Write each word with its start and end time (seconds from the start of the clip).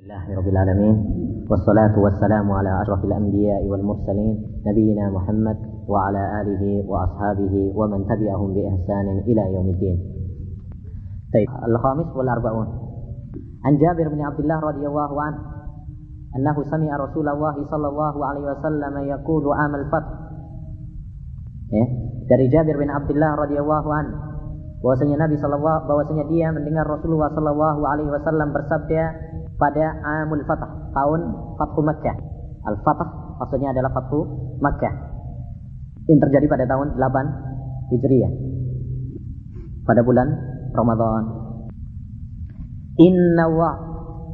الله 0.00 0.36
رب 0.38 0.48
العالمين 0.48 0.96
والصلاة 1.50 1.98
والسلام 1.98 2.52
على 2.52 2.82
أشرف 2.82 3.04
الأنبياء 3.04 3.64
والمرسلين 3.64 4.62
نبينا 4.66 5.10
محمد 5.10 5.56
وعلى 5.88 6.40
آله 6.40 6.90
وأصحابه 6.90 7.72
ومن 7.76 8.06
تبعهم 8.06 8.54
بإحسان 8.54 9.18
إلى 9.18 9.54
يوم 9.54 9.68
الدين. 9.68 9.98
طيب 11.34 11.48
الخامس 11.68 12.16
والأربعون. 12.16 12.66
عن 13.64 13.76
جابر 13.78 14.08
بن 14.08 14.20
عبد 14.20 14.40
الله 14.40 14.60
رضي 14.60 14.86
الله 14.86 15.22
عنه 15.22 15.38
أنه 16.36 16.62
سمع 16.62 16.96
رسول 16.96 17.28
الله 17.28 17.64
صلى 17.70 17.88
الله 17.88 18.26
عليه 18.26 18.40
وسلم 18.40 18.98
يقول 18.98 19.44
عام 19.52 19.74
الفتح. 19.74 20.12
ya, 21.70 21.84
dari 22.26 22.48
Jabir 22.48 22.80
bin 22.80 22.88
Abdullah 22.90 23.36
radhiyallahu 23.46 23.88
an 23.92 24.06
bahwasanya 24.80 25.28
Nabi 25.28 25.36
sallallahu 25.36 25.86
bahwasanya 25.86 26.24
dia 26.32 26.48
mendengar 26.50 26.88
Rasulullah 26.88 27.30
sallallahu 27.36 27.80
alaihi 27.84 28.10
wasallam 28.10 28.48
bersabda 28.50 29.29
pada 29.60 30.00
Amul 30.24 30.40
Fatah, 30.48 30.90
tahun 30.96 31.20
Fathu 31.60 31.80
Makkah. 31.84 32.16
Al-Fatah 32.64 33.36
maksudnya 33.36 33.76
adalah 33.76 33.92
Fathu 33.92 34.24
Makkah. 34.64 34.94
Yang 36.08 36.20
terjadi 36.26 36.46
pada 36.48 36.64
tahun 36.64 36.96
8 36.96 37.92
Hijriah. 37.92 38.32
Pada 39.84 40.00
bulan 40.00 40.28
Ramadan. 40.72 41.22
Inna 43.00 43.44
wa 43.52 43.70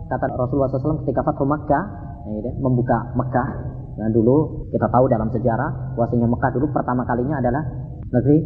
kata 0.06 0.30
Rasulullah 0.38 0.70
SAW 0.70 1.02
ketika 1.02 1.26
Fathu 1.26 1.42
Makkah, 1.42 1.82
ya, 2.30 2.52
membuka 2.62 3.10
Makkah. 3.18 3.74
Nah 3.96 4.08
dulu 4.12 4.68
kita 4.68 4.86
tahu 4.92 5.08
dalam 5.08 5.32
sejarah 5.32 5.96
bahwasanya 5.96 6.28
Mekah 6.28 6.50
dulu 6.52 6.68
pertama 6.68 7.08
kalinya 7.08 7.40
adalah 7.40 7.64
negeri 8.12 8.38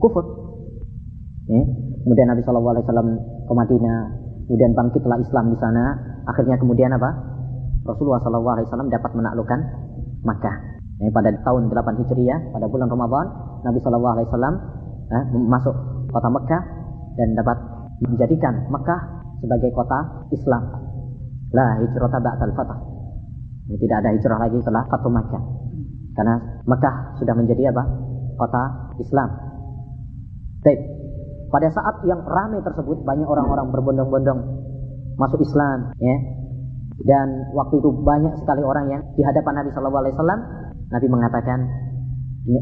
kufur. 0.00 0.24
Ya. 1.48 1.62
Kemudian 2.04 2.28
Nabi 2.32 2.40
Wasallam 2.40 3.08
ke 3.44 3.52
Madinah, 3.52 4.00
kemudian 4.48 4.72
bangkitlah 4.72 5.20
Islam 5.20 5.52
di 5.52 5.58
sana. 5.60 5.84
Akhirnya 6.28 6.60
kemudian 6.60 6.92
apa? 6.92 7.10
Rasulullah 7.88 8.20
Wasallam 8.20 8.92
dapat 8.92 9.16
menaklukkan 9.16 9.60
Makkah. 10.22 10.56
Ya, 10.98 11.08
pada 11.14 11.30
tahun 11.30 11.70
8 11.70 12.00
Hijriah, 12.04 12.52
pada 12.52 12.66
bulan 12.68 12.90
Ramadan, 12.90 13.26
Nabi 13.64 13.78
Wasallam 13.80 14.54
eh, 15.08 15.24
masuk 15.46 15.74
kota 16.12 16.28
Mekah 16.28 16.62
dan 17.16 17.28
dapat 17.38 17.56
menjadikan 18.02 18.68
Mekah 18.68 19.00
sebagai 19.40 19.70
kota 19.72 20.28
Islam. 20.34 20.62
La 21.54 21.80
hijrata 21.80 22.18
ba'dal 22.20 22.52
fatah. 22.52 22.78
Tidak 23.68 23.96
ada 24.00 24.10
hijrah 24.12 24.38
lagi 24.40 24.58
setelah 24.60 24.84
Fatu 24.88 25.08
Makkah. 25.12 25.42
Karena 26.16 26.34
Mekah 26.64 27.20
sudah 27.20 27.34
menjadi 27.36 27.72
apa? 27.72 27.84
Kota 28.36 28.62
Islam. 29.00 29.28
Baik. 30.64 30.80
Pada 31.48 31.68
saat 31.72 32.04
yang 32.04 32.20
ramai 32.28 32.60
tersebut 32.60 33.00
banyak 33.08 33.24
orang-orang 33.24 33.72
berbondong-bondong 33.72 34.40
masuk 35.18 35.42
Islam, 35.42 35.92
ya. 35.98 36.16
Dan 36.98 37.54
waktu 37.54 37.78
itu 37.78 37.90
banyak 38.02 38.34
sekali 38.42 38.62
orang 38.62 38.90
yang 38.90 39.02
di 39.14 39.22
hadapan 39.22 39.62
Nabi 39.62 39.70
Shallallahu 39.70 40.02
Alaihi 40.02 40.14
Wasallam. 40.18 40.40
Nabi 40.88 41.06
mengatakan 41.12 41.58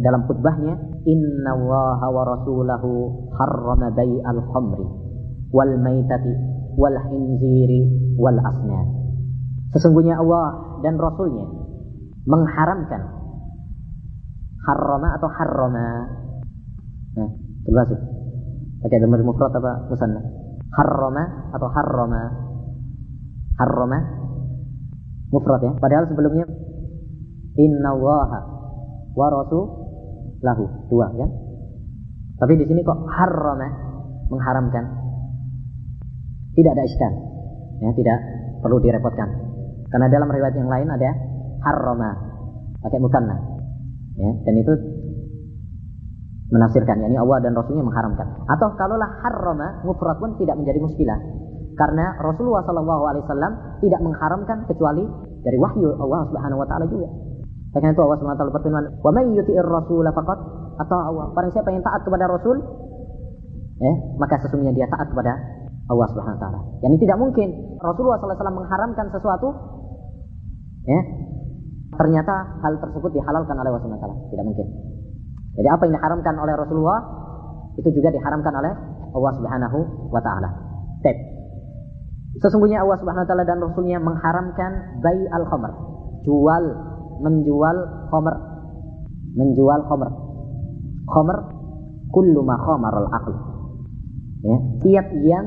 dalam 0.02 0.26
khutbahnya, 0.26 0.74
Inna 1.06 1.50
Allah 1.54 2.00
wa 2.10 2.22
Rasulahu 2.26 2.90
harrama 3.38 3.94
al 3.94 4.40
khamri 4.50 4.86
wal 5.54 5.72
maitati 5.78 6.32
wal 6.74 6.98
hinziri 7.06 8.12
wal 8.18 8.36
asnan. 8.42 8.86
Sesungguhnya 9.72 10.18
Allah 10.18 10.80
dan 10.82 10.98
Rasulnya 10.98 11.46
mengharamkan 12.26 13.02
harrama 14.66 15.08
atau 15.16 15.28
harrama. 15.30 15.86
Nah, 17.16 17.30
jelas 17.64 17.88
Pakai 18.76 19.00
dhamir 19.00 19.24
mufrad 19.24 19.50
apa 19.56 19.88
musanna? 19.88 20.20
Harrama 20.76 21.50
atau 21.56 21.68
harrama? 21.72 22.45
Harrama 23.56 23.98
mufrad 25.32 25.62
ya. 25.64 25.72
Padahal 25.76 26.04
sebelumnya 26.08 26.46
inna 27.56 27.92
waha 27.96 28.40
wa 29.16 29.28
lahu 30.44 30.64
dua 30.92 31.06
ya. 31.16 31.26
Tapi 32.36 32.52
di 32.60 32.64
sini 32.68 32.84
kok 32.84 33.08
harrama 33.08 33.68
mengharamkan. 34.28 34.84
Tidak 36.52 36.72
ada 36.72 36.84
iskan. 36.84 37.12
Ya, 37.80 37.92
tidak 37.96 38.18
perlu 38.60 38.80
direpotkan. 38.80 39.28
Karena 39.88 40.08
dalam 40.12 40.28
riwayat 40.28 40.56
yang 40.56 40.68
lain 40.68 40.88
ada 40.92 41.10
harrama 41.64 42.10
pakai 42.84 43.00
musanna. 43.00 43.36
Ya, 44.16 44.32
dan 44.44 44.54
itu 44.56 44.72
menafsirkan 46.52 47.02
yakni 47.02 47.18
Allah 47.18 47.42
dan 47.42 47.52
Rasulnya 47.58 47.82
mengharamkan 47.82 48.46
atau 48.46 48.68
kalaulah 48.78 49.18
harrama 49.18 49.82
mufrad 49.82 50.16
pun 50.22 50.38
tidak 50.38 50.54
menjadi 50.54 50.78
muskilah 50.78 51.18
karena 51.76 52.16
Rasulullah 52.24 52.64
Shallallahu 52.64 53.02
Alaihi 53.04 53.22
Wasallam 53.28 53.52
tidak 53.84 54.00
mengharamkan 54.00 54.58
kecuali 54.64 55.04
dari 55.44 55.58
wahyu 55.60 55.92
Allah 56.00 56.24
Subhanahu 56.32 56.64
Wa 56.64 56.68
Taala 56.68 56.84
juga. 56.88 57.08
Karena 57.76 57.92
itu 57.92 58.00
Allah 58.00 58.18
Subhanahu 58.18 58.36
Wa 58.36 58.40
Taala 58.40 58.56
berfirman, 58.56 58.84
"Wa 59.04 59.10
may 59.12 59.26
yuti'ir 59.36 59.68
rasul 59.68 60.06
faqat 60.08 60.38
atau 60.80 60.96
Allah." 60.96 61.26
Barang 61.36 61.52
siapa 61.52 61.68
yang 61.70 61.84
taat 61.84 62.00
kepada 62.02 62.24
Rasul, 62.32 62.56
eh, 63.84 63.96
maka 64.16 64.40
sesungguhnya 64.40 64.72
dia 64.72 64.88
taat 64.88 65.12
kepada 65.12 65.32
Allah 65.92 66.06
Subhanahu 66.10 66.36
Wa 66.36 66.42
Taala. 66.42 66.60
Yang 66.80 66.90
ini 66.96 67.00
tidak 67.04 67.18
mungkin 67.20 67.48
Rasulullah 67.78 68.16
Sallallahu 68.18 68.32
Alaihi 68.32 68.40
Wasallam 68.40 68.58
mengharamkan 68.58 69.06
sesuatu, 69.12 69.48
ya, 70.88 71.00
ternyata 72.00 72.34
hal 72.64 72.72
tersebut 72.80 73.10
dihalalkan 73.12 73.54
oleh 73.60 73.68
Allah 73.68 73.82
Subhanahu 73.84 74.00
Wa 74.00 74.06
Taala. 74.08 74.16
Tidak 74.32 74.44
mungkin. 74.48 74.66
Jadi 75.56 75.68
apa 75.72 75.82
yang 75.88 75.94
diharamkan 75.96 76.34
oleh 76.36 76.54
Rasulullah 76.56 77.00
itu 77.76 77.88
juga 77.92 78.08
diharamkan 78.12 78.52
oleh 78.56 78.72
Allah 79.16 79.32
Subhanahu 79.36 79.78
wa 80.12 80.20
taala. 80.20 80.50
Tek. 81.00 81.16
Sesungguhnya 82.40 82.84
Allah 82.84 82.98
Subhanahu 83.00 83.24
wa 83.24 83.28
taala 83.28 83.44
dan 83.48 83.58
Rasulnya 83.64 83.98
mengharamkan 84.00 85.00
bai 85.00 85.20
al 85.32 85.44
khamr, 85.48 85.72
jual 86.24 86.64
menjual 87.24 87.76
khamr, 88.12 88.34
menjual 89.36 89.80
khamr. 89.88 90.08
Khamr 91.06 91.36
kullu 92.12 92.40
ma 92.44 92.56
al 92.60 93.08
aql. 93.08 93.34
Ya, 94.44 94.56
tiap 94.84 95.06
yang 95.24 95.46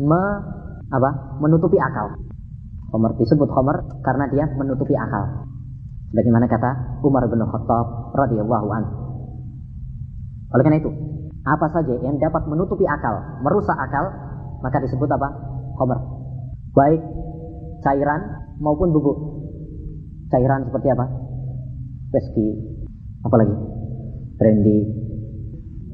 me, 0.00 0.22
apa? 0.88 1.10
menutupi 1.44 1.76
akal. 1.76 2.16
Khamr 2.88 3.10
disebut 3.20 3.48
khamr 3.52 3.76
karena 4.00 4.24
dia 4.32 4.44
menutupi 4.56 4.96
akal. 4.96 5.44
Bagaimana 6.14 6.46
kata 6.46 7.02
Umar 7.02 7.26
bin 7.26 7.42
Khattab 7.42 8.14
radhiyallahu 8.14 8.68
anhu 8.70 9.04
oleh 10.54 10.62
karena 10.62 10.78
itu, 10.78 10.90
apa 11.42 11.66
saja 11.74 11.94
yang 11.98 12.14
dapat 12.22 12.46
menutupi 12.46 12.86
akal, 12.86 13.42
merusak 13.42 13.74
akal, 13.74 14.06
maka 14.62 14.78
disebut 14.78 15.10
apa? 15.10 15.28
Khomer. 15.74 15.98
Baik 16.74 17.00
cairan 17.86 18.20
maupun 18.58 18.90
bubuk. 18.90 19.16
Cairan 20.34 20.66
seperti 20.66 20.90
apa? 20.90 21.06
Whisky, 22.10 22.48
apalagi 23.22 23.54
brandy, 24.38 24.78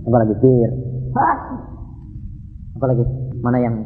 apalagi 0.05 0.35
bir, 0.41 0.71
apalagi 2.77 3.05
mana 3.41 3.59
yang 3.61 3.77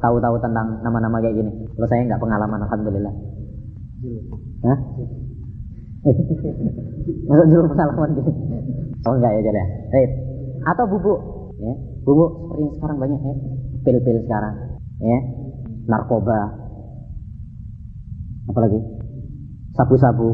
tahu-tahu 0.00 0.36
tentang 0.40 0.80
nama-nama 0.84 1.20
kayak 1.24 1.36
gini? 1.40 1.50
Kalau 1.76 1.88
saya 1.88 2.04
nggak 2.04 2.20
pengalaman, 2.20 2.60
alhamdulillah. 2.68 3.14
Hah? 4.64 4.78
Masa 7.28 7.44
dulu 7.48 7.66
pengalaman 7.72 8.08
gitu? 8.20 8.30
Oh 9.08 9.12
enggak 9.16 9.32
ya 9.32 9.40
jadi 9.48 9.60
ya. 9.60 9.66
Baik. 9.92 10.10
Atau 10.68 10.84
bubuk, 10.88 11.20
ya. 11.60 11.72
Bubuk 12.04 12.30
seperti 12.52 12.64
sekarang 12.80 12.96
banyak 13.00 13.20
ya. 13.20 13.34
Pil-pil 13.84 14.18
sekarang, 14.28 14.54
ya. 15.00 15.18
Narkoba. 15.84 16.40
Apalagi? 18.48 18.78
Sabu-sabu. 19.74 20.28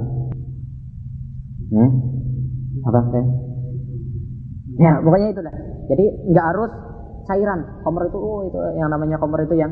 Ya. 1.71 1.87
Apa? 2.91 3.00
Ya. 3.15 3.22
ya, 4.81 4.93
pokoknya 5.05 5.28
itu 5.31 5.41
lah. 5.44 5.55
Jadi 5.91 6.05
nggak 6.34 6.47
harus 6.55 6.71
cairan. 7.31 7.60
Komer 7.87 8.10
itu, 8.10 8.19
oh 8.19 8.43
itu 8.47 8.59
yang 8.78 8.91
namanya 8.91 9.16
komer 9.19 9.47
itu 9.47 9.55
yang 9.55 9.71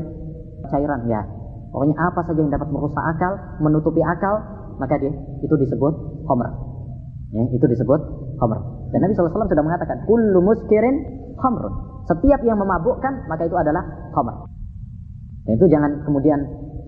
cairan 0.71 1.03
ya. 1.07 1.21
Pokoknya 1.69 1.95
apa 2.01 2.25
saja 2.25 2.39
yang 2.39 2.49
dapat 2.49 2.69
merusak 2.73 3.03
akal, 3.15 3.37
menutupi 3.61 4.01
akal, 4.01 4.41
maka 4.81 4.97
dia 4.97 5.13
itu 5.43 5.53
disebut 5.53 6.25
komer. 6.25 6.49
Ya, 7.29 7.43
itu 7.53 7.65
disebut 7.67 7.99
komer. 8.41 8.59
Dan 8.89 9.05
Nabi 9.05 9.13
SAW 9.13 9.45
sudah 9.45 9.65
mengatakan, 9.65 10.01
Kullu 10.09 10.39
muskirin 10.41 10.95
khamrun. 11.37 11.73
Setiap 12.09 12.41
yang 12.41 12.57
memabukkan, 12.57 13.29
maka 13.29 13.45
itu 13.45 13.53
adalah 13.53 13.85
khamr. 14.17 14.49
Dan 15.49 15.57
itu 15.57 15.65
jangan 15.65 16.05
kemudian 16.05 16.37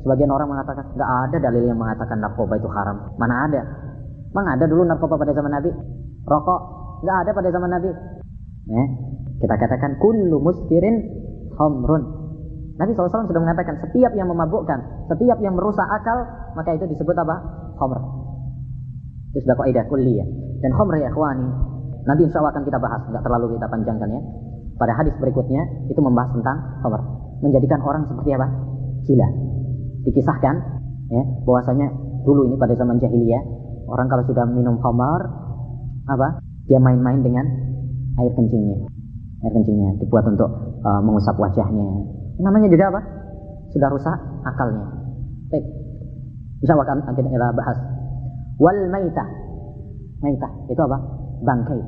sebagian 0.06 0.30
orang 0.30 0.54
mengatakan, 0.54 0.86
nggak 0.94 1.10
ada 1.10 1.38
dalil 1.42 1.66
yang 1.66 1.82
mengatakan 1.82 2.22
narkoba 2.22 2.62
itu 2.62 2.70
haram. 2.70 3.10
Mana 3.18 3.50
ada? 3.50 3.62
Mang 4.38 4.46
ada 4.46 4.70
dulu 4.70 4.86
narkoba 4.86 5.18
pada 5.18 5.34
zaman 5.34 5.50
Nabi? 5.50 5.74
Rokok? 6.30 6.62
Nggak 7.02 7.18
ada 7.26 7.32
pada 7.34 7.50
zaman 7.50 7.70
Nabi. 7.74 7.90
Ya, 8.70 8.86
kita 9.42 9.56
katakan, 9.58 9.98
Kullu 9.98 10.38
muskirin 10.46 11.10
khamrun. 11.58 12.22
Nabi 12.78 12.94
SAW 12.94 13.26
sudah 13.26 13.42
mengatakan, 13.42 13.82
setiap 13.82 14.14
yang 14.14 14.30
memabukkan, 14.30 15.10
setiap 15.10 15.42
yang 15.42 15.58
merusak 15.58 15.90
akal, 15.90 16.22
maka 16.54 16.78
itu 16.78 16.86
disebut 16.86 17.18
apa? 17.18 17.42
Khamr. 17.82 17.98
Itu 19.34 19.42
sudah 19.42 19.58
kaidah 19.58 19.90
kulliyah. 19.90 20.28
Dan 20.62 20.70
khamr 20.78 21.02
ya 21.02 21.10
ikhwani, 21.10 21.50
Nanti 22.06 22.30
insya 22.30 22.46
Allah 22.46 22.54
akan 22.54 22.64
kita 22.66 22.78
bahas, 22.78 23.02
nggak 23.10 23.26
terlalu 23.26 23.58
kita 23.58 23.66
panjangkan 23.74 24.10
ya. 24.10 24.22
Pada 24.78 24.94
hadis 24.98 25.18
berikutnya 25.18 25.90
itu 25.90 25.98
membahas 25.98 26.34
tentang 26.34 26.58
khamr, 26.86 27.02
menjadikan 27.42 27.80
orang 27.82 28.08
seperti 28.08 28.38
apa? 28.38 28.48
Gila. 29.06 29.30
dikisahkan 30.02 30.56
ya 31.14 31.24
bahwasanya 31.46 31.94
dulu 32.26 32.50
ini 32.50 32.58
pada 32.58 32.74
zaman 32.74 32.98
jahiliyah 32.98 33.44
orang 33.86 34.10
kalau 34.10 34.26
sudah 34.26 34.50
minum 34.50 34.82
khamar 34.82 35.22
apa 36.10 36.42
dia 36.66 36.82
main-main 36.82 37.22
dengan 37.22 37.46
air 38.18 38.34
kencingnya. 38.34 38.88
Air 39.46 39.54
kencingnya 39.54 39.98
dibuat 40.02 40.26
untuk 40.26 40.50
uh, 40.82 41.02
mengusap 41.06 41.38
wajahnya. 41.38 41.86
Namanya 42.42 42.68
juga 42.70 42.90
apa? 42.94 43.02
Sudah 43.74 43.90
rusak 43.94 44.18
akalnya. 44.46 44.86
Baik. 45.54 45.66
Bisa 46.62 46.74
akan 46.78 47.14
kita 47.18 47.54
bahas. 47.54 47.78
Wal 48.62 48.80
maitah. 48.90 49.30
Maitah 50.22 50.52
itu 50.70 50.82
apa? 50.82 50.98
Bangkai. 51.42 51.82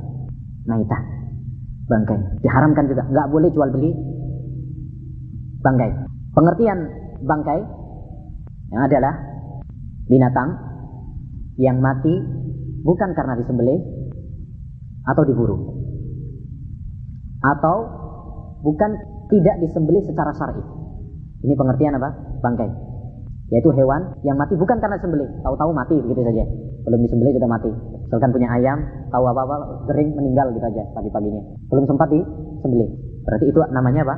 Maitah. 0.65 1.01
Bangkai. 1.89 2.19
Diharamkan 2.41 2.85
juga. 2.89 3.03
Nggak 3.09 3.27
boleh 3.29 3.50
jual 3.53 3.69
beli 3.69 3.91
bangkai 5.63 5.89
pengertian 6.36 6.80
bangkai 7.24 7.60
yang 8.74 8.81
adalah 8.83 9.13
binatang 10.12 10.50
yang 11.57 11.77
mati 11.80 12.13
bukan 12.83 13.10
karena 13.15 13.39
disembelih 13.39 13.80
atau 15.07 15.24
diburu 15.24 15.57
atau 17.44 17.75
bukan 18.63 18.92
tidak 19.27 19.56
disembelih 19.60 20.04
secara 20.07 20.31
syar'i. 20.36 20.63
Ini 21.44 21.54
pengertian 21.60 22.00
apa? 22.00 22.10
Bangkai. 22.39 22.69
Yaitu 23.51 23.69
hewan 23.75 24.15
yang 24.24 24.39
mati 24.39 24.56
bukan 24.56 24.80
karena 24.80 24.98
disembelih, 24.98 25.27
tahu-tahu 25.44 25.75
mati 25.75 26.00
begitu 26.00 26.24
saja. 26.24 26.44
Belum 26.88 27.00
disembelih 27.04 27.36
sudah 27.36 27.50
mati. 27.51 27.71
Misalkan 28.07 28.31
punya 28.31 28.50
ayam, 28.56 28.80
tahu 29.12 29.24
apa-apa 29.27 29.86
kering 29.92 30.15
meninggal 30.15 30.56
gitu 30.56 30.63
aja 30.63 30.83
pagi-paginya. 30.95 31.42
Belum 31.68 31.86
sempat 31.86 32.07
disembelih. 32.10 32.89
Berarti 33.27 33.45
itu 33.51 33.60
namanya 33.75 34.01
apa? 34.07 34.15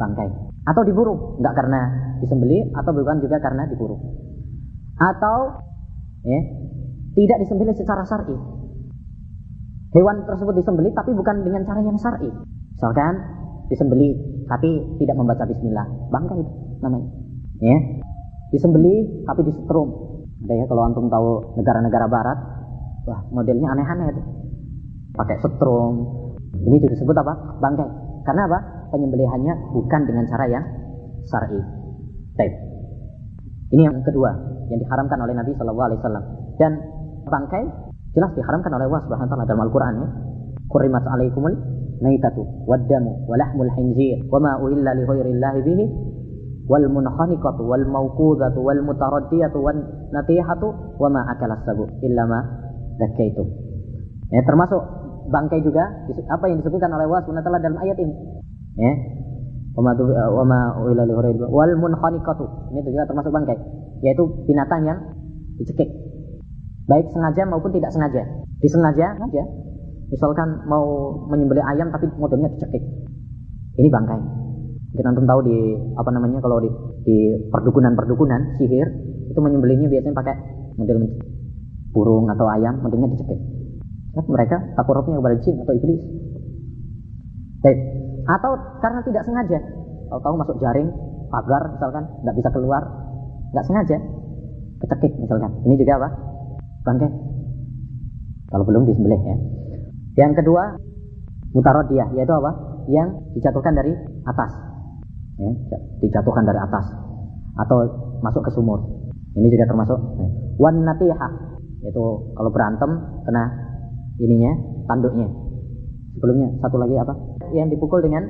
Bangkai. 0.00 0.28
Atau 0.64 0.82
diburu, 0.88 1.36
enggak 1.40 1.54
karena 1.60 1.80
disembelih 2.24 2.72
atau 2.72 2.90
bukan 2.96 3.20
juga 3.20 3.36
karena 3.36 3.68
diburu. 3.68 4.00
Atau 4.96 5.60
ya, 6.24 6.40
tidak 7.14 7.38
disembelih 7.44 7.76
secara 7.76 8.02
syar'i. 8.08 8.36
Hewan 9.94 10.26
tersebut 10.26 10.54
disembelih 10.58 10.90
tapi 10.96 11.12
bukan 11.14 11.44
dengan 11.44 11.62
cara 11.68 11.80
yang 11.84 12.00
syar'i. 12.00 12.32
Misalkan 12.74 13.14
disembelih 13.68 14.44
tapi 14.48 14.98
tidak 14.98 15.16
membaca 15.20 15.44
bismillah, 15.46 15.86
bangkai 16.10 16.40
itu 16.40 16.52
namanya. 16.80 17.08
Ya. 17.60 17.78
Disembelih 18.50 19.24
tapi 19.28 19.40
disetrum. 19.46 19.88
Ada 20.44 20.54
ya 20.60 20.64
kalau 20.68 20.82
antum 20.84 21.08
tahu 21.08 21.56
negara-negara 21.56 22.06
barat, 22.08 22.38
wah 23.08 23.20
modelnya 23.32 23.72
aneh-aneh 23.72 24.06
itu. 24.12 24.22
Pakai 25.14 25.36
setrum. 25.40 25.94
Ini 26.54 26.76
disebut 26.84 27.16
apa? 27.16 27.60
Bangkai. 27.62 27.88
Karena 28.24 28.50
apa? 28.50 28.58
Penyembelihannya 28.94 29.74
bukan 29.74 30.00
dengan 30.06 30.24
cara 30.30 30.46
yang 30.46 30.64
syar'i. 31.26 31.58
Baik. 32.38 32.54
Ini 33.74 33.82
yang 33.90 33.98
kedua 34.06 34.30
yang 34.70 34.78
diharamkan 34.78 35.18
oleh 35.18 35.34
Nabi 35.34 35.50
Shallallahu 35.58 35.86
Alaihi 35.90 35.98
Wasallam. 35.98 36.24
Dan 36.62 36.72
bangkai 37.26 37.64
jelas 38.14 38.30
diharamkan 38.38 38.70
oleh 38.70 38.86
Allah 38.86 39.02
Subhanahu 39.02 39.26
wa 39.26 39.30
taala 39.34 39.44
dalam 39.50 39.62
Al-Qur'an 39.66 39.94
ya. 39.98 40.08
Qurrimat 40.70 41.02
alaikumul 41.10 41.54
maitatu 41.98 42.46
waddamu 42.70 43.26
wa 43.26 43.34
lahmul 43.34 43.70
khinzir 43.74 44.22
wa 44.30 44.38
ma 44.38 44.52
uhilla 44.62 44.94
li 44.94 45.02
bihi 45.66 45.84
wal 46.70 46.86
munkhaniqatu 46.88 47.62
wal 47.66 47.84
mawqudatu 47.84 48.58
wal 48.62 48.80
mutaraddiyatu 48.80 49.58
wan 49.60 49.76
natihatu 50.14 50.96
wa 50.96 51.08
ma 51.12 51.26
akalas 51.34 51.60
sabu 51.66 51.84
illa 52.00 52.24
ma 52.24 52.40
zakaitum. 53.02 53.50
Ya, 54.32 54.40
termasuk 54.46 54.80
bangkai 55.28 55.60
juga 55.60 55.84
apa 56.32 56.44
yang 56.48 56.62
disebutkan 56.64 56.90
oleh 56.94 57.04
Allah 57.10 57.22
Subhanahu 57.26 57.42
wa 57.42 57.46
taala 57.46 57.60
dalam 57.60 57.78
ayat 57.82 57.98
ini. 58.00 58.14
Ya. 58.78 58.92
Wa 59.74 60.44
ma 60.46 60.60
uhilla 60.78 61.02
li 61.02 61.12
ghairillahi 61.14 61.50
wal 61.50 61.74
munkhaniqatu. 61.78 62.46
Ini 62.70 62.80
juga 62.86 63.10
termasuk 63.10 63.34
bangkai, 63.34 63.58
yaitu 64.06 64.22
binatang 64.46 64.86
yang 64.86 64.98
dicekik 65.58 65.90
baik 66.84 67.06
sengaja 67.12 67.42
maupun 67.48 67.72
tidak 67.72 67.90
sengaja. 67.92 68.22
Disengaja 68.60 69.16
aja. 69.16 69.44
Misalkan 70.12 70.68
mau 70.68 71.16
menyembelih 71.32 71.64
ayam 71.64 71.88
tapi 71.90 72.06
modelnya 72.20 72.52
dicekik. 72.54 72.82
Ini 73.80 73.88
bangkai. 73.88 74.20
Mungkin 74.94 75.10
antum 75.10 75.26
tahu 75.26 75.40
di 75.42 75.58
apa 75.98 76.10
namanya 76.14 76.38
kalau 76.38 76.62
di, 76.62 76.70
di 77.02 77.34
perdukunan-perdukunan 77.50 78.62
sihir 78.62 78.86
itu 79.26 79.40
menyembelihnya 79.42 79.90
biasanya 79.90 80.14
pakai 80.14 80.34
model 80.78 80.98
burung 81.90 82.30
atau 82.30 82.46
ayam 82.46 82.78
modelnya 82.78 83.10
dicekik. 83.16 83.40
Nah, 84.14 84.24
mereka 84.30 84.62
takurupnya 84.78 85.18
kepada 85.18 85.36
jin 85.42 85.54
atau 85.66 85.74
iblis. 85.74 86.02
Baik. 87.64 87.78
Atau 88.24 88.52
karena 88.80 89.00
tidak 89.04 89.22
sengaja. 89.28 89.58
Tahu-tahu 90.08 90.34
masuk 90.40 90.56
jaring, 90.60 90.88
pagar 91.28 91.62
misalkan, 91.74 92.04
nggak 92.24 92.36
bisa 92.36 92.48
keluar, 92.54 92.82
nggak 93.52 93.66
sengaja, 93.66 93.96
kecekik 94.80 95.12
misalkan. 95.20 95.50
Ini 95.64 95.74
juga 95.80 96.00
apa? 96.00 96.08
bangkai. 96.84 97.10
Kalau 98.52 98.64
belum 98.68 98.86
disembelih 98.86 99.18
ya. 99.24 99.36
Yang 100.14 100.44
kedua, 100.44 100.78
mutarodiyah, 101.56 102.12
yaitu 102.14 102.34
apa? 102.36 102.50
Yang 102.86 103.08
dijatuhkan 103.34 103.74
dari 103.74 103.96
atas. 104.28 104.52
Ya, 105.40 105.50
dijatuhkan 106.04 106.44
dari 106.46 106.60
atas. 106.60 106.86
Atau 107.58 107.88
masuk 108.22 108.44
ke 108.46 108.50
sumur. 108.54 108.78
Ini 109.34 109.48
juga 109.50 109.66
termasuk. 109.66 109.98
Ya. 110.20 110.28
Wan 110.60 110.86
natihah, 110.86 111.58
yaitu 111.82 112.04
kalau 112.36 112.50
berantem 112.54 112.90
kena 113.26 113.44
ininya, 114.22 114.52
tanduknya. 114.86 115.26
Sebelumnya, 116.14 116.54
satu 116.62 116.78
lagi 116.78 116.94
apa? 116.94 117.33
Yang 117.54 117.78
dipukul 117.78 118.02
dengan 118.02 118.26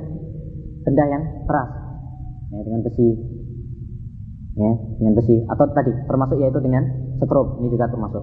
benda 0.84 1.04
yang 1.08 1.22
keras. 1.48 1.70
Ya, 2.52 2.60
dengan 2.60 2.80
besi. 2.84 3.08
Ya, 4.54 4.72
dengan 5.00 5.12
besi. 5.16 5.36
Atau 5.48 5.64
tadi, 5.72 5.92
termasuk 6.04 6.36
yaitu 6.38 6.60
dengan 6.60 6.84
setrum. 7.18 7.58
Ini 7.64 7.68
juga 7.72 7.88
termasuk. 7.88 8.22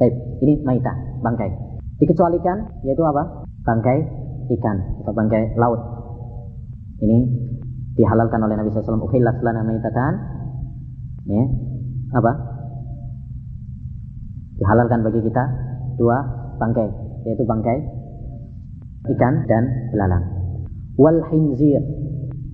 Baik, 0.00 0.14
ini 0.40 0.64
maita, 0.64 0.92
bangkai. 1.20 1.50
Dikecualikan 1.98 2.86
yaitu 2.86 3.02
apa? 3.04 3.44
Bangkai 3.66 3.98
ikan 4.56 4.76
atau 5.04 5.12
bangkai 5.12 5.58
laut. 5.60 5.80
Ini 7.04 7.18
dihalalkan 7.98 8.40
oleh 8.40 8.56
Nabi 8.56 8.70
SAW. 8.70 9.04
Uhillat 9.04 9.42
lana 9.44 9.66
maitatan. 9.66 10.14
Ya, 11.28 11.44
apa? 12.16 12.32
Dihalalkan 14.56 15.04
bagi 15.04 15.20
kita 15.20 15.44
dua 16.00 16.16
bangkai, 16.56 16.88
yaitu 17.28 17.44
bangkai 17.44 17.97
ikan 19.16 19.34
dan 19.48 19.92
belalang. 19.92 20.24
Wal 20.98 21.22
hinzir 21.30 21.82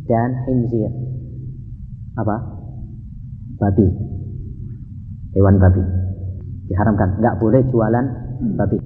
dan 0.05 0.45
hinzir. 0.45 0.93
Apa? 2.21 2.37
Babi. 3.59 3.89
Hewan 5.35 5.57
babi. 5.59 5.83
Diharamkan. 6.69 7.19
Nggak 7.19 7.37
boleh 7.41 7.63
jualan 7.73 8.07
babi. 8.55 8.79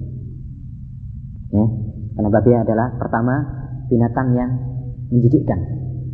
Ya. 1.51 1.65
Karena 2.15 2.29
babi 2.31 2.51
adalah 2.55 2.87
pertama 2.95 3.35
binatang 3.91 4.33
yang 4.33 4.51
menjijikkan. 5.11 5.59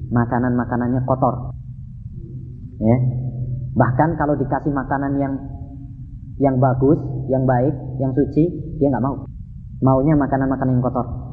Makanan 0.10 0.58
makanannya 0.58 1.02
kotor. 1.06 1.54
Ya. 2.82 2.98
Bahkan 3.76 4.10
kalau 4.18 4.36
dikasih 4.40 4.72
makanan 4.72 5.20
yang 5.20 5.34
yang 6.36 6.60
bagus 6.60 7.00
yang 7.32 7.48
baik 7.48 7.72
yang 8.00 8.12
suci 8.12 8.44
dia 8.82 8.90
nggak 8.92 9.06
mau. 9.06 9.24
Maunya 9.84 10.16
makanan-makanan 10.16 10.80
yang 10.80 10.84
kotor 10.84 11.25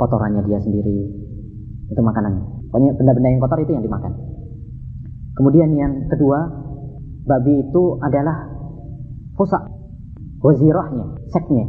kotorannya 0.00 0.40
dia 0.48 0.56
sendiri 0.64 0.96
itu 1.92 2.00
makanannya 2.00 2.72
pokoknya 2.72 2.96
benda-benda 2.96 3.28
yang 3.28 3.42
kotor 3.44 3.60
itu 3.60 3.72
yang 3.76 3.84
dimakan 3.84 4.12
kemudian 5.36 5.68
yang 5.76 5.92
kedua 6.08 6.48
babi 7.28 7.68
itu 7.68 7.82
adalah 8.00 8.48
fusak 9.36 9.62
wazirahnya, 10.40 11.06
seknya. 11.32 11.68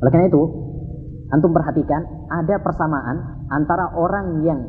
Oleh 0.00 0.10
karena 0.10 0.26
itu, 0.30 0.42
antum 1.34 1.52
perhatikan 1.52 2.02
ada 2.30 2.56
persamaan 2.62 3.46
antara 3.50 3.90
orang 3.98 4.46
yang 4.46 4.60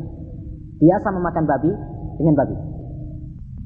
biasa 0.82 1.08
memakan 1.14 1.46
babi 1.46 1.72
dengan 2.18 2.36
babi. 2.36 2.56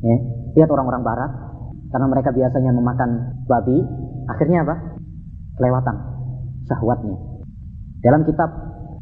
Ya, 0.05 0.17
lihat 0.59 0.69
orang-orang 0.69 1.01
barat 1.01 1.31
karena 1.89 2.07
mereka 2.11 2.29
biasanya 2.35 2.71
memakan 2.75 3.09
babi, 3.47 3.77
akhirnya 4.29 4.67
apa? 4.67 4.75
Kelewatan 5.55 5.95
syahwatnya. 6.67 7.34
Dalam 8.05 8.21
kitab 8.29 8.49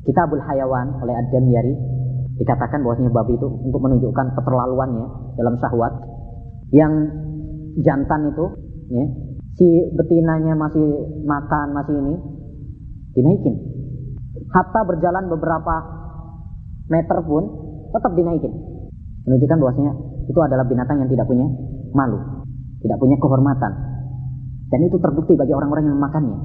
Kitabul 0.08 0.40
Hayawan 0.40 1.04
oleh 1.04 1.16
Ad-Damyari 1.16 1.74
dikatakan 2.40 2.80
bahwasanya 2.84 3.12
babi 3.12 3.36
itu 3.36 3.48
untuk 3.48 3.80
menunjukkan 3.84 4.36
keterlaluannya 4.40 5.36
dalam 5.36 5.60
syahwat. 5.60 5.94
Yang 6.72 6.94
jantan 7.84 8.32
itu 8.32 8.46
ya, 8.92 9.06
si 9.60 9.68
betinanya 9.96 10.56
masih 10.56 10.88
makan 11.28 11.76
masih 11.76 11.96
ini 12.00 12.16
dinaikin. 13.16 13.56
Hatta 14.52 14.82
berjalan 14.88 15.28
beberapa 15.28 15.76
meter 16.88 17.18
pun 17.28 17.44
tetap 17.92 18.12
dinaikin. 18.16 18.52
Menunjukkan 19.28 19.58
bahwasanya 19.60 19.94
itu 20.32 20.40
adalah 20.40 20.64
binatang 20.68 21.04
yang 21.04 21.12
tidak 21.12 21.28
punya 21.28 21.48
malu 21.92 22.44
tidak 22.84 23.00
punya 23.00 23.16
kehormatan. 23.18 23.72
Dan 24.68 24.80
itu 24.84 25.00
terbukti 25.00 25.40
bagi 25.40 25.56
orang-orang 25.56 25.88
yang 25.88 25.96
memakannya 25.98 26.38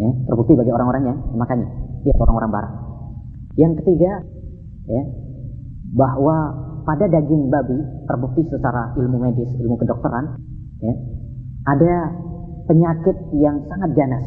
ya 0.00 0.10
terbukti 0.26 0.52
bagi 0.58 0.72
orang-orang 0.74 1.02
yang 1.06 1.18
memakannya 1.34 1.68
lihat 2.02 2.18
orang-orang 2.18 2.50
barat 2.50 2.72
yang 3.54 3.72
ketiga 3.78 4.12
ya 4.90 5.02
bahwa 5.94 6.36
pada 6.84 7.08
daging 7.08 7.48
babi 7.48 7.80
terbukti 8.04 8.44
secara 8.52 8.92
ilmu 9.00 9.16
medis, 9.16 9.48
ilmu 9.56 9.80
kedokteran, 9.80 10.36
ya, 10.84 10.94
ada 11.64 11.94
penyakit 12.68 13.16
yang 13.40 13.64
sangat 13.64 13.90
ganas, 13.96 14.24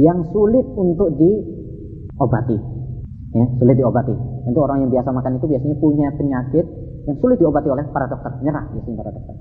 yang 0.00 0.24
sulit 0.32 0.64
untuk 0.72 1.12
diobati, 1.20 2.56
ya, 3.36 3.44
sulit 3.60 3.76
diobati. 3.76 4.14
Untuk 4.48 4.62
orang 4.64 4.86
yang 4.86 4.90
biasa 4.94 5.10
makan 5.12 5.36
itu 5.36 5.46
biasanya 5.50 5.76
punya 5.76 6.08
penyakit 6.16 6.64
yang 7.04 7.16
sulit 7.20 7.36
diobati 7.36 7.68
oleh 7.68 7.84
para 7.92 8.08
dokter, 8.08 8.32
nyerah 8.40 8.64
biasanya 8.72 8.96
para 8.96 9.10
dokter. 9.12 9.36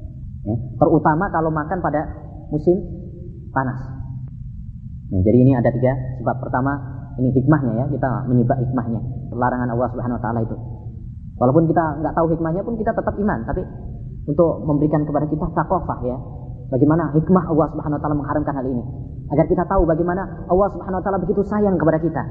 Ya. 0.45 0.55
Terutama 0.75 1.25
kalau 1.31 1.49
makan 1.49 1.79
pada 1.79 2.01
musim 2.51 2.77
panas. 3.55 3.94
Nah, 5.05 5.21
jadi 5.21 5.37
ini 5.45 5.51
ada 5.53 5.69
tiga 5.69 5.93
sebab. 6.21 6.35
Pertama, 6.41 6.71
ini 7.21 7.29
hikmahnya 7.31 7.73
ya, 7.77 7.85
kita 7.91 8.09
menyebab 8.25 8.57
hikmahnya. 8.57 9.01
Larangan 9.35 9.69
Allah 9.69 9.87
Subhanahu 9.93 10.17
wa 10.17 10.23
taala 10.23 10.39
itu. 10.41 10.55
Walaupun 11.35 11.67
kita 11.67 11.83
nggak 12.01 12.13
tahu 12.15 12.27
hikmahnya 12.31 12.61
pun 12.63 12.73
kita 12.79 12.91
tetap 12.95 13.13
iman, 13.19 13.39
tapi 13.43 13.61
untuk 14.25 14.65
memberikan 14.65 15.05
kepada 15.05 15.25
kita 15.29 15.45
takofah 15.53 15.99
ya. 16.07 16.17
Bagaimana 16.65 17.13
hikmah 17.13 17.45
Allah 17.45 17.67
Subhanahu 17.77 17.97
wa 17.97 18.01
taala 18.01 18.15
mengharamkan 18.17 18.53
hal 18.57 18.65
ini? 18.65 18.83
Agar 19.29 19.45
kita 19.45 19.63
tahu 19.69 19.85
bagaimana 19.85 20.49
Allah 20.49 20.67
Subhanahu 20.73 20.99
wa 21.01 21.03
taala 21.05 21.19
begitu 21.21 21.41
sayang 21.45 21.77
kepada 21.77 22.01
kita. 22.01 22.23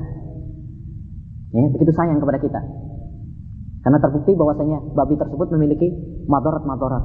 Ya, 1.55 1.71
begitu 1.71 1.93
sayang 1.95 2.19
kepada 2.19 2.43
kita. 2.43 2.61
Karena 3.85 3.99
terbukti 4.01 4.33
bahwasanya 4.35 4.97
babi 4.97 5.15
tersebut 5.15 5.49
memiliki 5.55 5.87
madarat-madarat. 6.27 7.05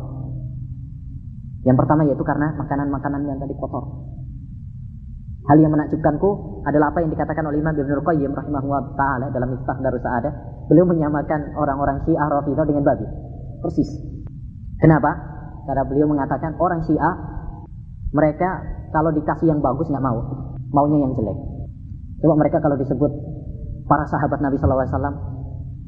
Yang 1.67 1.77
pertama 1.85 2.01
yaitu 2.07 2.23
karena 2.23 2.55
makanan-makanan 2.55 3.21
yang 3.27 3.37
tadi 3.37 3.53
kotor. 3.59 3.83
Hal 5.49 5.57
yang 5.57 5.73
menakjubkanku 5.73 6.61
adalah 6.61 6.93
apa 6.93 7.01
yang 7.01 7.09
dikatakan 7.09 7.41
oleh 7.41 7.57
Imam 7.57 7.73
Ibnu 7.73 8.05
Qayyim 8.05 8.37
rahimahullah 8.37 8.93
taala 8.93 9.33
dalam 9.33 9.57
Miftah 9.57 9.81
Darus 9.81 10.05
Sa'adah. 10.05 10.33
Beliau 10.69 10.85
menyamakan 10.85 11.57
orang-orang 11.57 12.05
Syiah 12.05 12.29
Rafidhah 12.29 12.69
dengan 12.69 12.85
babi. 12.85 13.09
Persis. 13.57 13.89
Kenapa? 14.77 15.09
Karena 15.65 15.83
beliau 15.89 16.05
mengatakan 16.05 16.53
orang 16.61 16.85
Syiah 16.85 17.17
mereka 18.13 18.61
kalau 18.93 19.09
dikasih 19.09 19.49
yang 19.49 19.57
bagus 19.57 19.89
nggak 19.89 20.05
mau, 20.05 20.21
maunya 20.69 21.01
yang 21.01 21.17
jelek. 21.17 21.37
Coba 22.21 22.33
mereka 22.45 22.61
kalau 22.61 22.77
disebut 22.77 23.11
para 23.89 24.05
sahabat 24.05 24.45
Nabi 24.45 24.61
SAW 24.61 24.85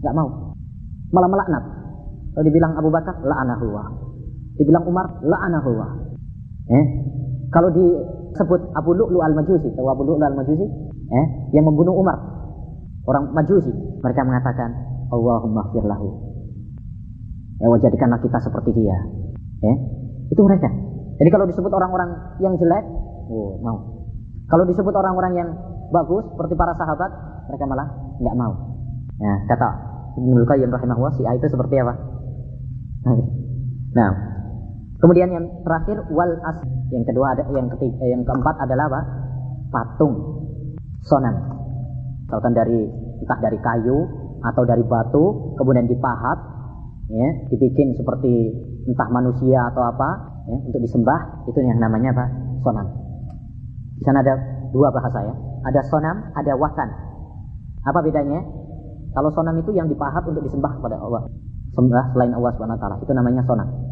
nggak 0.02 0.16
mau, 0.18 0.58
malah 1.14 1.30
melaknat. 1.30 1.64
Kalau 2.34 2.44
dibilang 2.48 2.74
Abu 2.82 2.90
Bakar, 2.90 3.14
la'anahullah. 3.22 3.88
Dibilang 4.58 4.88
Umar, 4.88 5.22
la'anahullah. 5.22 5.90
Eh? 6.72 6.86
Kalau 7.52 7.70
di 7.76 7.86
sebut 8.36 8.62
Abu 8.78 8.96
Lu'lu 8.96 9.20
al-Majusi, 9.20 9.72
tahu 9.76 9.88
Abu 9.92 10.04
Lu'lu 10.08 10.24
al-Majusi? 10.24 10.66
Eh, 11.12 11.26
yang 11.56 11.68
membunuh 11.68 11.96
Umar. 11.96 12.18
Orang 13.08 13.36
Majusi. 13.36 13.72
Mereka 14.00 14.22
mengatakan, 14.24 14.70
Allahumma 15.12 15.68
lahu. 15.76 16.10
Ya, 17.60 17.68
wajadikanlah 17.68 18.20
kita 18.24 18.40
seperti 18.42 18.74
dia. 18.74 18.98
Eh, 19.62 19.76
itu 20.32 20.42
mereka. 20.42 20.72
Jadi 21.22 21.30
kalau 21.30 21.46
disebut 21.46 21.70
orang-orang 21.70 22.40
yang 22.42 22.58
jelek, 22.58 22.82
oh, 23.30 23.60
mau. 23.62 23.78
Kalau 24.50 24.66
disebut 24.66 24.96
orang-orang 24.96 25.34
yang 25.38 25.50
bagus, 25.94 26.26
seperti 26.34 26.58
para 26.58 26.74
sahabat, 26.74 27.12
mereka 27.52 27.66
malah 27.70 27.88
nggak 28.18 28.36
mau. 28.40 28.54
Ya, 29.22 29.34
kata 29.46 29.70
Ibnu 30.18 30.42
Qayyim 30.48 30.72
rahimahullah, 30.74 31.14
si 31.14 31.22
itu 31.22 31.48
seperti 31.52 31.76
apa? 31.84 31.94
Nah, 33.92 34.08
Kemudian 35.02 35.34
yang 35.34 35.46
terakhir 35.66 35.98
wal 36.14 36.30
as. 36.46 36.62
Yang 36.94 37.10
kedua 37.10 37.34
ada 37.34 37.44
yang 37.50 37.68
ketiga, 37.74 38.06
yang 38.06 38.22
keempat 38.22 38.56
adalah 38.62 38.86
apa? 38.86 39.02
Patung 39.74 40.14
sonan. 41.02 41.34
Misalkan 42.30 42.54
dari 42.54 42.86
entah 43.26 43.40
dari 43.42 43.58
kayu 43.58 43.98
atau 44.46 44.64
dari 44.66 44.86
batu, 44.86 45.58
kemudian 45.58 45.90
dipahat, 45.90 46.38
ya, 47.10 47.30
dibikin 47.50 47.98
seperti 47.98 48.34
entah 48.86 49.10
manusia 49.10 49.74
atau 49.74 49.82
apa, 49.90 50.10
ya, 50.46 50.58
untuk 50.70 50.82
disembah, 50.86 51.50
itu 51.50 51.58
yang 51.66 51.82
namanya 51.82 52.14
apa? 52.14 52.26
Sonam. 52.62 52.88
Di 53.98 54.04
sana 54.06 54.22
ada 54.22 54.38
dua 54.70 54.94
bahasa 54.94 55.18
ya. 55.26 55.34
Ada 55.66 55.82
sonam, 55.90 56.30
ada 56.38 56.54
watan. 56.58 56.90
Apa 57.86 58.06
bedanya? 58.06 58.42
Kalau 59.18 59.30
sonam 59.34 59.58
itu 59.58 59.74
yang 59.74 59.90
dipahat 59.90 60.22
untuk 60.30 60.46
disembah 60.46 60.78
kepada 60.78 60.98
Allah. 61.02 61.26
Sembah 61.72 62.14
selain 62.14 62.34
Allah 62.36 62.52
Subhanahu 62.54 63.02
Itu 63.02 63.12
namanya 63.16 63.42
sonam. 63.48 63.91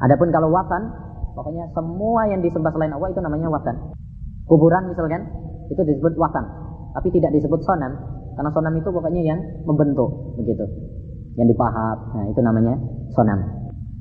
Adapun 0.00 0.32
kalau 0.32 0.48
watan, 0.48 0.88
pokoknya 1.36 1.68
semua 1.76 2.24
yang 2.32 2.40
disembah 2.40 2.72
selain 2.72 2.92
Allah 2.96 3.12
itu 3.12 3.20
namanya 3.20 3.52
watan. 3.52 3.76
Kuburan 4.48 4.88
misalkan, 4.88 5.28
itu 5.68 5.82
disebut 5.84 6.16
watan. 6.16 6.44
Tapi 6.96 7.08
tidak 7.12 7.36
disebut 7.36 7.60
sonam, 7.62 7.92
karena 8.34 8.50
sonam 8.50 8.74
itu 8.80 8.88
pokoknya 8.88 9.22
yang 9.22 9.38
membentuk, 9.68 10.34
begitu. 10.40 10.64
Yang 11.36 11.54
dipahat, 11.54 11.98
nah 12.16 12.24
itu 12.26 12.40
namanya 12.40 12.74
sonam. 13.14 13.38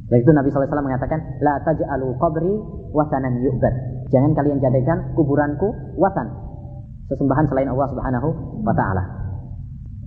Dan 0.10 0.18
itu 0.25 0.32
Nabi 0.34 0.50
SAW 0.50 0.82
mengatakan, 0.82 1.20
La 1.44 1.62
taj'alu 1.62 2.18
qabri 2.18 2.50
watanan 2.96 3.46
yu'bad. 3.46 3.75
Jangan 4.10 4.34
kalian 4.34 4.58
jadikan 4.58 5.13
kuburanku 5.13 5.70
watan. 6.01 6.25
Sesembahan 7.13 7.46
selain 7.46 7.70
Allah 7.70 7.88
Subhanahu 7.94 8.29
wa 8.65 8.74
taala. 8.74 9.03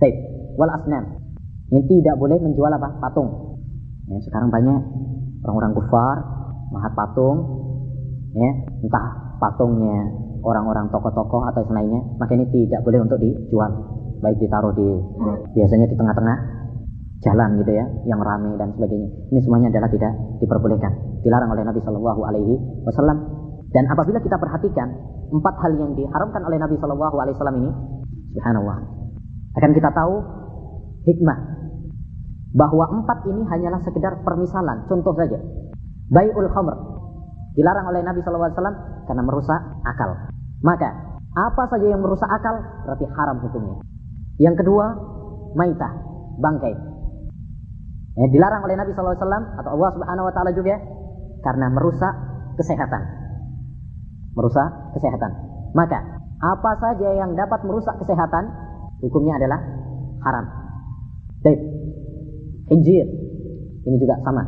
Baik, 0.01 0.15
wal 0.59 0.73
asnam. 0.75 1.23
Yang 1.71 1.83
tidak 1.87 2.19
boleh 2.19 2.35
menjual 2.43 2.67
apa? 2.67 2.99
Patung. 2.99 3.59
Ya, 4.11 4.19
sekarang 4.27 4.51
banyak 4.51 4.81
orang-orang 5.43 5.71
kufar 5.75 6.15
mahat 6.73 6.91
patung 6.97 7.37
ya 8.33 8.51
entah 8.81 9.37
patungnya 9.37 10.09
orang-orang 10.43 10.89
tokoh-tokoh 10.89 11.45
atau 11.53 11.61
selainnya 11.69 12.01
maka 12.19 12.35
ini 12.35 12.45
tidak 12.51 12.83
boleh 12.83 12.99
untuk 13.03 13.19
dijual. 13.19 13.71
Baik 14.23 14.39
ditaruh 14.39 14.71
di 14.71 14.87
biasanya 15.51 15.83
di 15.91 15.95
tengah-tengah 15.99 16.37
jalan 17.23 17.49
gitu 17.59 17.71
ya 17.75 17.85
yang 18.07 18.19
ramai 18.19 18.55
dan 18.55 18.71
sebagainya. 18.75 19.09
Ini 19.31 19.39
semuanya 19.43 19.67
adalah 19.71 19.89
tidak 19.91 20.11
diperbolehkan. 20.39 20.91
Dilarang 21.23 21.51
oleh 21.51 21.63
Nabi 21.63 21.79
Shallallahu 21.83 22.21
Alaihi 22.27 22.55
Wasallam. 22.83 23.17
Dan 23.73 23.89
apabila 23.89 24.21
kita 24.21 24.37
perhatikan 24.37 24.91
empat 25.33 25.55
hal 25.59 25.71
yang 25.75 25.91
diharamkan 25.97 26.41
oleh 26.45 26.55
Nabi 26.59 26.75
Shallallahu 26.79 27.15
Alaihi 27.19 27.35
Wasallam 27.35 27.57
ini 27.63 27.69
subhanallah. 28.35 28.77
Akan 29.59 29.71
kita 29.75 29.89
tahu 29.91 30.13
hikmah 31.03 31.37
bahwa 32.53 32.85
empat 33.01 33.25
ini 33.25 33.41
hanyalah 33.49 33.81
sekedar 33.81 34.21
permisalan, 34.21 34.85
contoh 34.85 35.13
saja. 35.17 35.41
Bai'ul 36.13 36.49
khamr 36.53 36.75
dilarang 37.53 37.85
oleh 37.89 38.01
Nabi 38.01 38.21
SAW 38.21 38.53
karena 39.05 39.23
merusak 39.25 39.61
akal. 39.85 40.29
Maka 40.61 40.89
apa 41.33 41.63
saja 41.69 41.85
yang 41.89 42.01
merusak 42.01 42.29
akal 42.29 42.61
berarti 42.85 43.05
haram 43.09 43.37
hukumnya. 43.41 43.81
Yang 44.37 44.65
kedua, 44.65 44.85
maitah, 45.57 45.93
bangkai. 46.37 46.73
Ya, 48.13 48.25
dilarang 48.29 48.61
oleh 48.65 48.77
Nabi 48.77 48.93
SAW 48.93 49.17
atau 49.57 49.69
Allah 49.73 49.89
Subhanahu 49.97 50.29
Wa 50.29 50.33
Taala 50.33 50.51
juga 50.53 50.77
karena 51.41 51.73
merusak 51.73 52.13
kesehatan. 52.57 53.01
Merusak 54.37 54.93
kesehatan. 54.97 55.31
Maka 55.73 56.21
apa 56.37 56.71
saja 56.77 57.09
yang 57.17 57.33
dapat 57.33 57.65
merusak 57.65 57.97
kesehatan 58.01 58.49
hukumnya 59.01 59.41
adalah 59.41 59.59
haram. 60.21 60.45
Baik, 61.41 61.59
Injir. 62.71 63.07
Ini 63.83 63.97
juga 63.99 64.15
sama, 64.23 64.43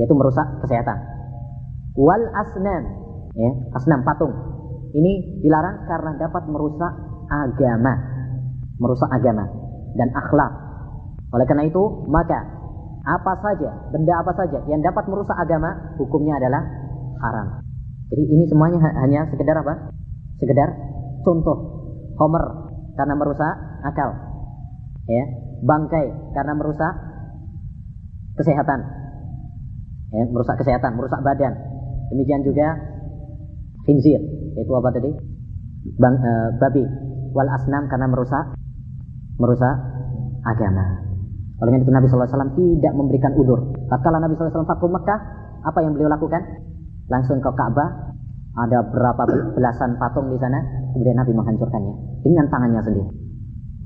yaitu 0.00 0.14
merusak 0.16 0.46
kesehatan. 0.64 0.96
Wal 1.92 2.24
asnam, 2.32 2.82
ya, 3.36 3.50
asnam 3.76 4.00
patung. 4.00 4.32
Ini 4.96 5.44
dilarang 5.44 5.84
karena 5.84 6.16
dapat 6.16 6.48
merusak 6.48 6.92
agama, 7.28 7.92
merusak 8.80 9.08
agama 9.12 9.44
dan 9.96 10.08
akhlak. 10.16 10.52
Oleh 11.32 11.44
karena 11.44 11.68
itu, 11.68 12.08
maka 12.08 12.40
apa 13.02 13.32
saja, 13.44 13.92
benda 13.92 14.14
apa 14.20 14.32
saja 14.36 14.64
yang 14.68 14.80
dapat 14.80 15.04
merusak 15.08 15.36
agama, 15.36 15.96
hukumnya 16.00 16.40
adalah 16.40 16.64
haram. 17.20 17.60
Jadi 18.08 18.24
ini 18.28 18.44
semuanya 18.48 18.80
hanya 19.04 19.28
sekedar 19.28 19.56
apa? 19.60 19.92
Sekedar 20.40 20.68
contoh. 21.24 21.84
Homer 22.20 22.44
karena 22.96 23.14
merusak 23.16 23.52
akal. 23.84 24.12
Ya, 25.08 25.24
bangkai 25.64 26.36
karena 26.36 26.52
merusak 26.56 27.11
kesehatan. 28.36 28.80
Ya, 30.12 30.24
merusak 30.28 30.60
kesehatan, 30.60 30.96
merusak 30.96 31.20
badan. 31.24 31.56
Demikian 32.12 32.44
juga 32.44 32.76
khinzir, 33.88 34.20
itu 34.52 34.72
apa 34.76 34.92
tadi? 34.92 35.10
Bang, 35.96 36.20
e, 36.20 36.32
babi 36.60 36.84
wal 37.32 37.48
asnam 37.48 37.88
karena 37.88 38.06
merusak 38.12 38.52
merusak 39.40 39.72
agama. 40.44 41.00
Oleh 41.64 41.78
itu 41.78 41.90
Nabi 41.94 42.10
SAW 42.10 42.58
tidak 42.58 42.92
memberikan 42.92 43.32
udur. 43.38 43.72
Tatkala 43.88 44.18
Nabi 44.20 44.34
SAW 44.36 44.66
Fathu 44.66 44.90
Mekah, 44.90 45.20
apa 45.62 45.78
yang 45.80 45.94
beliau 45.94 46.10
lakukan? 46.10 46.42
Langsung 47.06 47.38
ke 47.38 47.50
Ka'bah, 47.54 48.12
ada 48.52 48.84
berapa 48.84 49.22
belasan 49.56 49.96
patung 49.96 50.28
di 50.28 50.38
sana, 50.42 50.58
kemudian 50.92 51.16
Nabi 51.16 51.32
menghancurkannya 51.32 52.20
dengan 52.20 52.46
tangannya 52.52 52.82
sendiri. 52.84 53.10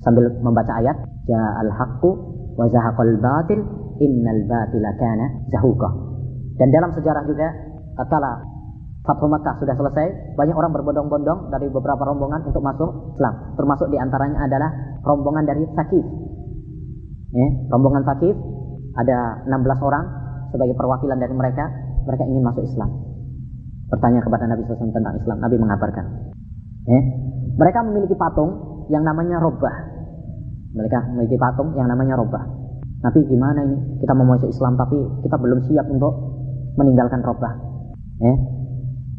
Sambil 0.03 0.25
membaca 0.43 0.73
ayat, 0.75 0.97
Ja'al 1.29 1.71
haqqu 1.71 2.11
wa 2.57 2.65
zahaqal 2.71 3.15
batil 3.21 3.61
innal 4.00 4.41
batila 4.49 4.93
kana 4.97 5.26
zahuqa. 5.53 5.91
Dan 6.57 6.73
dalam 6.73 6.91
sejarah 6.97 7.23
juga 7.29 7.49
tatkala 7.97 8.57
Fathu 9.07 9.31
Makkah 9.31 9.55
sudah 9.62 9.79
selesai, 9.79 10.35
banyak 10.35 10.57
orang 10.59 10.75
berbondong-bondong 10.75 11.55
dari 11.55 11.71
beberapa 11.71 12.03
rombongan 12.11 12.43
untuk 12.43 12.59
masuk 12.59 13.15
Islam. 13.15 13.55
Termasuk 13.55 13.87
di 13.95 14.03
antaranya 14.03 14.50
adalah 14.50 14.71
rombongan 15.07 15.47
dari 15.47 15.62
Sakif. 15.79 16.03
Ya, 17.31 17.49
rombongan 17.71 18.03
Sakif 18.03 18.35
ada 18.99 19.47
16 19.47 19.87
orang 19.87 20.05
sebagai 20.50 20.75
perwakilan 20.75 21.23
dari 21.23 21.35
mereka, 21.38 21.71
mereka 22.03 22.26
ingin 22.26 22.43
masuk 22.43 22.67
Islam. 22.67 22.91
Bertanya 23.87 24.26
kepada 24.26 24.50
Nabi 24.50 24.67
SAW 24.67 24.91
tentang 24.91 25.15
Islam, 25.15 25.38
Nabi 25.38 25.57
mengabarkan. 25.62 26.07
Ya, 26.91 27.00
mereka 27.55 27.87
memiliki 27.87 28.19
patung 28.19 28.83
yang 28.91 29.07
namanya 29.07 29.38
Robah. 29.38 29.76
Mereka 30.75 31.15
memiliki 31.15 31.38
patung 31.38 31.79
yang 31.79 31.87
namanya 31.87 32.19
Robah. 32.19 32.43
Nabi 33.06 33.22
gimana 33.30 33.62
ini? 33.62 34.02
Kita 34.02 34.12
mau 34.18 34.26
masuk 34.34 34.50
Islam 34.50 34.75
tapi 34.75 34.98
kita 35.22 35.38
belum 35.38 35.62
siap 35.70 35.86
untuk 35.86 36.12
meninggalkan 36.75 37.22
Robah. 37.22 37.54
Ya, 38.18 38.34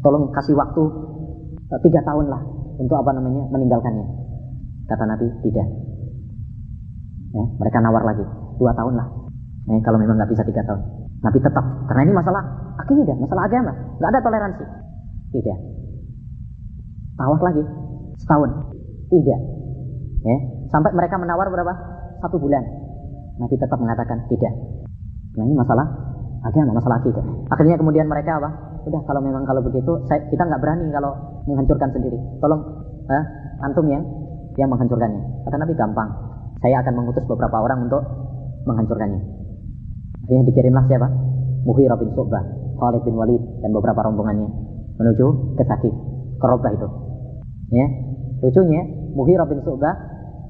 tolong 0.04 0.28
kasih 0.36 0.52
waktu 0.52 0.82
eh, 1.72 1.80
tiga 1.88 2.04
tahun 2.04 2.28
lah 2.28 2.42
untuk 2.76 3.00
apa 3.00 3.16
namanya 3.16 3.48
meninggalkannya. 3.48 4.06
Kata 4.84 5.04
Nabi 5.08 5.26
tidak. 5.40 5.68
Ya, 7.32 7.44
mereka 7.56 7.80
nawar 7.80 8.04
lagi 8.04 8.24
dua 8.60 8.72
tahun 8.76 8.96
lah 8.96 9.08
Eh, 9.68 9.80
kalau 9.84 10.00
memang 10.00 10.16
nggak 10.16 10.32
bisa 10.32 10.42
tiga 10.48 10.64
tahun. 10.64 10.80
Nabi 11.20 11.38
tetap, 11.44 11.64
karena 11.92 12.08
ini 12.08 12.12
masalah 12.16 12.40
akidah, 12.80 13.16
masalah 13.20 13.44
agama, 13.44 13.72
nggak 14.00 14.10
ada 14.16 14.20
toleransi. 14.24 14.64
Tidak. 15.36 15.58
Tawar 17.20 17.40
lagi, 17.52 17.62
setahun. 18.16 18.50
Tidak. 19.12 19.40
Ya. 20.24 20.36
Sampai 20.72 20.96
mereka 20.96 21.20
menawar 21.20 21.52
berapa? 21.52 21.72
Satu 22.24 22.40
bulan. 22.40 22.64
Nabi 23.38 23.54
tetap 23.54 23.78
mengatakan 23.78 24.26
tidak. 24.26 24.52
Nah 25.38 25.44
ini 25.46 25.54
masalah 25.54 25.86
agama, 26.42 26.74
masalah 26.74 26.98
akidah. 27.02 27.24
Akhirnya 27.50 27.78
kemudian 27.78 28.06
mereka 28.10 28.38
apa? 28.42 28.50
Udah 28.86 29.00
kalau 29.06 29.20
memang 29.22 29.46
kalau 29.46 29.62
begitu, 29.62 30.02
saya, 30.10 30.26
kita 30.30 30.42
nggak 30.42 30.60
berani 30.62 30.90
kalau 30.90 31.14
menghancurkan 31.46 31.90
sendiri. 31.94 32.18
Tolong, 32.42 32.60
eh, 33.10 33.24
antum 33.62 33.86
yang 33.86 34.02
yang 34.58 34.68
menghancurkannya. 34.70 35.46
Kata 35.46 35.56
Nabi 35.58 35.74
gampang. 35.78 36.10
Saya 36.58 36.82
akan 36.82 36.92
mengutus 36.98 37.22
beberapa 37.30 37.62
orang 37.62 37.86
untuk 37.86 38.02
menghancurkannya. 38.66 39.20
Akhirnya 40.26 40.44
dikirimlah 40.50 40.84
siapa? 40.90 41.08
Muhir 41.62 41.90
bin 42.00 42.10
Su'bah, 42.14 42.42
Khalid 42.78 43.02
bin 43.06 43.14
Walid 43.14 43.42
dan 43.62 43.70
beberapa 43.70 44.02
rombongannya 44.02 44.48
menuju 44.98 45.54
ke 45.54 45.62
Sakif, 45.62 45.94
ke 46.38 46.46
Robah 46.46 46.70
itu. 46.74 46.88
Ya, 47.70 47.86
lucunya 48.42 48.82
Muhir 49.14 49.38
bin 49.46 49.62
Su'bah 49.62 49.94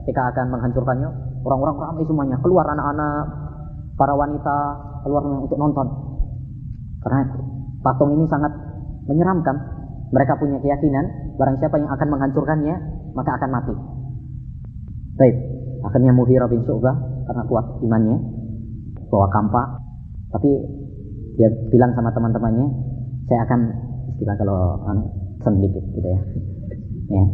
ketika 0.04 0.32
akan 0.32 0.56
menghancurkannya, 0.56 1.08
orang-orang 1.44 1.76
ramai 1.78 2.04
semuanya, 2.06 2.36
keluar 2.40 2.66
anak-anak, 2.70 3.24
para 3.98 4.14
wanita 4.14 4.56
keluar 5.02 5.22
untuk 5.26 5.58
nonton. 5.58 5.86
Karena 7.02 7.20
patung 7.82 8.14
ini 8.14 8.24
sangat 8.26 8.52
menyeramkan. 9.06 9.56
Mereka 10.08 10.40
punya 10.40 10.56
keyakinan, 10.64 11.36
barang 11.36 11.56
siapa 11.60 11.76
yang 11.76 11.92
akan 11.92 12.08
menghancurkannya, 12.08 12.74
maka 13.12 13.30
akan 13.36 13.50
mati. 13.52 13.74
Baik, 15.20 15.36
akhirnya 15.84 16.16
Muhir 16.16 16.40
bin 16.48 16.64
Su'bah 16.64 16.96
karena 17.28 17.44
kuat 17.44 17.66
imannya, 17.84 18.16
bawa 19.08 19.28
kampak 19.32 19.66
tapi 20.32 20.50
dia 21.40 21.48
bilang 21.72 21.92
sama 21.96 22.12
teman-temannya 22.12 22.66
saya 23.28 23.40
akan 23.48 23.60
istilah 24.12 24.36
kalau 24.36 24.60
anu 24.88 25.02
sedikit 25.40 25.84
gitu 25.96 26.08
ya 26.08 26.20
ya 27.08 27.24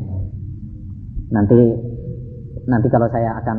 nanti 1.34 1.58
nanti 2.70 2.87
kalau 2.92 3.11
saya 3.11 3.34
akan 3.42 3.58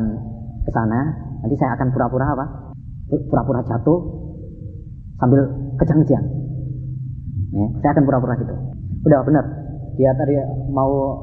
ke 0.66 0.70
sana 0.74 1.00
nanti 1.46 1.54
saya 1.54 1.78
akan 1.78 1.94
pura-pura 1.94 2.26
apa 2.26 2.74
pura-pura 3.30 3.62
jatuh 3.62 3.98
sambil 5.22 5.46
kejang-kejang 5.78 6.26
ya, 7.54 7.66
saya 7.80 7.90
akan 7.94 8.04
pura-pura 8.04 8.34
gitu 8.42 8.54
udah 9.06 9.22
benar 9.22 9.44
dia 9.94 10.10
tadi 10.18 10.34
mau 10.74 11.22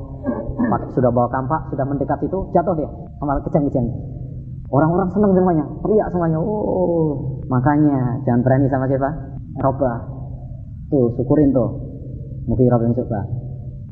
sudah 0.96 1.12
bawa 1.12 1.28
kampak 1.28 1.68
sudah 1.76 1.84
mendekat 1.84 2.20
itu 2.24 2.40
jatuh 2.56 2.74
dia 2.80 2.90
sama 3.20 3.38
kejang-kejang 3.44 3.92
Orang-orang 4.74 5.06
senang 5.14 5.38
semuanya, 5.38 5.66
teriak 5.86 6.10
semuanya. 6.10 6.42
Oh, 6.42 7.38
makanya 7.46 8.18
jangan 8.26 8.42
berani 8.42 8.66
sama 8.74 8.90
siapa? 8.90 9.06
Roba. 9.62 10.02
Tuh, 10.90 11.14
syukurin 11.14 11.54
tuh. 11.54 11.70
Mungkin 12.50 12.74
Roba 12.74 12.90
coba. 12.90 13.22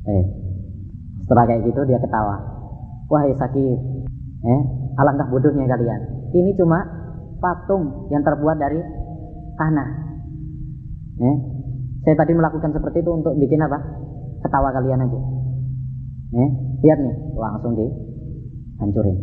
Eh, 0.10 0.24
setelah 1.22 1.46
kayak 1.46 1.70
gitu 1.70 1.86
dia 1.86 2.02
ketawa. 2.02 2.34
Wahai 3.14 3.30
sakit, 3.38 3.78
eh, 4.42 4.62
alangkah 5.02 5.28
bodohnya 5.34 5.66
kalian. 5.66 6.02
Ini 6.32 6.52
cuma 6.56 6.80
patung 7.42 8.08
yang 8.14 8.22
terbuat 8.22 8.58
dari 8.62 8.80
tanah. 9.58 9.90
Eh, 11.22 11.38
saya 12.06 12.16
tadi 12.18 12.34
melakukan 12.38 12.72
seperti 12.74 13.02
itu 13.02 13.12
untuk 13.14 13.34
bikin 13.38 13.62
apa? 13.66 13.78
Ketawa 14.42 14.70
kalian 14.74 15.06
aja. 15.06 15.20
Eh, 16.32 16.50
lihat 16.86 16.98
nih, 17.02 17.16
langsung 17.36 17.74
dihancurin. 17.78 19.18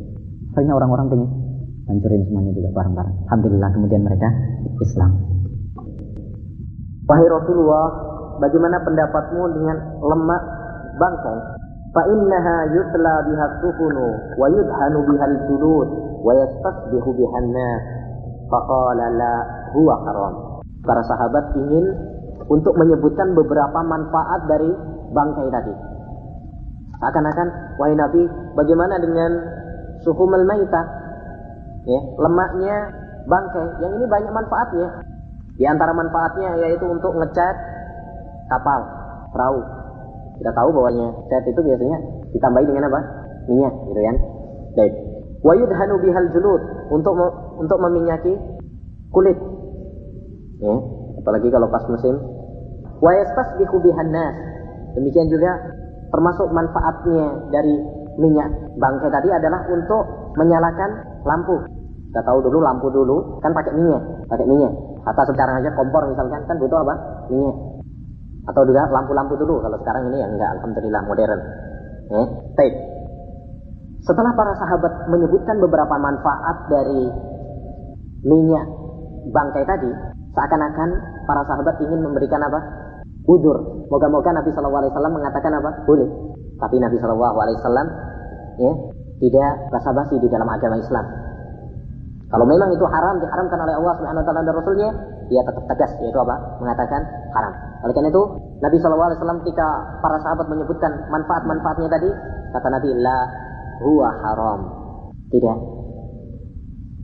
Akhirnya 0.55 0.75
orang-orang 0.75 1.07
pengen 1.11 1.29
hancurin 1.89 2.23
semuanya 2.29 2.53
juga 2.53 2.71
bareng-bareng. 2.75 3.17
Alhamdulillah 3.27 3.71
kemudian 3.73 4.03
mereka 4.05 4.29
Islam. 4.83 5.11
Wahai 7.09 7.25
Rasulullah, 7.25 7.87
bagaimana 8.37 8.85
pendapatmu 8.85 9.43
dengan 9.57 9.77
lemak 10.03 10.43
bangkai? 11.01 11.58
Biha 13.27 13.47
sufunu 13.65 14.07
wa 14.39 14.47
yudhanu 14.47 14.99
biha 15.09 15.25
al-julud 15.25 15.89
wa 16.23 16.33
yastasbihu 16.37 17.09
biha 17.17 17.37
an-nas. 17.41 17.83
Faqala 18.47 19.07
la 19.13 19.35
huwa 19.75 19.95
haram. 20.07 20.35
Para 20.85 21.03
sahabat 21.05 21.53
ingin 21.59 21.85
untuk 22.49 22.77
menyebutkan 22.79 23.35
beberapa 23.37 23.81
manfaat 23.85 24.47
dari 24.49 24.73
bangkai 25.13 25.49
tadi. 25.53 25.75
Akan-akan, 26.99 27.79
wahai 27.79 27.95
Nabi, 27.95 28.27
bagaimana 28.59 28.99
dengan 28.99 29.31
suhumul 30.03 30.43
maitah? 30.49 30.87
ya, 31.89 32.01
lemaknya 32.21 32.77
bangkai. 33.25 33.67
Yang 33.81 33.93
ini 34.03 34.07
banyak 34.09 34.33
manfaatnya. 34.33 34.89
Di 35.59 35.65
antara 35.67 35.91
manfaatnya 35.91 36.55
yaitu 36.63 36.87
untuk 36.87 37.15
ngecat 37.19 37.57
kapal, 38.47 38.81
perahu. 39.35 39.78
Kita 40.39 40.51
tahu 40.55 40.69
bahwanya 40.71 41.07
cat 41.27 41.45
itu 41.47 41.61
biasanya 41.61 41.99
ditambahi 42.31 42.67
dengan 42.71 42.87
apa? 42.87 43.01
Minyak, 43.51 43.75
gitu 43.91 44.01
kan? 44.01 44.17
Baik. 44.79 44.95
Wa 45.43 45.53
yudhanu 45.55 45.95
julud 46.35 46.63
untuk 46.91 47.15
untuk 47.59 47.79
meminyaki 47.79 48.35
kulit. 49.15 49.39
Ya, 50.59 50.75
apalagi 51.23 51.49
kalau 51.51 51.71
pas 51.71 51.83
musim. 51.87 52.15
Wa 52.99 53.15
yastasbihu 53.15 53.79
nas. 54.11 54.35
Demikian 54.99 55.31
juga 55.31 55.55
termasuk 56.11 56.51
manfaatnya 56.51 57.51
dari 57.55 57.75
minyak 58.19 58.51
bangkai 58.79 59.11
tadi 59.15 59.29
adalah 59.31 59.63
untuk 59.71 60.03
menyalakan 60.35 61.23
lampu. 61.23 61.55
Kita 62.11 62.25
tahu 62.25 62.43
dulu 62.43 62.59
lampu 62.59 62.91
dulu 62.91 63.39
kan 63.39 63.55
pakai 63.55 63.79
minyak, 63.79 64.03
pakai 64.27 64.47
minyak. 64.49 64.75
Atau 65.07 65.31
sekarang 65.31 65.63
aja 65.63 65.71
kompor 65.79 66.03
misalkan 66.11 66.43
kan 66.51 66.57
butuh 66.59 66.83
apa? 66.83 66.95
Minyak. 67.31 67.78
Atau 68.49 68.65
juga 68.65 68.89
lampu-lampu 68.89 69.37
dulu. 69.37 69.61
Kalau 69.61 69.77
sekarang 69.85 70.09
ini 70.09 70.25
ya 70.25 70.27
enggak, 70.27 70.51
alhamdulillah 70.59 71.03
modern. 71.05 71.41
Eh, 72.09 72.27
baik. 72.57 72.75
Setelah 74.01 74.33
para 74.33 74.57
sahabat 74.57 75.13
menyebutkan 75.13 75.61
beberapa 75.61 75.95
manfaat 76.01 76.57
dari 76.73 77.13
minyak 78.25 78.65
bangkai 79.29 79.65
tadi, 79.69 79.91
seakan-akan 80.33 80.89
para 81.29 81.45
sahabat 81.45 81.77
ingin 81.85 82.01
memberikan 82.01 82.41
apa? 82.41 82.61
Udur. 83.29 83.85
Moga-moga 83.93 84.33
Nabi 84.33 84.49
Wasallam 84.57 85.13
mengatakan 85.13 85.53
apa? 85.53 85.85
Boleh. 85.85 86.09
Tapi 86.57 86.77
Nabi 86.81 86.97
Wasallam 86.97 87.87
ya 88.57 88.73
tidak 89.21 89.53
basa-basi 89.69 90.17
di 90.17 90.29
dalam 90.33 90.49
agama 90.49 90.81
Islam. 90.81 91.28
Kalau 92.29 92.45
memang 92.45 92.69
itu 92.77 92.85
haram 92.85 93.17
diharamkan 93.25 93.57
oleh 93.57 93.75
Allah 93.81 93.93
Subhanahu 93.97 94.21
wa 94.21 94.27
taala 94.29 94.45
dan 94.45 94.55
Rasulnya, 94.61 94.89
dia 95.33 95.41
tetap 95.41 95.65
tegas 95.65 95.97
yaitu 96.05 96.19
apa? 96.21 96.61
Mengatakan 96.61 97.01
haram. 97.33 97.53
Oleh 97.89 97.93
karena 97.97 98.13
itu, 98.13 98.23
Nabi 98.61 98.77
wasallam 98.77 99.41
ketika 99.49 99.69
para 100.05 100.21
sahabat 100.21 100.47
menyebutkan 100.53 100.93
manfaat-manfaatnya 101.09 101.89
tadi, 101.89 102.11
kata 102.53 102.69
Nabi, 102.69 102.91
"La 103.01 103.19
huwa 103.81 104.09
haram." 104.13 104.61
Tidak. 105.33 105.57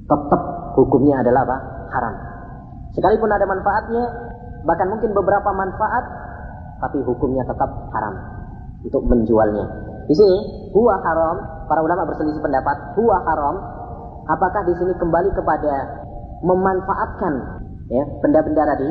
Tetap 0.04 0.42
hukumnya 0.76 1.24
adalah 1.24 1.48
apa? 1.48 1.56
Haram. 1.88 2.14
Sekalipun 2.92 3.32
ada 3.32 3.48
manfaatnya, 3.48 4.04
bahkan 4.68 4.92
mungkin 4.92 5.08
beberapa 5.16 5.50
manfaat, 5.56 6.04
tapi 6.84 7.00
hukumnya 7.00 7.48
tetap 7.48 7.72
haram 7.96 8.14
untuk 8.84 9.00
menjualnya. 9.08 9.64
Di 10.04 10.12
sini, 10.12 10.68
huwa 10.76 11.00
haram, 11.00 11.64
para 11.64 11.80
ulama 11.80 12.04
berselisih 12.12 12.44
pendapat, 12.44 12.92
huwa 13.00 13.24
haram 13.24 13.73
apakah 14.28 14.62
di 14.64 14.74
sini 14.80 14.92
kembali 14.96 15.30
kepada 15.36 15.74
memanfaatkan 16.44 17.34
ya 17.92 18.04
benda-benda 18.20 18.62
tadi? 18.64 18.88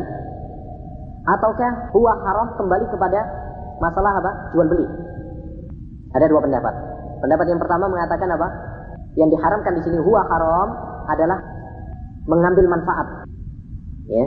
Ataukah 1.24 1.94
huwa 1.96 2.14
haram 2.20 2.48
kembali 2.60 2.86
kepada 2.92 3.20
masalah 3.80 4.20
apa? 4.20 4.32
Jual 4.52 4.68
beli. 4.68 4.88
Ada 6.14 6.28
dua 6.28 6.44
pendapat. 6.44 6.74
Pendapat 7.24 7.46
yang 7.48 7.60
pertama 7.64 7.88
mengatakan 7.88 8.28
apa? 8.36 8.48
Yang 9.16 9.40
diharamkan 9.40 9.74
di 9.80 9.82
sini 9.88 9.98
huwa 10.04 10.22
haram 10.28 10.68
adalah 11.08 11.40
mengambil 12.28 12.66
manfaat 12.72 13.28
ya 14.08 14.26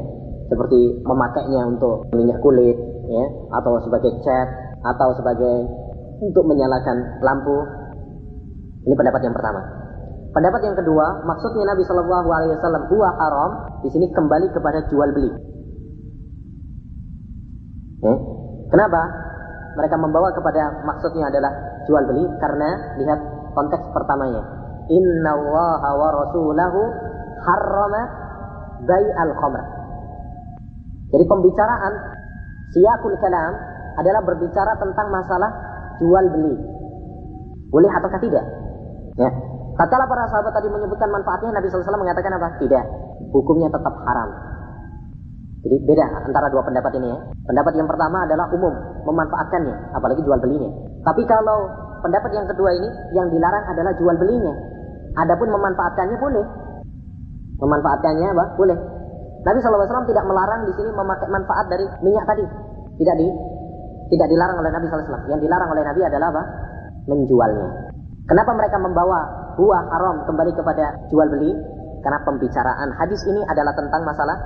seperti 0.53 1.01
memakainya 1.05 1.65
untuk 1.65 2.05
minyak 2.13 2.39
kulit 2.45 2.77
ya 3.09 3.25
atau 3.57 3.81
sebagai 3.81 4.13
cat 4.21 4.49
atau 4.85 5.17
sebagai 5.17 5.65
untuk 6.21 6.45
menyalakan 6.49 7.21
lampu. 7.21 7.57
Ini 8.87 8.95
pendapat 8.95 9.21
yang 9.27 9.35
pertama 9.35 9.86
Pendapat 10.35 10.61
yang 10.65 10.77
kedua, 10.77 11.25
maksudnya 11.25 11.65
Nabi 11.73 11.83
Shallallahu 11.87 12.29
Alaihi 12.29 12.53
Wasallam 12.61 12.83
huwa 12.93 13.09
haram 13.17 13.51
di 13.81 13.89
sini 13.89 14.07
kembali 14.13 14.53
kepada 14.53 14.85
jual 14.91 15.09
beli. 15.17 15.31
Eh? 18.05 18.19
Kenapa? 18.69 19.03
Mereka 19.77 19.97
membawa 20.01 20.33
kepada 20.33 20.85
maksudnya 20.85 21.29
adalah 21.29 21.53
jual 21.85 22.03
beli 22.09 22.25
karena 22.41 22.69
lihat 23.01 23.21
konteks 23.53 23.85
pertamanya. 23.93 24.43
Inna 24.87 25.31
Allah 25.35 25.83
wa 25.83 26.09
rasulahu 26.25 26.81
harrama 27.43 28.03
bay 28.85 29.05
al 29.17 29.33
khamr. 29.37 29.63
Jadi 31.17 31.25
pembicaraan 31.25 31.93
siakul 32.75 33.17
kalam 33.23 33.53
adalah 33.97 34.21
berbicara 34.27 34.77
tentang 34.77 35.09
masalah 35.09 35.51
jual 35.97 36.25
beli. 36.29 36.55
Boleh 37.73 37.91
ataukah 37.91 38.21
tidak? 38.21 38.45
Ya. 39.17 39.31
Katalah 39.77 40.09
para 40.09 40.25
sahabat 40.33 40.57
tadi 40.57 40.73
menyebutkan 40.73 41.13
manfaatnya, 41.13 41.53
Nabi 41.53 41.69
SAW 41.69 42.01
mengatakan 42.01 42.33
apa? 42.33 42.49
Tidak. 42.57 42.85
Hukumnya 43.29 43.69
tetap 43.69 43.93
haram. 44.09 44.29
Jadi 45.67 45.77
beda 45.85 46.05
antara 46.25 46.49
dua 46.49 46.63
pendapat 46.65 46.97
ini 46.97 47.13
ya. 47.13 47.19
Pendapat 47.45 47.77
yang 47.77 47.85
pertama 47.85 48.25
adalah 48.25 48.49
umum, 48.57 48.73
memanfaatkannya, 49.05 49.93
apalagi 49.93 50.25
jual 50.25 50.39
belinya. 50.41 50.71
Tapi 51.05 51.29
kalau 51.29 51.69
pendapat 52.01 52.31
yang 52.33 52.47
kedua 52.49 52.71
ini, 52.73 52.89
yang 53.13 53.29
dilarang 53.29 53.69
adalah 53.69 53.93
jual 54.01 54.17
belinya. 54.17 54.55
Adapun 55.21 55.49
memanfaatkannya 55.53 56.17
boleh. 56.17 56.47
Memanfaatkannya 57.61 58.27
apa? 58.33 58.45
Boleh. 58.57 58.79
Nabi 59.45 59.59
SAW 59.61 60.09
tidak 60.09 60.25
melarang 60.25 60.67
di 60.67 60.73
sini 60.75 60.91
memakai 60.91 61.29
manfaat 61.29 61.67
dari 61.69 61.85
minyak 62.01 62.25
tadi. 62.25 62.45
Tidak 62.97 63.17
di 63.21 63.29
tidak 64.17 64.29
dilarang 64.33 64.57
oleh 64.57 64.71
Nabi 64.73 64.89
SAW. 64.89 65.29
Yang 65.29 65.41
dilarang 65.45 65.69
oleh 65.69 65.85
Nabi 65.85 66.01
adalah 66.07 66.33
apa? 66.33 66.43
Menjualnya. 67.11 67.93
Kenapa 68.27 68.51
mereka 68.59 68.77
membawa 68.83 69.46
buah 69.57 69.83
haram 69.91 70.17
kembali 70.29 70.53
kepada 70.55 71.09
jual 71.09 71.29
beli? 71.33 71.53
Karena 72.05 72.23
pembicaraan 72.23 72.89
hadis 73.03 73.19
ini 73.27 73.43
adalah 73.51 73.75
tentang 73.75 74.07
masalah 74.07 74.37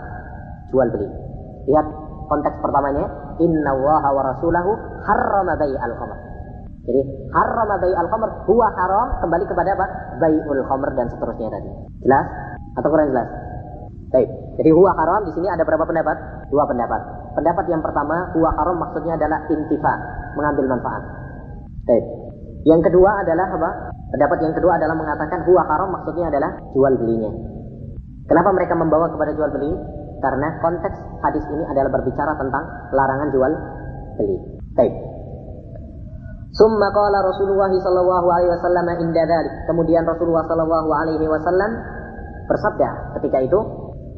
jual 0.73 0.89
beli. 0.89 1.09
Lihat 1.69 1.87
konteks 2.31 2.57
pertamanya, 2.63 3.05
Inna 3.43 3.71
Allah 3.75 4.05
wa 4.15 4.23
rasulahu 4.33 4.71
harrama 5.05 5.59
al 5.59 5.95
khamr. 5.99 6.19
Jadi 6.89 7.01
harrama 7.37 7.77
al 7.77 8.09
khamr 8.09 8.31
huwa 8.49 8.69
haram 8.73 9.09
kembali 9.21 9.45
kepada 9.45 9.77
apa? 9.77 9.87
Bai'ul 10.23 10.63
khamr 10.65 10.89
dan 10.97 11.07
seterusnya 11.13 11.53
tadi. 11.53 11.71
Jelas 12.07 12.27
atau 12.79 12.89
kurang 12.89 13.13
jelas? 13.13 13.29
Baik. 14.11 14.31
Jadi 14.59 14.71
huwa 14.75 14.91
haram 14.99 15.23
di 15.23 15.33
sini 15.35 15.47
ada 15.47 15.63
berapa 15.63 15.87
pendapat? 15.87 16.17
Dua 16.51 16.67
pendapat. 16.67 17.01
Pendapat 17.39 17.65
yang 17.71 17.79
pertama, 17.79 18.27
huwa 18.35 18.51
haram 18.59 18.77
maksudnya 18.83 19.15
adalah 19.15 19.47
intifa, 19.47 19.95
mengambil 20.35 20.67
manfaat. 20.67 21.03
Baik. 21.87 22.05
Yang 22.69 22.91
kedua 22.91 23.11
adalah 23.25 23.47
apa? 23.57 23.71
Pendapat 24.11 24.39
yang 24.45 24.55
kedua 24.55 24.73
adalah 24.77 24.97
mengatakan 24.99 25.47
huwa 25.49 25.63
haram 25.65 25.89
maksudnya 25.95 26.29
adalah 26.29 26.51
jual 26.75 26.93
belinya. 26.99 27.31
Kenapa 28.29 28.51
mereka 28.53 28.75
membawa 28.77 29.07
kepada 29.11 29.33
jual 29.33 29.51
beli? 29.55 29.73
Karena 30.21 30.49
konteks 30.61 30.99
hadis 31.25 31.45
ini 31.49 31.65
adalah 31.73 31.89
berbicara 31.89 32.37
tentang 32.37 32.65
larangan 32.93 33.29
jual 33.33 33.53
beli. 34.21 34.37
Baik. 34.77 34.95
Summa 36.51 36.91
qala 36.91 37.23
Rasulullah 37.25 37.71
sallallahu 37.71 38.27
alaihi 38.29 38.53
wasallam 38.53 38.87
inda 38.99 39.23
dhalik. 39.25 39.55
Kemudian 39.71 40.03
Rasulullah 40.05 40.45
sallallahu 40.51 40.91
alaihi 40.91 41.27
wasallam 41.31 41.71
bersabda 42.51 43.17
ketika 43.17 43.39
itu, 43.47 43.59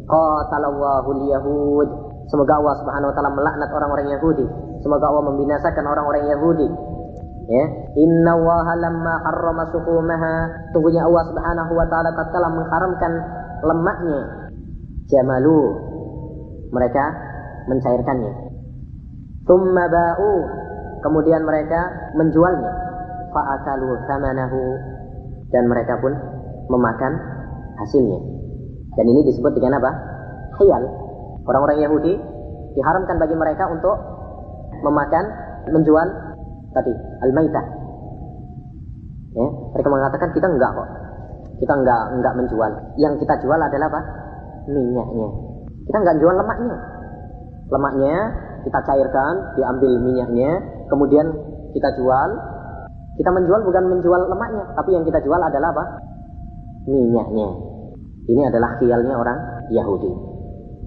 qatalallahu 0.09 1.11
yahud 1.29 2.13
Semoga 2.33 2.57
Allah 2.57 2.75
Subhanahu 2.81 3.11
wa 3.13 3.15
taala 3.15 3.31
melaknat 3.37 3.71
orang-orang 3.77 4.09
Yahudi. 4.15 4.47
Semoga 4.81 5.05
Allah 5.11 5.25
membinasakan 5.29 5.85
orang-orang 5.85 6.33
Yahudi. 6.33 6.69
Ya, 7.53 7.69
inna 8.01 8.33
Allah 8.33 8.81
lamma 8.81 9.15
harrama 9.29 9.69
suhumaha. 9.77 10.73
Tunggunya 10.73 11.05
Allah 11.05 11.21
Subhanahu 11.29 11.73
wa 11.77 11.85
taala 11.85 12.17
tatkala 12.17 12.49
mengharamkan 12.49 13.13
lemaknya. 13.61 14.49
Jamalu 15.13 15.61
mereka 16.73 17.05
mencairkannya. 17.69 18.33
Thumma 19.45 19.85
ba'u, 19.85 20.33
kemudian 21.05 21.45
mereka 21.45 21.93
menjualnya. 22.17 22.73
Fa'akalu 23.37 24.01
thamanahu 24.09 24.63
dan 25.53 25.69
mereka 25.69 26.01
pun 26.01 26.17
memakan 26.73 27.13
hasilnya. 27.85 28.21
Dan 28.97 29.05
ini 29.13 29.29
disebut 29.29 29.53
dengan 29.53 29.77
apa? 29.77 29.91
Khiyal. 30.57 30.85
Orang-orang 31.45 31.85
Yahudi 31.85 32.17
diharamkan 32.81 33.21
bagi 33.21 33.37
mereka 33.37 33.69
untuk 33.69 33.97
memakan, 34.81 35.25
menjual 35.69 36.32
tadi 36.73 36.93
al-maitah. 37.25 37.67
Ya, 39.33 39.47
mereka 39.49 39.89
mengatakan 39.89 40.29
kita 40.37 40.47
enggak 40.49 40.71
kok. 40.77 40.89
Kita 41.57 41.73
enggak 41.73 42.03
enggak 42.21 42.35
menjual. 42.37 42.73
Yang 43.01 43.25
kita 43.25 43.35
jual 43.41 43.61
adalah 43.61 43.87
apa? 43.89 44.01
Minyaknya. 44.69 45.29
Kita 45.89 45.97
nggak 46.03 46.17
jual 46.21 46.35
lemaknya. 46.37 46.77
Lemaknya 47.73 48.15
kita 48.63 48.79
cairkan, 48.85 49.35
diambil 49.57 49.93
minyaknya, 50.05 50.51
kemudian 50.93 51.27
kita 51.73 51.89
jual. 51.97 52.31
Kita 53.13 53.29
menjual 53.29 53.61
bukan 53.65 53.85
menjual 53.93 54.21
lemaknya, 54.29 54.65
tapi 54.73 54.97
yang 54.97 55.05
kita 55.05 55.21
jual 55.21 55.37
adalah 55.37 55.69
apa? 55.73 55.85
Minyaknya. 56.89 57.49
Ini 58.23 58.43
adalah 58.49 58.79
khialnya 58.81 59.15
orang 59.19 59.39
Yahudi. 59.69 60.13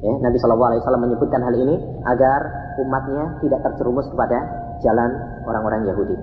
Ya, 0.05 0.13
Nabi 0.21 0.37
Shallallahu 0.37 0.69
Alaihi 0.69 0.81
Wasallam 0.85 1.03
menyebutkan 1.09 1.41
hal 1.41 1.55
ini 1.55 1.75
agar 2.05 2.41
umatnya 2.77 3.41
tidak 3.41 3.59
terjerumus 3.63 4.07
kepada 4.11 4.37
jalan 4.83 5.11
orang-orang 5.45 5.87
Yahudi. 5.87 6.15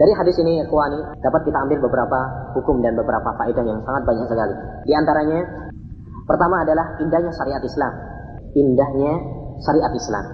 Dari 0.00 0.12
hadis 0.16 0.38
ini, 0.40 0.64
Kuani, 0.64 0.96
dapat 1.20 1.44
kita 1.44 1.58
ambil 1.60 1.78
beberapa 1.84 2.18
hukum 2.56 2.80
dan 2.80 2.96
beberapa 2.96 3.36
faedah 3.36 3.64
yang 3.66 3.84
sangat 3.84 4.02
banyak 4.08 4.26
sekali. 4.32 4.54
Di 4.88 4.92
antaranya, 4.96 5.44
pertama 6.24 6.64
adalah 6.64 6.96
indahnya 7.04 7.30
syariat 7.36 7.60
Islam 7.60 7.92
indahnya 8.54 9.12
syariat 9.62 9.92
Islam 9.94 10.24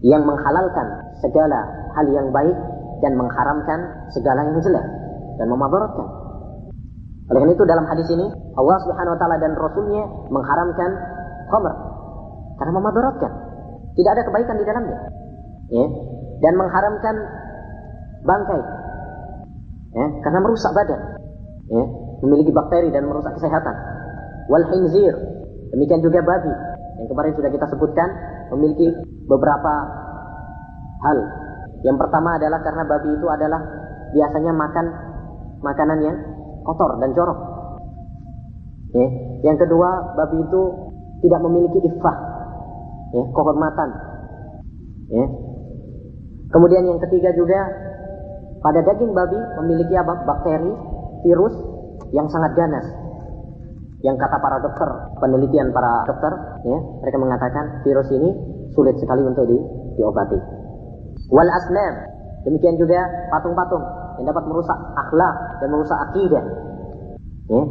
yang 0.00 0.22
menghalalkan 0.24 0.86
segala 1.20 1.60
hal 1.98 2.06
yang 2.08 2.30
baik 2.32 2.56
dan 3.04 3.16
mengharamkan 3.16 4.08
segala 4.12 4.44
yang 4.46 4.58
jelek 4.62 4.86
dan 5.40 5.46
memadaratkan. 5.48 6.06
Oleh 7.30 7.46
karena 7.46 7.54
itu 7.54 7.64
dalam 7.68 7.86
hadis 7.86 8.08
ini 8.10 8.26
Allah 8.58 8.78
Subhanahu 8.82 9.14
wa 9.14 9.20
taala 9.20 9.36
dan 9.38 9.52
rasulnya 9.54 10.02
mengharamkan 10.32 10.90
khamr 11.52 11.74
karena 12.58 12.72
memadaratkan. 12.74 13.32
Tidak 13.90 14.10
ada 14.10 14.22
kebaikan 14.22 14.56
di 14.56 14.64
dalamnya. 14.64 14.98
Ya. 15.70 15.86
Dan 16.40 16.52
mengharamkan 16.56 17.14
bangkai. 18.24 18.60
Ya, 19.90 20.06
karena 20.24 20.38
merusak 20.40 20.72
badan. 20.72 21.00
Ya, 21.70 21.84
memiliki 22.24 22.50
bakteri 22.50 22.88
dan 22.90 23.06
merusak 23.06 23.36
kesehatan. 23.36 23.76
Wal 24.50 24.66
khinzir 24.72 25.14
Demikian 25.70 26.02
juga 26.02 26.18
babi 26.26 26.50
yang 26.98 27.08
kemarin 27.08 27.32
sudah 27.38 27.50
kita 27.54 27.66
sebutkan 27.70 28.08
memiliki 28.52 28.90
beberapa 29.30 29.74
hal. 31.06 31.18
Yang 31.86 31.96
pertama 31.96 32.36
adalah 32.36 32.60
karena 32.60 32.82
babi 32.84 33.10
itu 33.14 33.26
adalah 33.30 33.60
biasanya 34.12 34.52
makan 34.52 34.86
makanan 35.62 35.98
yang 36.02 36.16
kotor 36.66 36.98
dan 36.98 37.14
jorok. 37.14 37.38
Ya. 38.90 39.08
Yang 39.46 39.64
kedua, 39.64 40.18
babi 40.18 40.44
itu 40.44 40.62
tidak 41.24 41.40
memiliki 41.46 41.78
iffah, 41.88 42.16
ya, 43.14 43.24
kehormatan. 43.32 43.88
Ya. 45.08 45.26
Kemudian 46.50 46.82
yang 46.86 46.98
ketiga 47.08 47.30
juga 47.34 47.60
pada 48.60 48.82
daging 48.82 49.14
babi 49.14 49.38
memiliki 49.62 49.94
apa? 49.94 50.26
Bakteri, 50.26 50.72
virus 51.22 51.54
yang 52.10 52.26
sangat 52.26 52.58
ganas 52.58 52.86
yang 54.00 54.16
kata 54.16 54.36
para 54.40 54.56
dokter, 54.64 54.88
penelitian 55.20 55.68
para 55.76 56.08
dokter, 56.08 56.32
ya, 56.64 56.78
mereka 57.04 57.16
mengatakan 57.20 57.64
virus 57.84 58.08
ini 58.08 58.32
sulit 58.72 58.96
sekali 58.96 59.20
untuk 59.28 59.44
di, 59.44 59.56
diobati. 60.00 60.40
Wal 61.28 61.50
asnam, 61.52 61.94
demikian 62.48 62.80
juga 62.80 63.04
patung-patung 63.28 63.84
yang 64.20 64.26
dapat 64.32 64.44
merusak 64.48 64.78
akhlak 64.96 65.34
dan 65.60 65.68
merusak 65.68 65.98
akidah. 66.10 66.44
Ya, 67.52 67.62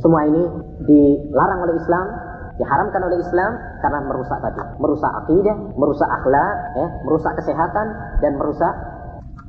semua 0.00 0.20
ini 0.24 0.42
dilarang 0.88 1.68
oleh 1.68 1.76
Islam, 1.76 2.06
diharamkan 2.54 3.02
oleh 3.02 3.18
Islam 3.18 3.50
karena 3.82 3.98
merusak 4.06 4.38
tadi, 4.38 4.62
merusak 4.78 5.12
akidah, 5.24 5.56
merusak 5.74 6.06
akhlak, 6.06 6.54
ya, 6.78 6.86
merusak 7.02 7.32
kesehatan 7.42 7.86
dan 8.22 8.32
merusak 8.38 8.72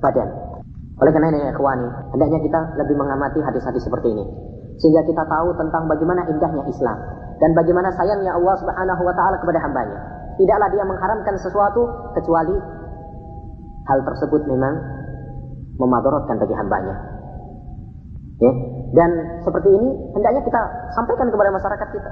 badan. 0.02 0.30
Oleh 0.96 1.12
karena 1.12 1.28
ini, 1.30 1.40
ikhwani, 1.52 1.88
hendaknya 2.16 2.40
kita 2.40 2.60
lebih 2.80 2.96
mengamati 2.96 3.40
hadis-hadis 3.44 3.84
seperti 3.84 4.16
ini 4.16 4.26
sehingga 4.80 5.08
kita 5.08 5.24
tahu 5.24 5.56
tentang 5.56 5.88
bagaimana 5.88 6.28
indahnya 6.28 6.64
Islam 6.68 6.98
dan 7.40 7.52
bagaimana 7.56 7.92
sayangnya 7.96 8.36
Allah 8.36 8.56
Subhanahu 8.60 9.02
wa 9.04 9.14
taala 9.16 9.40
kepada 9.40 9.60
hambanya. 9.64 10.00
Tidaklah 10.36 10.68
dia 10.72 10.84
mengharamkan 10.84 11.36
sesuatu 11.40 12.12
kecuali 12.12 12.56
hal 13.88 14.00
tersebut 14.04 14.42
memang 14.52 14.76
memadaratkan 15.80 16.36
bagi 16.44 16.56
hambanya. 16.56 16.96
Ya. 18.44 18.52
Dan 18.96 19.10
seperti 19.48 19.70
ini 19.72 19.90
hendaknya 20.12 20.44
kita 20.44 20.62
sampaikan 20.96 21.32
kepada 21.32 21.56
masyarakat 21.56 21.88
kita 21.96 22.12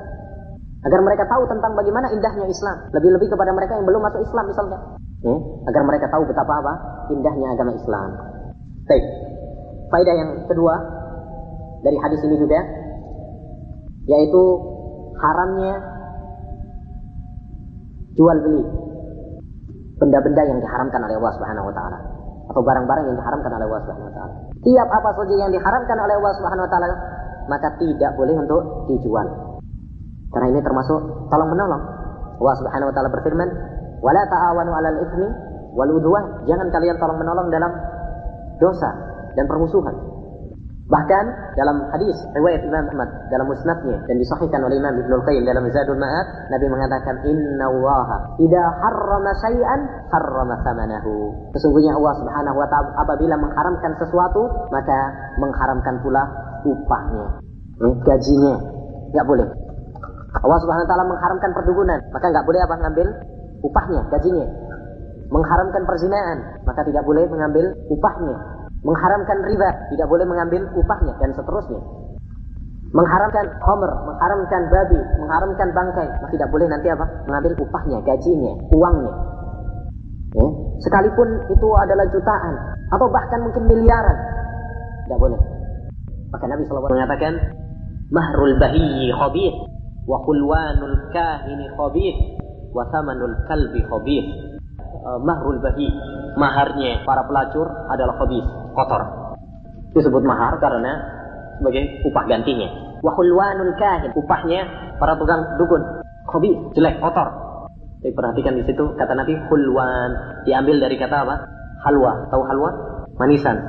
agar 0.84 1.00
mereka 1.00 1.24
tahu 1.32 1.44
tentang 1.48 1.72
bagaimana 1.80 2.12
indahnya 2.12 2.46
Islam. 2.48 2.78
Lebih-lebih 2.92 3.28
kepada 3.32 3.52
mereka 3.56 3.80
yang 3.80 3.88
belum 3.88 4.02
masuk 4.04 4.22
Islam 4.24 4.46
misalnya, 4.52 4.80
ya. 5.24 5.36
agar 5.72 5.82
mereka 5.88 6.06
tahu 6.12 6.24
betapa 6.28 6.54
apa 6.60 6.74
indahnya 7.12 7.48
agama 7.56 7.72
Islam. 7.76 8.10
Baik. 8.84 9.06
Faedah 9.88 10.16
yang 10.16 10.32
kedua 10.50 10.76
dari 11.84 11.98
hadis 12.00 12.20
ini 12.28 12.36
juga 12.40 12.60
yaitu 14.04 14.44
haramnya 15.20 15.80
jual 18.20 18.38
beli 18.44 18.64
benda-benda 19.96 20.42
yang 20.44 20.60
diharamkan 20.60 21.00
oleh 21.00 21.16
Allah 21.16 21.34
Subhanahu 21.40 21.70
wa 21.72 21.76
taala 21.76 22.00
atau 22.52 22.60
barang-barang 22.60 23.06
yang 23.08 23.18
diharamkan 23.18 23.52
oleh 23.56 23.66
Allah 23.72 23.82
Subhanahu 23.88 24.10
wa 24.12 24.16
taala. 24.16 24.34
Tiap 24.60 24.90
apa 24.92 25.10
saja 25.16 25.36
yang 25.48 25.52
diharamkan 25.56 25.98
oleh 26.04 26.16
Allah 26.20 26.34
Subhanahu 26.36 26.66
wa 26.68 26.72
taala 26.72 26.88
maka 27.48 27.68
tidak 27.80 28.12
boleh 28.20 28.36
untuk 28.36 28.62
dijual. 28.92 29.28
Karena 30.34 30.48
ini 30.50 30.60
termasuk 30.66 31.00
tolong 31.30 31.50
menolong. 31.54 31.84
Allah 32.42 32.56
Subhanahu 32.58 32.90
wa 32.90 32.94
taala 32.98 33.10
berfirman, 33.14 33.50
"Wala 34.02 34.22
ta'awanu 34.26 34.72
'alal 34.74 34.98
itsmi 35.06 35.28
wal 35.78 35.92
udwan." 35.94 36.26
Jangan 36.50 36.68
kalian 36.74 36.98
tolong 36.98 37.22
menolong 37.22 37.48
dalam 37.54 37.72
dosa 38.58 38.90
dan 39.38 39.46
permusuhan. 39.46 39.94
Bahkan 40.84 41.26
dalam 41.56 41.90
hadis 41.96 42.18
riwayat 42.36 42.60
Imam 42.68 42.84
Ahmad 42.92 43.08
dalam 43.32 43.48
musnadnya 43.48 44.04
dan 44.04 44.16
disahihkan 44.20 44.62
oleh 44.68 44.78
Imam 44.78 44.92
Ibnu 45.00 45.16
Qayyim 45.24 45.48
dalam 45.48 45.64
Zadul 45.72 45.96
Ma'ad, 45.96 46.28
Nabi 46.52 46.68
mengatakan 46.68 47.24
Inna 47.24 47.66
Allah 47.72 48.36
idza 48.36 48.64
harrama 48.84 49.32
syai'an 49.42 49.80
harrama 50.12 50.60
thamanahu. 50.60 51.32
Sesungguhnya 51.56 51.96
Allah 51.96 52.14
Subhanahu 52.20 52.58
wa 52.60 52.68
taala 52.68 52.90
apabila 53.00 53.36
mengharamkan 53.40 53.96
sesuatu, 53.96 54.44
maka 54.76 55.00
mengharamkan 55.40 56.04
pula 56.04 56.24
upahnya, 56.68 57.26
gajinya. 58.04 58.56
Enggak 59.16 59.26
boleh. 59.30 59.48
Allah 60.42 60.60
Subhanahu 60.66 60.86
wa 60.86 60.90
taala 60.90 61.06
mengharamkan 61.06 61.52
perdukunan, 61.54 62.00
maka 62.10 62.26
enggak 62.34 62.46
boleh 62.50 62.62
apa 62.66 62.76
ngambil 62.82 63.08
upahnya, 63.62 64.02
gajinya. 64.10 64.48
Mengharamkan 65.30 65.82
perzinaan, 65.86 66.38
maka 66.66 66.82
tidak 66.86 67.06
boleh 67.06 67.26
mengambil 67.30 67.66
upahnya, 67.90 68.38
mengharamkan 68.82 69.38
riba, 69.46 69.70
tidak 69.94 70.08
boleh 70.10 70.26
mengambil 70.26 70.62
upahnya 70.74 71.14
dan 71.22 71.30
seterusnya. 71.38 71.82
Mengharamkan 72.94 73.46
homer, 73.66 73.90
mengharamkan 74.06 74.62
babi, 74.70 75.00
mengharamkan 75.18 75.68
bangkai, 75.74 76.08
maka 76.22 76.30
tidak 76.30 76.50
boleh 76.54 76.70
nanti 76.70 76.88
apa? 76.94 77.06
Mengambil 77.26 77.58
upahnya, 77.58 77.98
gajinya, 78.06 78.54
uangnya. 78.70 79.14
Ya. 80.34 80.48
Sekalipun 80.82 81.30
itu 81.50 81.68
adalah 81.78 82.06
jutaan 82.14 82.54
atau 82.94 83.10
bahkan 83.10 83.42
mungkin 83.42 83.66
miliaran, 83.66 84.18
tidak 85.10 85.18
boleh. 85.18 85.40
Maka 86.30 86.46
Nabi 86.50 86.62
SAW 86.66 86.90
mengatakan, 86.90 87.34
Mahrul 88.14 88.62
bahiyi 88.62 89.10
khabir, 89.10 89.54
wa 90.04 90.18
kulwanul 90.24 90.98
kahini 91.12 91.68
khabir, 91.76 92.16
wa 92.72 92.84
samanul 92.92 93.36
kalbi 93.48 93.82
khabir. 93.84 94.26
Uh, 95.04 95.20
mahrul 95.20 95.60
bahi, 95.60 95.90
maharnya 96.40 97.04
para 97.04 97.28
pelacur 97.28 97.68
adalah 97.92 98.16
khabis, 98.24 98.46
kotor. 98.72 99.02
Disebut 99.94 100.24
mahar 100.24 100.56
karena 100.64 100.96
sebagai 101.60 102.02
upah 102.08 102.24
gantinya. 102.26 102.70
Wahulwanul 103.04 103.76
kahin, 103.76 104.16
upahnya 104.16 104.64
para 104.96 105.20
tukang 105.20 105.44
dukun. 105.60 105.84
Khabis, 106.24 106.56
jelek, 106.72 107.04
kotor. 107.04 107.28
Tapi 108.00 108.12
perhatikan 108.16 108.56
di 108.60 108.64
situ 108.68 108.96
kata 109.00 109.16
Nabi 109.16 109.32
hulwan 109.48 110.44
diambil 110.44 110.80
dari 110.84 110.96
kata 111.00 111.24
apa? 111.24 111.36
Halwa. 111.88 112.28
Tahu 112.32 112.44
halwa? 112.48 112.70
Manisan. 113.16 113.60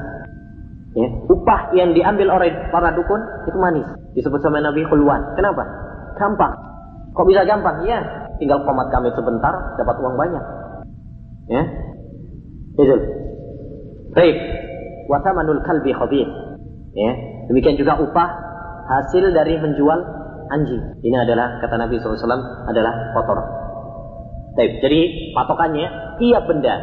Ya. 0.94 1.06
Upah 1.26 1.74
yang 1.74 1.94
diambil 1.94 2.30
oleh 2.30 2.50
para 2.70 2.94
dukun 2.94 3.22
itu 3.46 3.58
manis. 3.58 3.86
Disebut 4.14 4.38
sama 4.42 4.62
Nabi 4.62 4.86
hulwan. 4.86 5.34
Kenapa? 5.38 5.62
Gampang. 6.18 6.54
Kok 7.14 7.26
bisa 7.30 7.46
gampang? 7.46 7.86
Ya, 7.86 8.02
tinggal 8.42 8.62
komat 8.66 8.90
kami 8.90 9.10
sebentar 9.14 9.54
dapat 9.78 9.96
uang 10.02 10.16
banyak. 10.18 10.44
Ya. 11.50 11.62
Itu. 12.74 12.96
Baik. 14.14 14.36
Wasamanul 15.06 15.62
kalbi 15.62 15.94
khabir. 15.94 16.26
Ya. 16.94 17.12
Demikian 17.50 17.78
juga 17.78 18.00
upah 18.00 18.28
hasil 18.88 19.30
dari 19.30 19.58
menjual 19.60 20.00
anjing. 20.50 20.82
Ini 21.04 21.16
adalah 21.22 21.60
kata 21.60 21.76
Nabi 21.76 22.00
SAW 22.00 22.66
adalah 22.66 22.92
kotor. 23.14 23.38
Baik. 24.54 24.82
Jadi 24.82 25.00
patokannya 25.34 26.18
tiap 26.18 26.46
benda 26.46 26.74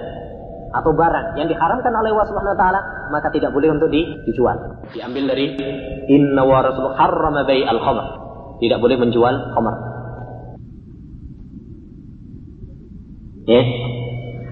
atau 0.72 0.96
barang 0.96 1.36
yang 1.36 1.52
diharamkan 1.52 1.92
oleh 1.92 2.16
Allah 2.16 2.28
Subhanahu 2.32 2.56
wa 2.56 2.60
taala 2.60 2.82
maka 3.12 3.28
tidak 3.28 3.52
boleh 3.52 3.76
untuk 3.76 3.92
di, 3.92 4.08
dijual. 4.24 4.56
Diambil 4.96 5.36
dari 5.36 5.60
inna 6.08 6.48
wa 6.48 6.64
rasul 6.64 6.96
harrama 6.96 7.44
bai 7.44 7.68
al 7.68 7.80
khamr. 7.80 8.06
Tidak 8.62 8.78
boleh 8.78 8.98
menjual 9.02 9.36
khamr. 9.58 9.76
Ya. 13.50 13.62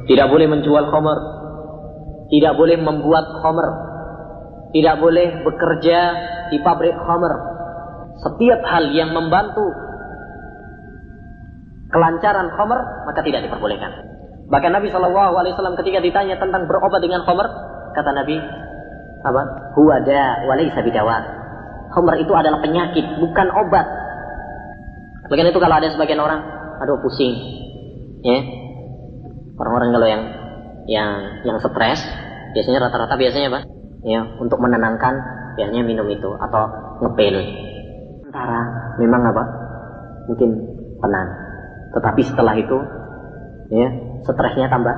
Tidak 0.10 0.28
boleh 0.34 0.48
menjual 0.50 0.84
khamr. 0.90 1.20
Tidak 2.34 2.54
boleh 2.58 2.78
membuat 2.82 3.26
khamr. 3.46 3.68
Tidak 4.74 4.96
boleh 4.98 5.46
bekerja 5.46 6.00
di 6.50 6.58
pabrik 6.66 6.98
khamr. 6.98 7.34
Setiap 8.20 8.60
hal 8.66 8.90
yang 8.98 9.14
membantu 9.14 9.70
kelancaran 11.94 12.50
khamr 12.54 12.80
maka 13.06 13.22
tidak 13.22 13.46
diperbolehkan. 13.46 14.10
Bahkan 14.50 14.72
Nabi 14.74 14.90
Shallallahu 14.90 15.34
Alaihi 15.38 15.54
Wasallam 15.54 15.78
ketika 15.78 16.02
ditanya 16.02 16.42
tentang 16.42 16.66
berobat 16.66 17.06
dengan 17.06 17.22
khamr, 17.22 17.46
kata 17.94 18.12
Nabi, 18.18 18.42
apa? 19.22 19.42
Huwada 19.78 20.50
walaysa 20.50 20.82
bidawa. 20.82 21.22
Khamr 21.94 22.18
itu 22.18 22.34
adalah 22.34 22.58
penyakit, 22.62 23.06
bukan 23.22 23.48
obat. 23.54 23.86
Bagian 25.30 25.54
itu 25.54 25.60
kalau 25.62 25.76
ada 25.78 25.88
sebagian 25.94 26.20
orang, 26.20 26.42
aduh 26.82 26.98
pusing, 27.06 27.34
ya. 28.26 28.40
Orang-orang 29.62 29.90
kalau 29.94 30.08
yang 30.10 30.24
yang 30.90 31.10
yang 31.46 31.58
stres, 31.62 32.02
biasanya 32.58 32.90
rata-rata 32.90 33.14
biasanya 33.14 33.54
apa? 33.54 33.62
Ya, 34.02 34.26
untuk 34.42 34.58
menenangkan 34.58 35.14
biasanya 35.54 35.86
minum 35.86 36.10
itu 36.10 36.34
atau 36.34 36.62
ngepil. 37.06 37.36
Sementara 38.26 38.60
memang 38.98 39.22
apa? 39.30 39.44
Mungkin 40.32 40.50
tenang. 40.98 41.30
Tetapi 41.94 42.22
setelah 42.26 42.54
itu, 42.58 42.78
ya, 43.70 43.88
stresnya 44.26 44.66
tambah, 44.72 44.96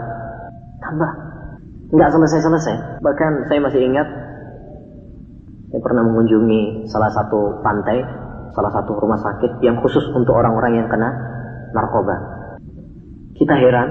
tambah. 0.80 1.12
Nggak 1.92 2.12
selesai-selesai. 2.16 3.04
Bahkan 3.04 3.32
saya 3.52 3.60
masih 3.60 3.84
ingat, 3.84 4.08
saya 5.72 5.82
pernah 5.84 6.08
mengunjungi 6.08 6.88
salah 6.88 7.12
satu 7.12 7.60
pantai, 7.64 8.00
salah 8.52 8.72
satu 8.72 8.96
rumah 9.00 9.20
sakit 9.20 9.64
yang 9.64 9.80
khusus 9.80 10.04
untuk 10.16 10.36
orang-orang 10.36 10.84
yang 10.84 10.88
kena 10.92 11.10
narkoba. 11.72 12.16
Kita 13.36 13.56
heran, 13.58 13.90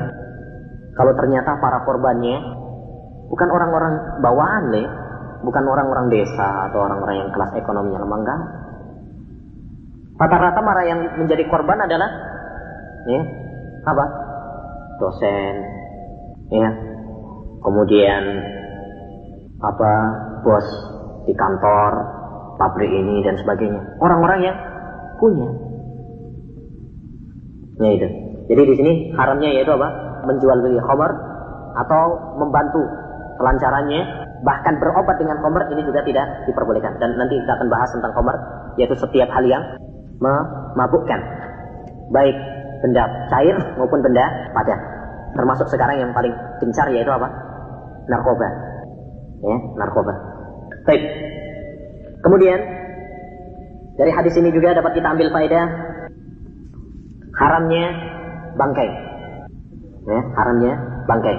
kalau 0.95 1.13
ternyata 1.17 1.59
para 1.59 1.83
korbannya 1.89 2.39
bukan 3.33 3.49
orang-orang 3.51 3.95
bawaan 4.21 4.65
deh, 4.71 4.87
bukan 5.41 5.65
orang-orang 5.65 6.07
desa 6.13 6.71
atau 6.71 6.85
orang-orang 6.85 7.17
yang 7.25 7.31
kelas 7.33 7.53
ekonominya 7.57 8.01
lemah 8.05 8.19
enggak. 8.21 8.41
Rata-rata 10.21 10.61
marah 10.61 10.85
yang 10.85 11.01
menjadi 11.17 11.49
korban 11.49 11.81
adalah 11.81 12.11
ya, 13.09 13.23
apa? 13.89 14.05
Dosen, 15.01 15.55
ya, 16.53 16.71
kemudian 17.65 18.23
apa 19.61 19.93
bos 20.45 20.69
di 21.25 21.33
kantor, 21.33 22.20
pabrik 22.61 22.93
ini 22.93 23.25
dan 23.25 23.41
sebagainya. 23.41 23.81
Orang-orang 24.05 24.41
yang 24.45 24.57
punya. 25.17 25.49
Ya 27.81 27.91
itu. 27.97 28.09
Jadi 28.53 28.63
di 28.69 28.75
sini 28.77 28.93
haramnya 29.17 29.49
yaitu 29.49 29.73
apa? 29.73 29.89
Menjual 30.29 30.61
beli 30.61 30.77
khamar 30.85 31.11
atau 31.81 32.37
membantu 32.37 32.85
kelancarannya 33.41 34.29
bahkan 34.45 34.77
berobat 34.77 35.17
dengan 35.17 35.41
khamar 35.41 35.65
ini 35.73 35.81
juga 35.85 36.05
tidak 36.05 36.45
diperbolehkan 36.45 36.97
dan 37.01 37.17
nanti 37.17 37.41
kita 37.41 37.53
akan 37.57 37.69
bahas 37.73 37.89
tentang 37.93 38.13
khamar 38.13 38.37
yaitu 38.77 38.97
setiap 38.97 39.29
hal 39.33 39.45
yang 39.49 39.65
memabukkan 40.21 41.21
baik 42.13 42.37
benda 42.85 43.05
cair 43.29 43.57
maupun 43.77 44.01
benda 44.01 44.25
padat 44.53 44.81
termasuk 45.37 45.69
sekarang 45.69 46.01
yang 46.01 46.13
paling 46.13 46.33
gencar 46.61 46.89
yaitu 46.93 47.09
apa 47.13 47.29
narkoba 48.09 48.49
ya 49.45 49.57
narkoba 49.77 50.13
baik 50.89 51.03
kemudian 52.21 52.61
dari 54.01 54.17
hadis 54.17 54.33
ini 54.41 54.49
juga 54.49 54.73
dapat 54.73 54.97
kita 54.97 55.13
ambil 55.13 55.29
faedah. 55.29 55.67
Haramnya 57.37 57.87
bangkai. 58.57 58.91
Ya 60.09 60.21
haramnya 60.41 60.73
bangkai. 61.05 61.37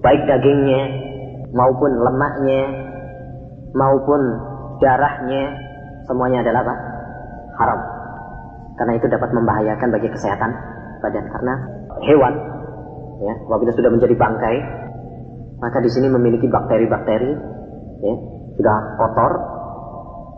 Baik 0.00 0.22
dagingnya 0.24 0.82
maupun 1.52 1.92
lemaknya 1.92 2.62
maupun 3.76 4.20
darahnya 4.80 5.60
semuanya 6.08 6.40
adalah 6.40 6.64
apa? 6.64 6.74
Haram. 7.60 7.80
Karena 8.80 8.92
itu 8.96 9.06
dapat 9.12 9.28
membahayakan 9.36 9.88
bagi 9.92 10.08
kesehatan 10.08 10.50
badan. 11.04 11.24
Karena 11.36 11.54
hewan 12.00 12.34
ya 13.20 13.34
apabila 13.44 13.76
sudah 13.76 13.92
menjadi 13.92 14.16
bangkai 14.16 14.56
maka 15.60 15.84
di 15.84 15.92
sini 15.92 16.08
memiliki 16.08 16.48
bakteri-bakteri 16.48 17.32
ya 18.00 18.14
sudah 18.60 18.78
kotor 19.00 19.32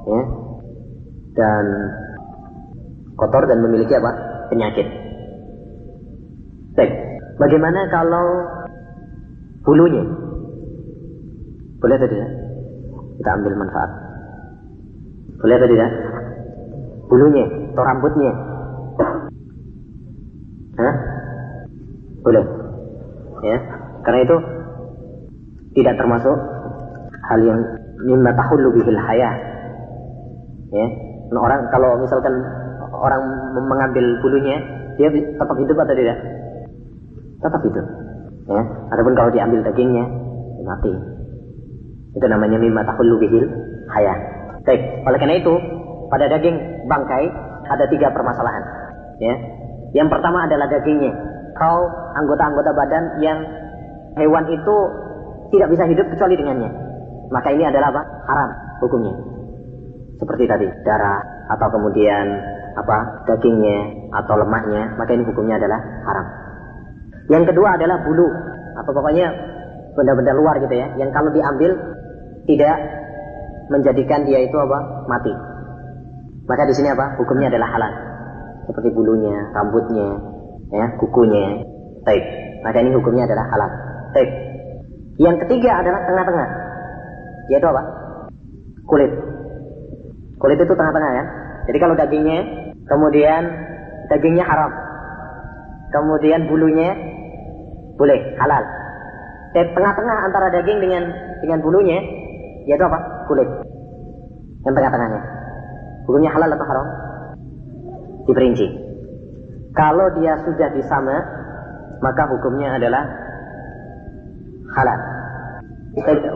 ya 0.07 0.23
dan 1.35 1.65
kotor 3.19 3.43
dan 3.51 3.59
memiliki 3.67 3.99
apa 3.99 4.11
penyakit 4.47 4.87
baik 6.79 6.93
bagaimana 7.43 7.91
kalau 7.91 8.27
bulunya 9.67 10.07
boleh 11.83 11.99
tadi 11.99 12.15
ya 12.15 12.29
kita 13.19 13.31
ambil 13.35 13.55
manfaat 13.59 13.91
Boleh 15.43 15.59
atau 15.59 15.69
tidak? 15.75 15.91
Bulunya 17.11 17.45
atau 17.75 17.83
rambutnya? 17.83 18.33
Hah? 20.79 20.95
Boleh. 22.23 22.45
Ya. 23.43 23.59
Karena 24.07 24.21
itu 24.23 24.37
tidak 25.75 25.99
termasuk 25.99 26.37
hal 27.27 27.41
yang 27.43 27.61
mimma 28.07 28.31
tahullu 28.35 28.69
bihil. 28.75 28.99
Ya. 28.99 29.31
Nah, 31.33 31.41
orang 31.41 31.69
kalau 31.73 31.97
misalkan 32.01 32.33
orang 32.93 33.23
mengambil 33.57 34.05
bulunya, 34.21 34.61
dia 35.01 35.09
tetap 35.11 35.57
hidup 35.57 35.77
atau 35.81 35.95
tidak? 35.97 36.19
Tetap 37.41 37.61
hidup. 37.65 37.87
Ya. 38.47 38.63
Adapun 38.93 39.15
kalau 39.17 39.31
diambil 39.33 39.61
dagingnya, 39.65 40.05
mati. 40.63 40.93
Itu 42.13 42.27
namanya 42.29 42.61
mimma 42.61 42.85
tahullu 42.85 43.17
bihil. 43.23 43.49
Baik, 44.63 44.81
oleh 45.05 45.19
karena 45.19 45.37
itu 45.43 45.55
pada 46.07 46.31
daging 46.31 46.87
bangkai 46.87 47.25
ada 47.67 47.85
tiga 47.91 48.09
permasalahan. 48.15 48.63
Ya. 49.19 49.35
Yang 49.93 50.09
pertama 50.13 50.47
adalah 50.49 50.71
dagingnya. 50.71 51.13
Kau 51.53 51.85
anggota-anggota 52.17 52.71
badan 52.73 53.05
yang 53.21 53.39
hewan 54.17 54.45
itu 54.49 54.77
tidak 55.53 55.69
bisa 55.69 55.85
hidup 55.85 56.07
kecuali 56.09 56.35
dengannya. 56.41 56.71
Maka 57.33 57.49
ini 57.57 57.65
adalah 57.65 57.89
apa? 57.89 58.03
Haram 58.29 58.51
hukumnya. 58.85 59.15
Seperti 60.21 60.45
tadi, 60.45 60.69
darah 60.85 61.19
atau 61.51 61.67
kemudian 61.73 62.27
apa 62.77 63.27
dagingnya 63.27 64.13
atau 64.23 64.39
lemaknya, 64.39 64.95
maka 65.01 65.11
ini 65.17 65.25
hukumnya 65.27 65.57
adalah 65.59 65.81
haram. 65.81 66.27
Yang 67.33 67.53
kedua 67.53 67.81
adalah 67.81 68.05
bulu 68.05 68.29
atau 68.79 68.93
pokoknya 68.93 69.29
benda-benda 69.97 70.33
luar 70.37 70.61
gitu 70.61 70.75
ya, 70.77 70.93
yang 71.01 71.11
kalau 71.11 71.33
diambil 71.33 71.75
tidak 72.47 72.77
menjadikan 73.73 74.29
dia 74.29 74.45
itu 74.45 74.57
apa 74.57 74.79
mati. 75.09 75.33
Maka 76.47 76.69
di 76.69 76.75
sini 76.75 76.91
apa? 76.91 77.17
Hukumnya 77.17 77.49
adalah 77.49 77.69
halal. 77.71 77.93
Seperti 78.67 78.95
bulunya, 78.95 79.37
rambutnya, 79.55 80.09
ya, 80.71 80.87
kukunya. 80.99 81.67
Baik. 82.03 82.25
Maka 82.63 82.79
ini 82.83 82.95
hukumnya 82.95 83.27
adalah 83.27 83.47
halal. 83.51 83.71
Baik. 84.15 84.31
Yang 85.23 85.37
ketiga 85.47 85.83
adalah 85.83 86.03
tengah-tengah. 86.07 86.49
Yaitu 87.51 87.67
apa? 87.67 87.83
Kulit. 88.87 89.11
Kulit 90.39 90.59
itu 90.59 90.75
tengah-tengah 90.75 91.11
ya. 91.15 91.25
Jadi 91.71 91.79
kalau 91.79 91.95
dagingnya, 91.95 92.41
kemudian 92.87 93.43
dagingnya 94.11 94.45
haram. 94.47 94.71
Kemudian 95.95 96.51
bulunya 96.51 96.95
boleh, 97.99 98.35
halal. 98.39 98.65
Dan 99.53 99.69
tengah-tengah 99.77 100.17
antara 100.27 100.49
daging 100.51 100.79
dengan 100.81 101.05
dengan 101.45 101.59
bulunya, 101.63 102.01
yaitu 102.67 102.83
apa? 102.83 103.27
Kulit. 103.29 103.47
Yang 104.67 104.75
tengah-tengahnya. 104.79 105.23
Hukumnya 106.09 106.31
halal 106.35 106.51
atau 106.51 106.67
haram? 106.67 106.87
Diperinci. 108.27 108.67
Kalau 109.73 110.07
dia 110.19 110.39
sudah 110.43 110.69
disama, 110.75 111.17
maka 112.03 112.27
hukumnya 112.29 112.77
adalah 112.77 113.05
halal. 114.75 115.12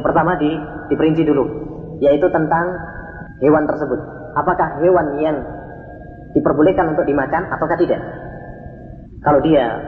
Pertama 0.04 0.36
di, 0.36 0.52
diperinci 0.92 1.24
dulu, 1.24 1.44
yaitu 2.04 2.28
tentang 2.28 2.76
hewan 3.40 3.64
tersebut. 3.64 3.96
Apakah 4.36 4.84
hewan 4.84 5.16
yang 5.16 5.36
diperbolehkan 6.36 6.92
untuk 6.92 7.08
dimakan 7.08 7.48
ataukah 7.48 7.78
tidak? 7.80 8.00
Kalau 9.24 9.40
dia 9.40 9.80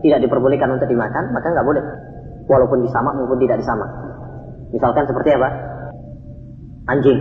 tidak 0.00 0.24
diperbolehkan 0.24 0.72
untuk 0.72 0.88
dimakan, 0.88 1.28
maka 1.36 1.52
nggak 1.52 1.66
boleh. 1.68 1.84
Walaupun 2.48 2.82
disamak 2.82 3.14
maupun 3.14 3.38
tidak 3.38 3.60
disamak. 3.60 3.86
Misalkan 4.72 5.04
seperti 5.04 5.36
apa? 5.36 5.48
Anjing. 6.88 7.20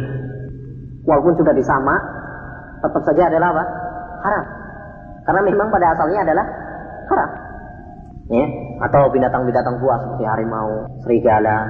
Walaupun 1.03 1.35
sudah 1.37 1.53
disamak, 1.53 2.01
tetap 2.81 3.03
saja 3.03 3.27
adalah 3.27 3.51
apa? 3.53 3.63
Haram. 4.25 4.45
Karena 5.27 5.41
memang 5.45 5.67
pada 5.69 5.93
asalnya 5.93 6.19
adalah 6.25 6.45
haram. 7.11 7.29
Ya, 8.31 8.45
atau 8.87 9.11
binatang-binatang 9.11 9.83
buas 9.83 9.99
seperti 10.07 10.23
harimau, 10.23 10.87
serigala, 11.03 11.67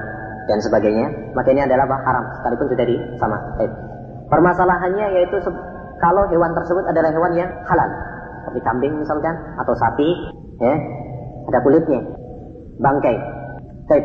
dan 0.50 0.58
sebagainya, 0.58 1.06
maka 1.38 1.48
ini 1.54 1.62
adalah 1.62 1.86
apa? 1.86 1.96
haram 2.02 2.24
sekalipun 2.40 2.66
sudah 2.74 2.86
di 2.86 2.96
sama. 3.18 3.38
Eh. 3.62 3.70
Permasalahannya 4.26 5.06
yaitu 5.20 5.38
kalau 6.02 6.26
hewan 6.26 6.50
tersebut 6.56 6.84
adalah 6.88 7.10
hewan 7.14 7.32
yang 7.38 7.50
halal, 7.68 7.88
seperti 8.42 8.60
kambing 8.66 8.94
misalkan 8.98 9.34
atau 9.60 9.74
sapi, 9.78 10.08
ya, 10.58 10.74
ada 11.46 11.58
kulitnya, 11.62 12.00
bangkai. 12.82 13.16
Baik, 13.86 14.04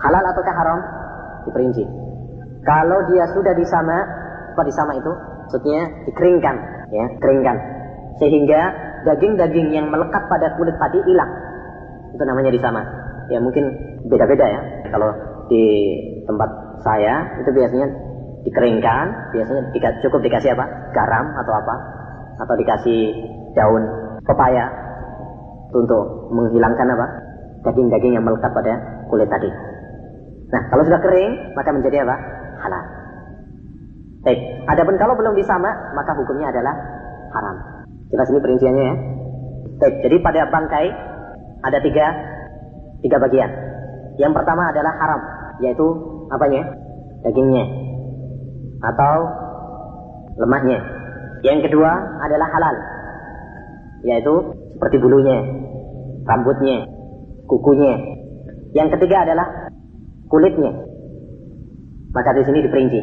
halal 0.00 0.24
ataukah 0.24 0.54
haram? 0.56 0.78
Diperinci. 1.44 1.84
Kalau 2.64 2.98
dia 3.12 3.28
sudah 3.32 3.52
disama, 3.52 3.96
apa 4.56 4.62
disama 4.64 4.96
itu? 4.96 5.12
Maksudnya 5.48 5.80
dikeringkan, 6.08 6.56
ya, 6.92 7.06
keringkan. 7.20 7.56
Sehingga 8.20 8.60
daging-daging 9.04 9.68
yang 9.72 9.86
melekat 9.92 10.26
pada 10.32 10.56
kulit 10.56 10.74
tadi 10.80 10.98
hilang. 11.04 11.30
Itu 12.12 12.24
namanya 12.24 12.50
disama. 12.50 12.82
Ya 13.28 13.38
mungkin 13.38 13.68
beda-beda 14.08 14.44
ya. 14.48 14.60
Kalau 14.90 15.12
di 15.48 15.64
tempat 16.28 16.80
saya 16.84 17.40
itu 17.42 17.50
biasanya 17.52 17.88
dikeringkan, 18.46 19.34
biasanya 19.34 19.62
cukup 20.04 20.20
dikasih 20.22 20.54
apa? 20.54 20.64
Garam 20.94 21.26
atau 21.42 21.52
apa? 21.52 21.74
Atau 22.38 22.54
dikasih 22.54 23.00
daun 23.58 23.82
pepaya 24.22 24.70
untuk 25.74 26.32
menghilangkan 26.32 26.86
apa? 26.94 27.06
Daging-daging 27.66 28.14
yang 28.14 28.24
melekat 28.24 28.54
pada 28.54 29.04
kulit 29.10 29.26
tadi. 29.26 29.50
Nah, 30.48 30.62
kalau 30.72 30.86
sudah 30.86 31.00
kering, 31.02 31.52
maka 31.58 31.74
menjadi 31.74 32.06
apa? 32.06 32.16
Halal. 32.62 32.84
Baik, 34.24 34.40
adapun 34.70 34.96
kalau 34.96 35.14
belum 35.18 35.34
disama, 35.36 35.68
maka 35.92 36.16
hukumnya 36.16 36.48
adalah 36.48 36.74
haram. 37.34 37.56
Jelas 38.08 38.28
ini 38.32 38.40
perinciannya 38.40 38.84
ya. 38.84 38.94
Baik, 39.78 39.94
jadi 40.06 40.16
pada 40.24 40.40
bangkai 40.48 40.86
ada 41.62 41.78
tiga, 41.84 42.06
tiga 43.04 43.16
bagian. 43.20 43.50
Yang 44.18 44.32
pertama 44.34 44.72
adalah 44.72 44.92
haram, 44.98 45.20
yaitu 45.60 45.86
apanya? 46.30 46.62
Dagingnya 47.26 47.88
atau 48.82 49.14
lemaknya. 50.38 50.78
Yang 51.42 51.70
kedua 51.70 51.90
adalah 52.18 52.48
halal, 52.50 52.76
yaitu 54.02 54.34
seperti 54.74 54.96
bulunya, 54.98 55.38
rambutnya, 56.26 56.86
kukunya. 57.46 57.94
Yang 58.74 58.98
ketiga 58.98 59.22
adalah 59.22 59.46
kulitnya. 60.26 60.74
Maka 62.10 62.34
di 62.34 62.42
sini 62.42 62.58
diperinci. 62.66 63.00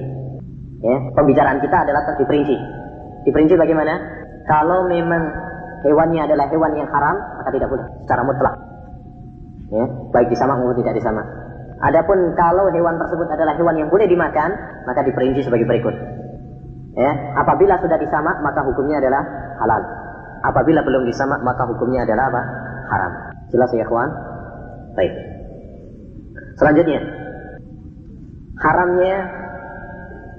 Ya, 0.84 0.98
pembicaraan 1.16 1.64
kita 1.64 1.88
adalah 1.88 2.04
diperinci. 2.20 2.56
Diperinci 3.24 3.56
bagaimana? 3.56 3.96
Kalau 4.46 4.86
memang 4.92 5.24
hewannya 5.88 6.28
adalah 6.28 6.52
hewan 6.52 6.76
yang 6.76 6.92
haram, 6.92 7.16
maka 7.40 7.50
tidak 7.56 7.72
boleh 7.72 7.88
secara 8.04 8.22
mutlak. 8.28 8.56
Ya, 9.72 9.86
baik 10.12 10.28
disama 10.30 10.60
maupun 10.60 10.78
tidak 10.84 11.00
disama. 11.00 11.24
Adapun 11.84 12.32
kalau 12.40 12.72
hewan 12.72 12.96
tersebut 12.96 13.28
adalah 13.28 13.60
hewan 13.60 13.76
yang 13.76 13.90
boleh 13.92 14.08
dimakan, 14.08 14.56
maka 14.88 15.04
diperinci 15.04 15.44
sebagai 15.44 15.68
berikut. 15.68 15.92
Ya, 16.96 17.12
apabila 17.36 17.76
sudah 17.84 18.00
disamak 18.00 18.40
maka 18.40 18.64
hukumnya 18.64 19.04
adalah 19.04 19.20
halal. 19.60 19.82
Apabila 20.48 20.80
belum 20.88 21.04
disamak 21.04 21.44
maka 21.44 21.68
hukumnya 21.68 22.08
adalah 22.08 22.32
apa? 22.32 22.42
Haram. 22.88 23.12
Jelas 23.52 23.70
ya, 23.76 23.84
kawan? 23.84 24.08
Baik. 24.96 25.12
Selanjutnya, 26.56 27.04
haramnya 28.64 29.16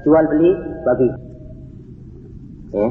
jual 0.08 0.24
beli 0.32 0.56
babi. 0.88 1.08
Ya. 2.72 2.88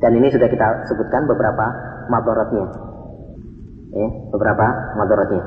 Dan 0.00 0.12
ini 0.16 0.30
sudah 0.30 0.46
kita 0.46 0.86
sebutkan 0.86 1.26
beberapa 1.26 1.66
madorotnya. 2.06 2.66
Ya, 3.90 4.08
beberapa 4.30 4.66
madorotnya. 4.94 5.42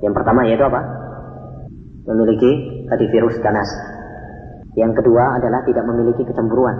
Yang 0.00 0.14
pertama 0.16 0.48
yaitu 0.48 0.64
apa? 0.64 0.99
Memiliki 2.08 2.84
tadi 2.88 3.04
virus 3.12 3.36
ganas. 3.44 3.68
Yang 4.78 5.02
kedua 5.02 5.36
adalah 5.36 5.60
tidak 5.66 5.84
memiliki 5.84 6.22
kecemburuan. 6.24 6.76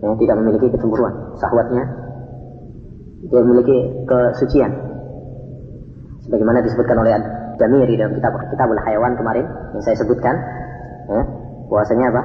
Ya, 0.00 0.10
tidak 0.16 0.36
memiliki 0.40 0.68
kecemburuan. 0.72 1.36
Sahwatnya 1.36 1.84
dia 3.20 3.40
memiliki 3.44 3.76
kesucian. 4.08 4.72
Sebagaimana 6.24 6.64
disebutkan 6.64 6.96
oleh 6.96 7.12
Jamiri 7.60 7.92
dalam 8.00 8.16
kitab 8.16 8.32
Kitabul 8.48 8.80
Hayawan 8.80 9.20
kemarin 9.20 9.44
yang 9.76 9.82
saya 9.84 9.92
sebutkan, 10.00 10.32
ya, 11.12 11.22
bahwasanya 11.68 12.06
apa? 12.08 12.22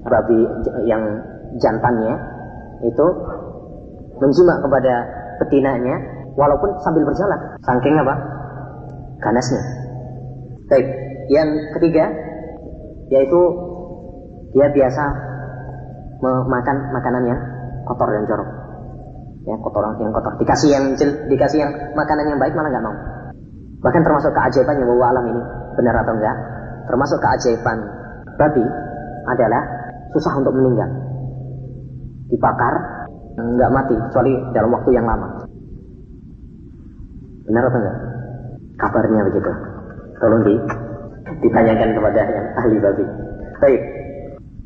Babi 0.00 0.40
yang 0.88 1.04
jantannya 1.60 2.16
itu 2.80 3.06
menjimak 4.16 4.64
kepada 4.64 4.94
betinanya 5.44 5.96
walaupun 6.40 6.72
sambil 6.80 7.04
berjalan. 7.04 7.36
Saking 7.60 8.00
apa? 8.00 8.14
Ganasnya. 9.20 9.79
Baik, 10.70 10.86
yang 11.34 11.48
ketiga 11.74 12.04
yaitu 13.10 13.40
dia 14.54 14.70
biasa 14.70 15.02
memakan 16.22 16.76
makanan 16.94 17.22
yang 17.26 17.40
kotor 17.90 18.06
dan 18.06 18.22
jorok. 18.30 18.50
Ya, 19.50 19.56
kotor 19.58 19.82
yang 19.98 20.14
kotor. 20.14 20.38
Dikasih 20.38 20.70
yang 20.70 20.84
dikasih 21.26 21.58
yang 21.58 21.72
makanan 21.98 22.30
yang 22.30 22.38
baik 22.38 22.54
malah 22.54 22.70
nggak 22.70 22.86
mau. 22.86 22.96
Bahkan 23.82 24.02
termasuk 24.04 24.30
keajaiban 24.30 24.78
yang 24.78 24.88
bahwa 24.94 25.06
alam 25.10 25.24
ini 25.32 25.42
benar 25.74 25.94
atau 26.04 26.12
enggak, 26.14 26.36
termasuk 26.86 27.18
keajaiban 27.18 27.78
babi 28.36 28.64
adalah 29.26 29.62
susah 30.12 30.38
untuk 30.38 30.52
meninggal. 30.54 30.90
Dibakar, 32.30 32.74
nggak 33.40 33.70
mati, 33.74 33.96
kecuali 33.96 34.32
dalam 34.54 34.70
waktu 34.70 34.90
yang 34.94 35.08
lama. 35.08 35.28
Benar 37.48 37.62
atau 37.66 37.78
enggak? 37.80 37.98
Kabarnya 38.78 39.22
begitu. 39.32 39.69
Tolong 40.20 40.42
di, 40.44 40.54
ditanyakan 41.48 41.90
kepada 41.96 42.20
yang 42.28 42.46
ahli 42.60 42.76
babi. 42.76 43.04
Baik. 43.60 43.80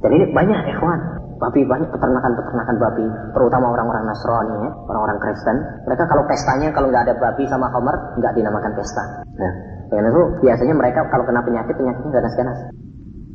Dan 0.02 0.10
ini 0.18 0.24
banyak 0.34 0.60
ikhwan. 0.74 1.00
Babi 1.34 1.66
banyak 1.66 1.90
peternakan-peternakan 1.90 2.76
babi, 2.78 3.06
terutama 3.34 3.74
orang-orang 3.74 4.06
Nasrani 4.06 4.54
ya, 4.64 4.70
orang-orang 4.86 5.18
Kristen. 5.18 5.56
Mereka 5.84 6.06
kalau 6.06 6.22
pestanya 6.30 6.70
kalau 6.70 6.88
nggak 6.88 7.10
ada 7.10 7.14
babi 7.18 7.44
sama 7.50 7.68
homer, 7.74 7.94
nggak 8.16 8.32
dinamakan 8.38 8.72
pesta. 8.78 9.02
Nah, 9.34 9.52
dengan 9.90 10.14
itu 10.14 10.22
biasanya 10.46 10.74
mereka 10.78 11.04
kalau 11.10 11.26
kena 11.26 11.42
penyakit 11.42 11.74
penyakitnya 11.74 12.10
ganas-ganas. 12.16 12.58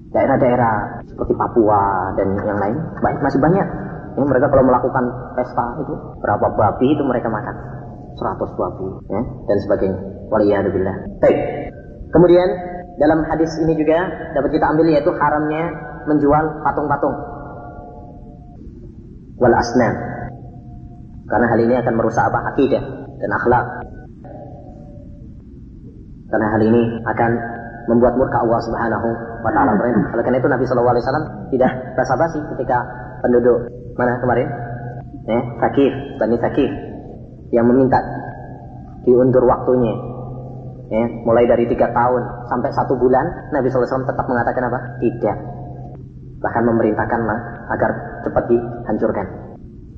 Daerah-daerah 0.09 1.05
seperti 1.05 1.33
Papua 1.37 2.15
dan 2.17 2.33
yang 2.47 2.57
lain 2.57 2.75
banyak, 3.03 3.21
masih 3.21 3.39
banyak. 3.43 3.67
Ya, 4.15 4.23
mereka 4.25 4.47
kalau 4.47 4.63
melakukan 4.65 5.05
pesta 5.37 5.65
itu 5.83 5.93
berapa 6.23 6.47
babi 6.55 6.87
itu 6.95 7.03
mereka 7.03 7.29
makan. 7.29 7.55
100 8.15 8.57
babi 8.57 8.87
ya, 9.11 9.21
dan 9.21 9.57
sebagainya. 9.63 9.99
Waliyahdubillah. 10.33 10.95
Baik. 11.21 11.37
Kemudian 12.09 12.49
dalam 12.97 13.23
hadis 13.29 13.53
ini 13.63 13.77
juga 13.77 14.09
dapat 14.33 14.49
kita 14.51 14.65
ambil 14.65 14.85
yaitu 14.91 15.11
haramnya 15.13 15.63
menjual 16.09 16.65
patung-patung 16.65 17.15
wal 19.39 19.55
asnam. 19.55 19.93
Karena 21.29 21.45
hal 21.45 21.59
ini 21.61 21.75
akan 21.77 21.93
merusak 21.93 22.25
apa? 22.25 22.53
Akidah 22.53 22.83
dan 23.21 23.29
akhlak. 23.37 23.65
Karena 26.29 26.47
hal 26.53 26.61
ini 26.61 26.81
akan 27.05 27.31
membuat 27.89 28.13
murka 28.17 28.41
Allah 28.41 28.59
Subhanahu 28.61 29.07
wa 29.45 29.51
taala. 29.53 29.73
Oleh 29.77 30.23
karena 30.25 30.37
itu 30.37 30.49
Nabi 30.49 30.65
Shallallahu 30.65 30.93
alaihi 30.93 31.05
wasallam 31.05 31.25
tidak 31.49 31.71
basa-basi 31.97 32.39
ketika 32.53 32.77
penduduk 33.21 33.69
mana 33.97 34.17
kemarin? 34.21 34.47
Eh, 35.29 35.43
Sakif, 35.61 35.93
Bani 36.17 36.37
Sakif 36.41 36.71
yang 37.53 37.65
meminta 37.69 38.01
diundur 39.05 39.45
waktunya. 39.45 40.08
Ya, 40.89 41.05
mulai 41.21 41.45
dari 41.45 41.69
tiga 41.69 41.93
tahun 41.93 42.49
sampai 42.49 42.73
satu 42.73 42.97
bulan, 42.97 43.53
Nabi 43.53 43.69
SAW 43.69 44.09
tetap 44.09 44.25
mengatakan 44.25 44.73
apa? 44.73 44.79
Tidak. 44.97 45.37
Bahkan 46.41 46.63
memerintahkan 46.65 47.19
agar 47.77 47.91
cepat 48.25 48.43
dihancurkan. 48.49 49.25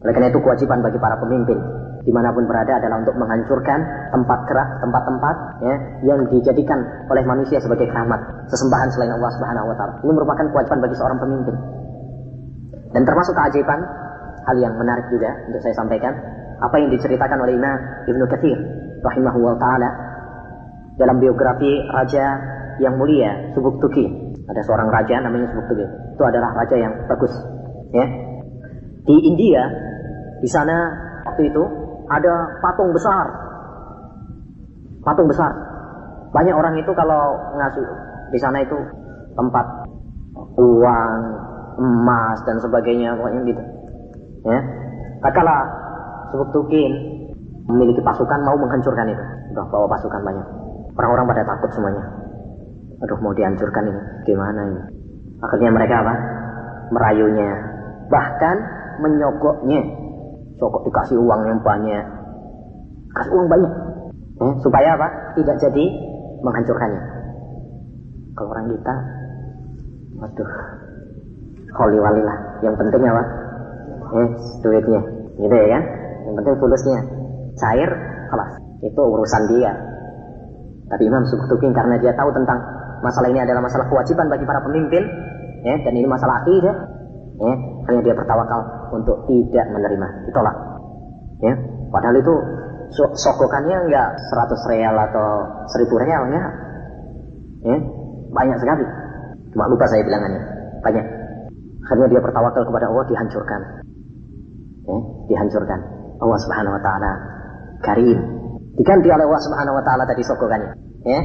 Oleh 0.03 0.13
karena 0.17 0.27
itu 0.33 0.39
kewajiban 0.43 0.83
bagi 0.83 0.99
para 0.99 1.15
pemimpin 1.21 1.55
di 2.01 2.09
mana 2.09 2.33
pun 2.33 2.49
berada 2.49 2.81
adalah 2.81 2.97
untuk 3.05 3.13
menghancurkan 3.13 3.79
tempat 4.09 4.39
gerak, 4.49 4.69
tempat-tempat 4.81 5.35
ya, 5.61 5.75
yang 6.01 6.19
dijadikan 6.33 6.81
oleh 7.07 7.21
manusia 7.23 7.61
sebagai 7.61 7.85
keramat, 7.85 8.49
sesembahan 8.49 8.89
selain 8.89 9.13
Allah 9.13 9.31
Subhanahu 9.37 9.69
Wa 9.69 9.75
Taala. 9.77 9.93
Ini 10.01 10.11
merupakan 10.11 10.45
kewajiban 10.49 10.79
bagi 10.81 10.95
seorang 10.97 11.19
pemimpin. 11.21 11.55
Dan 12.91 13.01
termasuk 13.05 13.37
keajaiban 13.37 13.79
hal 14.49 14.55
yang 14.57 14.73
menarik 14.75 15.07
juga 15.13 15.29
untuk 15.47 15.61
saya 15.61 15.77
sampaikan 15.77 16.11
apa 16.61 16.75
yang 16.81 16.89
diceritakan 16.89 17.37
oleh 17.41 17.53
Imam 17.55 17.77
Ibnu 18.09 18.25
Katsir 18.27 18.57
rahimahullah 19.01 19.55
taala 19.57 19.89
dalam 20.99 21.17
biografi 21.21 21.71
raja 21.91 22.25
yang 22.81 22.97
mulia 22.97 23.53
Subuktuki. 23.53 24.07
Ada 24.49 24.61
seorang 24.65 24.89
raja 24.91 25.21
namanya 25.21 25.47
Subuktuki. 25.53 25.85
Itu 26.17 26.23
adalah 26.25 26.51
raja 26.57 26.75
yang 26.75 26.93
bagus, 27.07 27.33
ya. 27.93 28.05
Di 29.01 29.15
India 29.27 29.63
di 30.41 30.49
sana 30.49 30.89
waktu 31.25 31.49
itu 31.53 31.63
ada 32.09 32.33
patung 32.59 32.91
besar. 32.91 33.25
Patung 35.01 35.29
besar. 35.29 35.53
Banyak 36.31 36.55
orang 36.55 36.75
itu 36.79 36.91
kalau 36.93 37.35
ngasih 37.57 37.85
di 38.31 38.39
sana 38.39 38.63
itu 38.63 38.77
tempat 39.35 39.65
uang, 40.55 41.19
emas 41.79 42.37
dan 42.45 42.57
sebagainya 42.61 43.15
pokoknya 43.17 43.41
gitu. 43.47 43.63
Ya. 44.45 44.59
Katalah 45.21 45.61
Subuktukin 46.31 46.91
memiliki 47.67 48.01
pasukan 48.01 48.39
mau 48.43 48.55
menghancurkan 48.57 49.07
itu. 49.11 49.23
Udah 49.51 49.65
bawa 49.67 49.87
pasukan 49.91 50.21
banyak. 50.23 50.60
Orang-orang 50.95 51.25
pada 51.31 51.43
takut 51.47 51.69
semuanya. 51.71 52.03
Aduh 53.01 53.17
mau 53.23 53.33
dihancurkan 53.33 53.83
ini. 53.87 54.01
Gimana 54.27 54.61
ini? 54.67 54.81
Akhirnya 55.41 55.71
mereka 55.73 56.05
apa? 56.05 56.13
Merayunya. 56.93 57.49
Bahkan 58.11 58.57
menyogoknya. 59.01 59.81
Sokok 60.61 60.85
dikasih 60.85 61.17
uang 61.17 61.41
yang 61.49 61.59
banyak. 61.65 62.05
Kasih 63.17 63.33
uang 63.33 63.47
banyak. 63.49 63.71
Ya, 64.41 64.49
supaya 64.61 64.89
apa? 64.97 65.07
Tidak 65.37 65.55
jadi 65.57 65.85
menghancurkannya. 66.45 67.01
Kalau 68.37 68.49
orang 68.53 68.67
kita, 68.73 68.93
waduh, 70.17 70.51
holy 71.77 71.97
wali 71.99 72.21
lah. 72.21 72.37
Yang 72.61 72.75
penting 72.79 73.01
apa? 73.05 73.23
Eh, 74.11 74.29
duitnya. 74.61 75.01
Gitu 75.41 75.55
ya 75.55 75.67
kan? 75.77 75.83
Yang 76.29 76.33
penting 76.41 76.55
tulusnya. 76.61 76.99
Cair, 77.57 77.89
kelas. 78.29 78.51
Itu 78.85 79.01
urusan 79.01 79.43
dia. 79.57 79.71
Tapi 80.91 81.03
Imam 81.07 81.23
Subtukin 81.23 81.71
karena 81.71 81.95
dia 82.03 82.11
tahu 82.11 82.35
tentang 82.35 82.59
masalah 82.99 83.31
ini 83.31 83.39
adalah 83.39 83.63
masalah 83.63 83.87
kewajiban 83.87 84.27
bagi 84.27 84.43
para 84.43 84.59
pemimpin, 84.59 85.03
ya, 85.63 85.75
dan 85.81 85.93
ini 85.95 86.07
masalah 86.07 86.43
akidah, 86.43 86.75
ya, 87.39 87.53
hanya 87.87 88.01
dia 88.03 88.13
bertawakal 88.13 88.91
untuk 88.91 89.23
tidak 89.25 89.65
menerima, 89.71 90.07
ditolak. 90.27 90.55
Ya, 91.41 91.53
padahal 91.89 92.19
itu 92.19 92.33
so 92.91 93.07
sokokannya 93.15 93.87
enggak 93.87 94.07
100 94.13 94.71
real 94.71 94.95
atau 94.99 95.27
1000 95.71 96.03
real 96.03 96.23
ya. 96.29 96.43
Ya, 97.61 97.77
banyak 98.33 98.57
sekali. 98.57 98.85
Cuma 99.53 99.69
lupa 99.69 99.85
saya 99.85 100.01
bilangannya. 100.01 100.41
Banyak. 100.81 101.05
Akhirnya 101.81 102.07
dia 102.09 102.21
bertawakal 102.21 102.63
kepada 102.65 102.89
Allah 102.89 103.05
dihancurkan. 103.09 103.61
Ya, 104.85 104.97
dihancurkan. 105.29 105.79
Allah 106.21 106.39
Subhanahu 106.41 106.73
wa 106.77 106.81
taala 106.81 107.11
karim. 107.81 108.40
Diganti 108.75 109.07
oleh 109.11 109.25
Allah 109.27 109.43
Subhanahu 109.43 109.75
wa 109.75 109.83
taala 109.83 110.03
tadi 110.07 110.23
sokokannya. 110.23 110.71
Ya. 111.03 111.21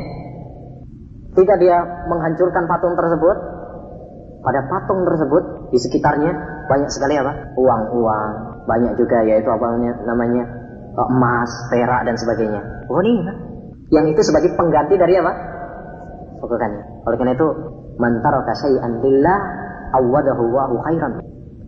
Ketika 1.36 1.54
dia 1.60 1.76
menghancurkan 2.08 2.64
patung 2.64 2.96
tersebut, 2.96 3.36
pada 4.40 4.60
patung 4.66 5.04
tersebut 5.04 5.42
di 5.74 5.78
sekitarnya 5.78 6.32
banyak 6.66 6.90
sekali 6.90 7.14
apa? 7.18 7.54
Uang-uang, 7.54 8.64
banyak 8.64 8.92
juga 8.98 9.22
yaitu 9.26 9.46
apa 9.52 9.66
namanya 10.06 10.44
emas, 10.96 11.50
perak 11.68 12.08
dan 12.08 12.16
sebagainya. 12.16 12.60
Oh 12.88 13.02
ini 13.04 13.20
yang 13.92 14.06
itu 14.10 14.20
sebagai 14.24 14.56
pengganti 14.58 14.98
dari 14.98 15.14
apa? 15.20 15.32
Sokokannya. 16.42 17.06
Oleh 17.06 17.16
karena 17.20 17.32
itu, 17.38 17.48
mantaraka 18.00 18.52
syai'an 18.58 18.98
lillah 18.98 19.38
awadahu 19.94 20.42
Allahu 20.50 20.76
khairan. 20.90 21.12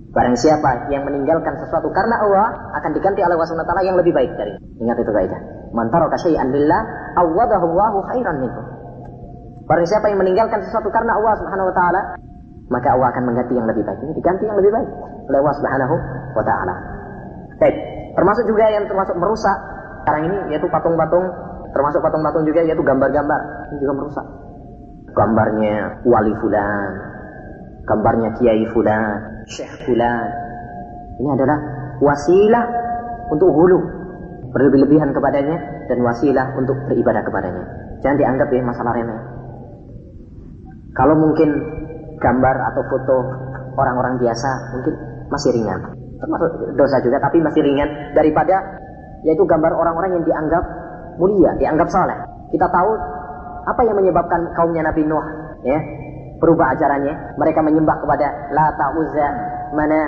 Barang 0.09 0.36
siapa 0.40 0.88
yang 0.88 1.04
meninggalkan 1.04 1.52
sesuatu 1.61 1.92
karena 1.92 2.16
Allah 2.16 2.48
akan 2.80 2.90
diganti 2.96 3.20
oleh 3.20 3.36
Allah 3.36 3.48
SWT 3.48 3.76
yang 3.84 3.96
lebih 4.00 4.16
baik 4.16 4.32
dari. 4.40 4.56
Ingat 4.80 4.96
itu 5.04 5.12
kaidah. 5.12 5.40
Mantaraka 5.76 6.16
syai'an 6.24 6.48
lillah 6.48 6.80
awadahu 7.20 7.76
Allahu 7.76 7.98
khairan 8.09 8.40
minhu. 8.40 8.62
Barang 9.68 9.84
siapa 9.84 10.09
yang 10.09 10.16
meninggalkan 10.16 10.64
sesuatu 10.64 10.88
karena 10.88 11.12
Allah 11.12 11.36
Subhanahu 11.36 11.68
wa 11.68 11.74
taala, 11.76 12.00
maka 12.72 12.88
Allah 12.96 13.12
akan 13.12 13.22
mengganti 13.28 13.52
yang 13.52 13.68
lebih 13.68 13.84
baik. 13.84 14.00
Ini 14.00 14.12
diganti 14.16 14.48
yang 14.48 14.56
lebih 14.56 14.72
baik 14.72 14.88
oleh 15.28 15.38
Allah 15.44 15.54
Subhanahu 15.61 15.94
wa 16.32 16.44
taala. 16.48 16.74
Baik, 17.61 17.76
termasuk 18.16 18.44
juga 18.48 18.64
yang 18.72 18.88
termasuk 18.88 19.12
merusak 19.20 19.56
sekarang 20.09 20.24
ini 20.24 20.56
yaitu 20.56 20.72
patung-patung, 20.72 21.26
termasuk 21.76 22.00
patung-patung 22.00 22.48
juga 22.48 22.64
yaitu 22.64 22.80
gambar-gambar. 22.80 23.40
Ini 23.68 23.78
juga 23.84 23.92
merusak. 23.92 24.26
Gambarnya 25.12 26.00
wali 26.09 26.32
fulan, 26.40 26.90
gambarnya 27.84 28.32
kiai 28.40 28.64
fulan, 28.72 29.38
syekh 29.49 29.72
fulan. 29.84 30.28
Ini 31.18 31.28
adalah 31.34 31.59
wasilah 31.99 32.64
untuk 33.32 33.51
hulu, 33.51 33.80
berlebih-lebihan 34.55 35.11
kepadanya 35.11 35.57
dan 35.90 35.99
wasilah 36.05 36.55
untuk 36.55 36.76
beribadah 36.86 37.24
kepadanya. 37.26 37.64
Jangan 38.05 38.16
dianggap 38.20 38.49
ya 38.55 38.62
masalah 38.62 38.92
remeh. 38.94 39.20
Kalau 40.94 41.14
mungkin 41.18 41.49
gambar 42.18 42.57
atau 42.72 42.82
foto 42.86 43.16
orang-orang 43.78 44.18
biasa 44.22 44.51
mungkin 44.74 44.94
masih 45.30 45.51
ringan. 45.55 45.80
Termasuk 46.18 46.51
dosa 46.74 46.99
juga 47.03 47.22
tapi 47.22 47.38
masih 47.42 47.62
ringan 47.62 48.14
daripada 48.14 48.59
yaitu 49.26 49.42
gambar 49.46 49.74
orang-orang 49.74 50.18
yang 50.18 50.24
dianggap 50.26 50.64
mulia, 51.18 51.55
dianggap 51.59 51.90
saleh. 51.90 52.18
Kita 52.55 52.66
tahu 52.70 52.90
apa 53.66 53.80
yang 53.84 53.99
menyebabkan 53.99 54.55
kaumnya 54.55 54.86
Nabi 54.86 55.03
Nuh 55.05 55.26
ya 55.66 55.78
berubah 56.39 56.74
ajarannya. 56.78 57.39
Mereka 57.39 57.61
menyembah 57.62 57.97
kepada 58.03 58.26
Lata, 58.55 58.86
Uzza, 58.99 59.28
mana 59.74 60.01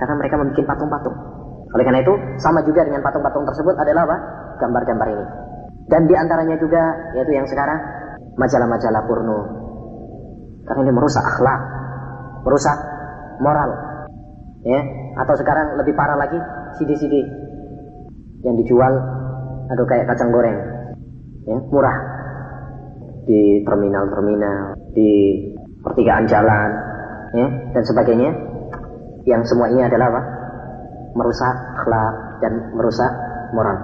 karena 0.00 0.14
mereka 0.16 0.34
membuat 0.40 0.66
patung-patung. 0.76 1.16
Oleh 1.70 1.84
karena 1.86 2.00
itu 2.02 2.14
sama 2.42 2.64
juga 2.66 2.82
dengan 2.82 3.04
patung-patung 3.04 3.46
tersebut 3.46 3.78
adalah 3.78 4.02
apa? 4.08 4.16
Gambar-gambar 4.58 5.08
ini. 5.12 5.24
Dan 5.86 6.08
di 6.10 6.14
antaranya 6.18 6.56
juga 6.58 7.14
yaitu 7.14 7.32
yang 7.34 7.46
sekarang 7.46 7.78
majalah-majalah 8.38 9.02
porno 9.06 9.60
karena 10.70 10.86
ini 10.86 10.92
merusak 10.94 11.24
akhlak, 11.26 11.60
merusak 12.46 12.78
moral. 13.42 13.70
Ya, 14.62 14.80
atau 15.18 15.34
sekarang 15.34 15.80
lebih 15.80 15.96
parah 15.96 16.20
lagi 16.20 16.38
CD-CD 16.78 17.26
yang 18.44 18.54
dijual 18.60 18.92
aduh 19.72 19.86
kayak 19.88 20.06
kacang 20.06 20.30
goreng. 20.30 20.54
Ya, 21.48 21.56
murah 21.58 21.96
di 23.26 23.64
terminal-terminal, 23.66 24.78
di 24.94 25.10
pertigaan 25.80 26.26
jalan, 26.26 26.68
ya, 27.34 27.46
dan 27.74 27.82
sebagainya. 27.82 28.30
Yang 29.28 29.52
semua 29.52 29.68
ini 29.70 29.84
adalah 29.84 30.10
apa? 30.10 30.22
Merusak 31.14 31.54
akhlak 31.82 32.14
dan 32.40 32.52
merusak 32.74 33.12
moral. 33.52 33.76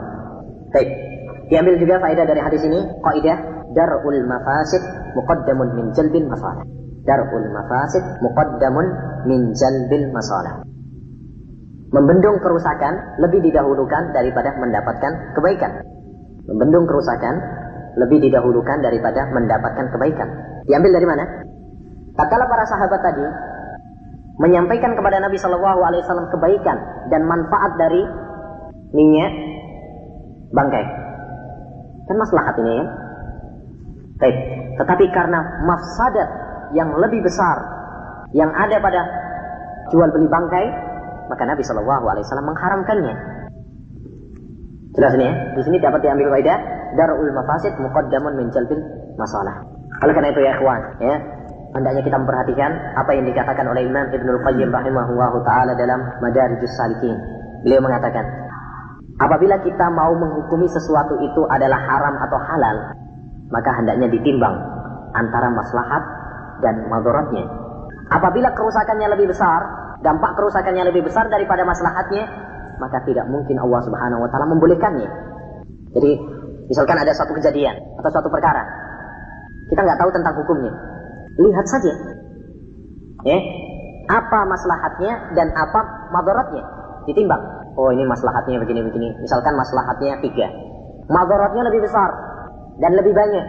Baik. 0.73 0.89
Diambil 1.47 1.79
juga 1.79 2.03
faedah 2.03 2.27
dari 2.27 2.41
hadis 2.43 2.63
ini, 2.67 2.81
kaidah 3.03 3.39
darul 3.77 4.19
mafasid 4.27 4.83
muqaddamun 5.15 5.69
min 5.79 5.87
jalbil 5.95 6.27
masalah. 6.27 6.65
Darul 7.07 7.47
mafasid 7.55 8.03
muqaddamun 8.25 8.87
min 9.31 9.55
jalbil 9.55 10.11
masalah. 10.11 10.67
Membendung 11.95 12.43
kerusakan 12.43 13.23
lebih 13.23 13.47
didahulukan 13.47 14.11
daripada 14.11 14.59
mendapatkan 14.59 15.39
kebaikan. 15.39 15.87
Membendung 16.51 16.91
kerusakan 16.91 17.35
lebih 17.95 18.27
didahulukan 18.27 18.83
daripada 18.83 19.31
mendapatkan 19.31 19.87
kebaikan. 19.95 20.29
Diambil 20.67 20.91
dari 20.99 21.07
mana? 21.07 21.25
Tatkala 22.17 22.45
para 22.51 22.65
sahabat 22.67 23.01
tadi 23.03 23.27
menyampaikan 24.37 24.93
kepada 24.93 25.17
Nabi 25.23 25.37
Shallallahu 25.41 25.81
Alaihi 25.81 26.03
Wasallam 26.05 26.29
kebaikan 26.29 26.77
dan 27.09 27.25
manfaat 27.25 27.73
dari 27.81 28.03
minyak 28.93 29.33
bangkai. 30.53 30.85
Kan 32.07 32.17
maslahat 32.21 32.55
ini 32.61 32.73
ya. 32.73 32.85
Baik. 34.17 34.37
Tetapi 34.77 35.05
karena 35.13 35.41
mafsadat 35.65 36.29
yang 36.73 36.93
lebih 36.97 37.25
besar 37.25 37.57
yang 38.35 38.51
ada 38.53 38.77
pada 38.81 39.03
jual 39.93 40.09
beli 40.11 40.29
bangkai, 40.29 40.67
maka 41.31 41.43
Nabi 41.47 41.63
Shallallahu 41.63 42.05
Alaihi 42.11 42.25
Wasallam 42.27 42.49
mengharamkannya. 42.49 43.15
Jelas 44.97 45.13
ini 45.21 45.25
ya. 45.29 45.35
Di 45.53 45.63
sini 45.63 45.77
dapat 45.79 46.01
diambil 46.01 46.33
kaidah 46.41 46.59
darul 46.97 47.29
mafasid 47.31 47.77
muqaddamun 47.77 48.41
min 48.41 48.49
jalbil 48.51 48.81
masalah. 49.21 49.76
Oleh 50.05 50.13
karena 50.13 50.29
itu 50.33 50.41
ya 50.45 50.53
ikhwan, 50.61 50.81
ya, 51.01 51.17
hendaknya 51.77 52.03
kita 52.05 52.17
memperhatikan 52.21 52.71
apa 52.97 53.11
yang 53.17 53.25
dikatakan 53.29 53.65
oleh 53.69 53.83
Imam 53.85 54.07
Ibnu 54.13 54.33
Qayyim 54.45 54.69
rahimahullah 54.73 55.33
taala 55.45 55.73
dalam 55.77 56.01
Madarijus 56.21 56.73
Salikin. 56.77 57.17
Beliau 57.65 57.81
mengatakan, 57.81 58.25
apabila 59.21 59.57
kita 59.65 59.87
mau 59.93 60.13
menghukumi 60.17 60.69
sesuatu 60.69 61.17
itu 61.21 61.43
adalah 61.49 61.81
haram 61.81 62.15
atau 62.21 62.39
halal, 62.39 62.77
maka 63.53 63.71
hendaknya 63.79 64.09
ditimbang 64.13 64.57
antara 65.17 65.49
maslahat 65.53 66.03
dan 66.61 66.89
madaratnya. 66.89 67.45
Apabila 68.13 68.55
kerusakannya 68.55 69.09
lebih 69.17 69.35
besar, 69.35 69.61
dampak 70.05 70.39
kerusakannya 70.39 70.87
lebih 70.93 71.09
besar 71.09 71.27
daripada 71.27 71.67
maslahatnya, 71.67 72.25
maka 72.79 73.03
tidak 73.09 73.27
mungkin 73.33 73.57
Allah 73.59 73.81
Subhanahu 73.83 74.21
wa 74.23 74.29
taala 74.31 74.47
membolehkannya. 74.53 75.09
Jadi, 75.97 76.13
misalkan 76.69 77.01
ada 77.01 77.11
satu 77.17 77.33
kejadian 77.35 77.75
atau 77.99 78.11
suatu 78.13 78.29
perkara, 78.29 78.63
kita 79.67 79.81
nggak 79.83 79.99
tahu 79.99 80.11
tentang 80.15 80.35
hukumnya. 80.39 80.73
Lihat 81.37 81.67
saja. 81.69 81.93
Ya, 83.27 83.39
apa 84.07 84.47
maslahatnya 84.47 85.35
dan 85.35 85.51
apa 85.53 86.11
madaratnya. 86.15 86.63
Ditimbang. 87.07 87.43
Oh 87.77 87.91
ini 87.93 88.07
maslahatnya 88.07 88.63
begini-begini. 88.63 89.21
Misalkan 89.21 89.59
maslahatnya 89.59 90.23
tiga. 90.23 90.49
Madaratnya 91.07 91.63
lebih 91.71 91.87
besar 91.87 92.11
dan 92.79 92.95
lebih 92.95 93.13
banyak. 93.15 93.47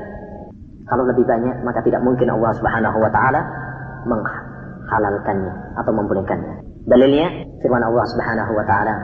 Kalau 0.88 1.03
lebih 1.03 1.26
banyak 1.28 1.63
maka 1.63 1.80
tidak 1.84 2.01
mungkin 2.03 2.32
Allah 2.32 2.51
Subhanahu 2.57 2.97
wa 3.01 3.11
taala 3.11 3.41
menghalalkannya 4.07 5.53
atau 5.80 5.91
membolehkannya. 5.93 6.53
Dalilnya 6.88 7.28
firman 7.59 7.84
Allah 7.84 8.05
Subhanahu 8.07 8.51
wa 8.55 8.63
taala, 8.63 8.95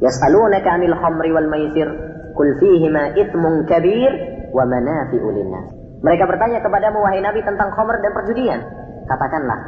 "Yas'alunaka 0.00 0.68
'anil 0.80 0.96
khamri 0.96 1.30
wal 1.36 1.48
maisir, 1.52 1.88
qul 2.32 2.50
fihima 2.56 3.12
itsmun 3.20 3.68
kabir 3.68 4.12
wa 4.56 4.64
manafi'u 4.64 5.28
lin-nas." 5.28 5.79
Mereka 6.00 6.24
bertanya 6.24 6.64
kepadamu 6.64 7.04
wahai 7.04 7.20
Nabi 7.20 7.44
tentang 7.44 7.76
khomer 7.76 8.00
dan 8.00 8.12
perjudian. 8.16 8.60
Katakanlah, 9.04 9.58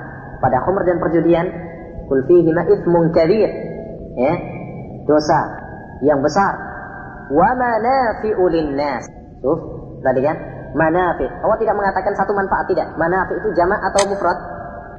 pada 0.41 0.65
khomer 0.65 0.85
dan 0.89 0.97
perjudian, 0.97 1.45
kul 2.09 2.25
fihima 2.25 2.65
ithmun. 2.73 3.13
Ya, 3.13 4.35
dosa 5.05 5.39
yang 6.01 6.25
besar. 6.25 6.57
Wa 7.29 7.53
manafi'u 7.53 8.45
linnas. 8.49 9.05
Tuh, 9.45 9.59
tadi 10.01 10.25
kan? 10.25 10.37
Manafi. 10.73 11.29
Allah 11.29 11.59
tidak 11.61 11.77
mengatakan 11.77 12.17
satu 12.17 12.33
manfaat 12.33 12.65
tidak. 12.73 12.97
Manafi 12.97 13.37
itu 13.37 13.53
jamak 13.53 13.77
atau 13.93 14.09
mufrad? 14.09 14.39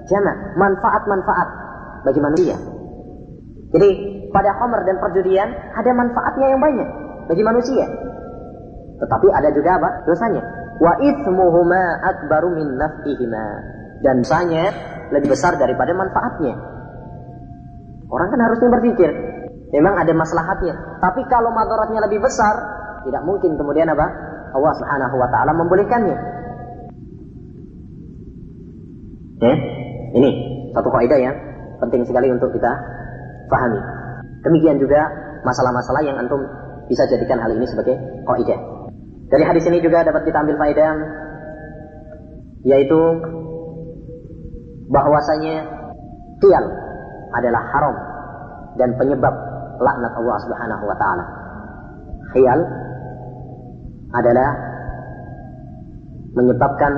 Jamak. 0.05 0.38
Manfaat-manfaat 0.53 1.49
bagi 2.05 2.21
manusia. 2.21 2.55
Jadi 3.73 3.89
pada 4.29 4.53
khomer 4.53 4.86
dan 4.86 5.01
perjudian 5.01 5.49
ada 5.49 5.91
manfaatnya 5.97 6.45
yang 6.53 6.61
banyak 6.61 6.89
bagi 7.25 7.41
manusia. 7.41 7.89
Tetapi 9.01 9.27
ada 9.34 9.49
juga 9.49 9.81
apa? 9.81 9.89
Dosanya 10.05 10.62
wa 10.84 10.93
ithmuhuma 10.99 11.84
akbaru 12.03 12.51
min 12.59 12.75
naf'ihima 12.75 13.45
dan 14.03 14.19
dosanya 14.19 14.67
lebih 15.15 15.31
besar 15.31 15.55
daripada 15.55 15.95
manfaatnya. 15.95 16.59
Orang 18.11 18.27
kan 18.29 18.39
harusnya 18.43 18.69
berpikir, 18.69 19.09
memang 19.71 19.95
ada 19.95 20.11
maslahatnya. 20.11 20.99
Tapi 20.99 21.23
kalau 21.31 21.55
madaratnya 21.55 22.03
lebih 22.03 22.19
besar, 22.19 22.59
tidak 23.07 23.23
mungkin 23.23 23.55
kemudian 23.55 23.88
apa? 23.88 24.05
Allah 24.53 24.73
Subhanahu 24.75 25.15
wa 25.17 25.29
taala 25.31 25.51
membolehkannya. 25.55 26.17
Ya, 29.43 29.55
ini 30.19 30.31
satu 30.75 30.93
kaidah 30.93 31.19
yang 31.19 31.36
penting 31.79 32.05
sekali 32.05 32.27
untuk 32.29 32.51
kita 32.53 32.69
pahami. 33.49 33.79
Demikian 34.43 34.77
juga 34.84 35.09
masalah-masalah 35.47 36.03
yang 36.03 36.19
antum 36.19 36.43
bisa 36.91 37.07
jadikan 37.07 37.39
hal 37.39 37.55
ini 37.55 37.65
sebagai 37.65 37.97
kaidah. 38.27 38.72
Dari 39.34 39.43
hadis 39.49 39.65
ini 39.65 39.81
juga 39.81 40.05
dapat 40.05 40.29
kita 40.29 40.45
ambil 40.45 40.61
faedah 40.61 40.93
yaitu 42.69 43.01
bahwasanya 44.93 45.65
tial 46.38 46.65
adalah 47.34 47.65
haram 47.73 47.95
dan 48.77 48.93
penyebab 48.93 49.34
laknat 49.81 50.13
Allah 50.13 50.38
Subhanahu 50.45 50.84
wa 50.86 50.97
taala. 51.01 51.25
Khiyal 52.29 52.59
adalah 54.13 54.49
menyebabkan 56.38 56.93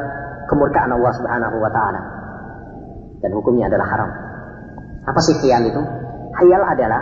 kemurkaan 0.52 0.92
Allah 0.92 1.12
Subhanahu 1.16 1.58
wa 1.64 1.72
taala 1.72 2.02
dan 3.24 3.32
hukumnya 3.32 3.72
adalah 3.72 3.88
haram. 3.96 4.12
Apa 5.08 5.24
sih 5.24 5.40
khiyal 5.40 5.72
itu? 5.72 5.82
Khiyal 6.36 6.64
adalah 6.68 7.00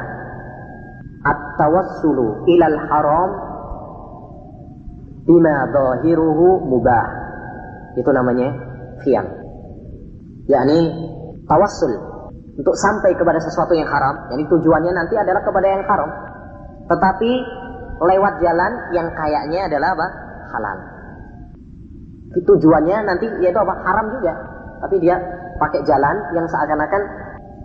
at-tawassulu 1.26 2.46
ilal 2.54 2.78
haram 2.86 3.53
bima 5.24 5.56
zahiruhu 5.72 6.68
mubah. 6.68 7.06
Itu 7.96 8.10
namanya 8.10 8.52
khiyam. 9.04 9.28
Yakni 10.50 10.80
tawassul 11.48 12.14
untuk 12.54 12.76
sampai 12.78 13.18
kepada 13.18 13.42
sesuatu 13.42 13.74
yang 13.74 13.90
haram, 13.90 14.30
yani 14.30 14.46
tujuannya 14.46 14.94
nanti 14.94 15.18
adalah 15.18 15.42
kepada 15.42 15.68
yang 15.74 15.84
haram. 15.90 16.10
Tetapi 16.86 17.32
lewat 17.98 18.34
jalan 18.46 18.72
yang 18.94 19.08
kayaknya 19.10 19.66
adalah 19.72 19.98
apa? 19.98 20.08
halal. 20.54 20.78
Tujuannya 22.34 22.98
nanti 23.10 23.26
yaitu 23.42 23.58
apa? 23.58 23.74
haram 23.82 24.06
juga. 24.14 24.34
Tapi 24.86 24.96
dia 25.02 25.18
pakai 25.58 25.82
jalan 25.88 26.14
yang 26.38 26.46
seakan-akan 26.46 27.02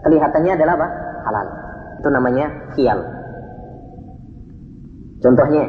kelihatannya 0.09 0.53
adalah 0.57 0.75
apa? 0.81 0.89
halal. 1.29 1.47
Itu 2.01 2.09
namanya 2.09 2.47
khiyal. 2.73 3.01
Contohnya, 5.19 5.67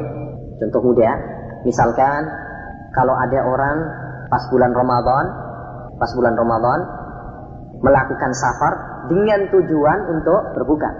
contoh 0.62 0.80
mudah, 0.80 1.14
Misalkan 1.64 2.22
kalau 2.96 3.14
ada 3.14 3.40
orang 3.44 3.76
pas 4.32 4.42
bulan 4.48 4.72
Ramadan, 4.72 5.24
pas 5.98 6.10
bulan 6.16 6.34
Ramadan 6.38 6.78
melakukan 7.80 8.32
safar 8.36 8.72
dengan 9.08 9.48
tujuan 9.52 9.98
untuk 10.16 10.40
berbuka. 10.56 10.90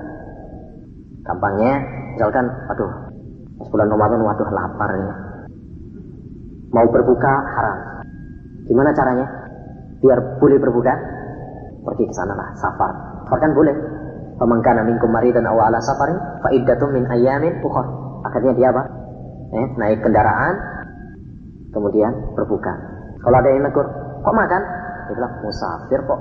Gampangnya, 1.24 1.74
misalkan, 2.16 2.48
aduh, 2.48 2.92
pas 3.60 3.68
bulan 3.70 3.88
Ramadan, 3.92 4.20
waduh 4.24 4.48
lapar 4.50 4.90
ini. 4.96 5.12
Mau 6.70 6.86
berbuka 6.88 7.32
haram. 7.54 7.78
Gimana 8.64 8.90
caranya? 8.94 9.26
Biar 10.00 10.40
boleh 10.40 10.56
berbuka, 10.56 10.94
pergi 11.84 12.04
ke 12.08 12.14
sana 12.14 12.32
lah, 12.34 12.48
safar. 12.56 12.92
Safar 13.26 13.38
kan 13.42 13.52
boleh. 13.52 13.74
Pemangkana 14.40 14.80
minkum 14.88 15.12
maridan 15.12 15.44
aw 15.44 15.68
ala 15.68 15.84
safarin 15.84 16.16
fa 16.40 16.48
min 16.88 17.04
ayamin 17.04 17.60
ukhra. 17.60 17.84
Akhirnya 18.24 18.56
dia 18.56 18.68
apa? 18.72 18.82
Eh, 19.50 19.66
naik 19.78 20.00
kendaraan, 20.02 20.54
kemudian 21.74 22.12
berbuka. 22.34 22.72
Kalau 23.20 23.36
ada 23.36 23.48
yang 23.50 23.66
negur, 23.66 23.86
kok 24.22 24.34
makan? 24.34 24.62
Dia 25.10 25.14
bilang, 25.18 25.34
musafir 25.42 26.00
kok. 26.06 26.20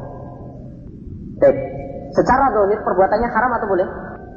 Baik, 1.40 1.58
secara 2.12 2.52
dohir 2.52 2.80
perbuatannya 2.84 3.30
haram 3.32 3.52
atau 3.56 3.68
boleh? 3.70 3.88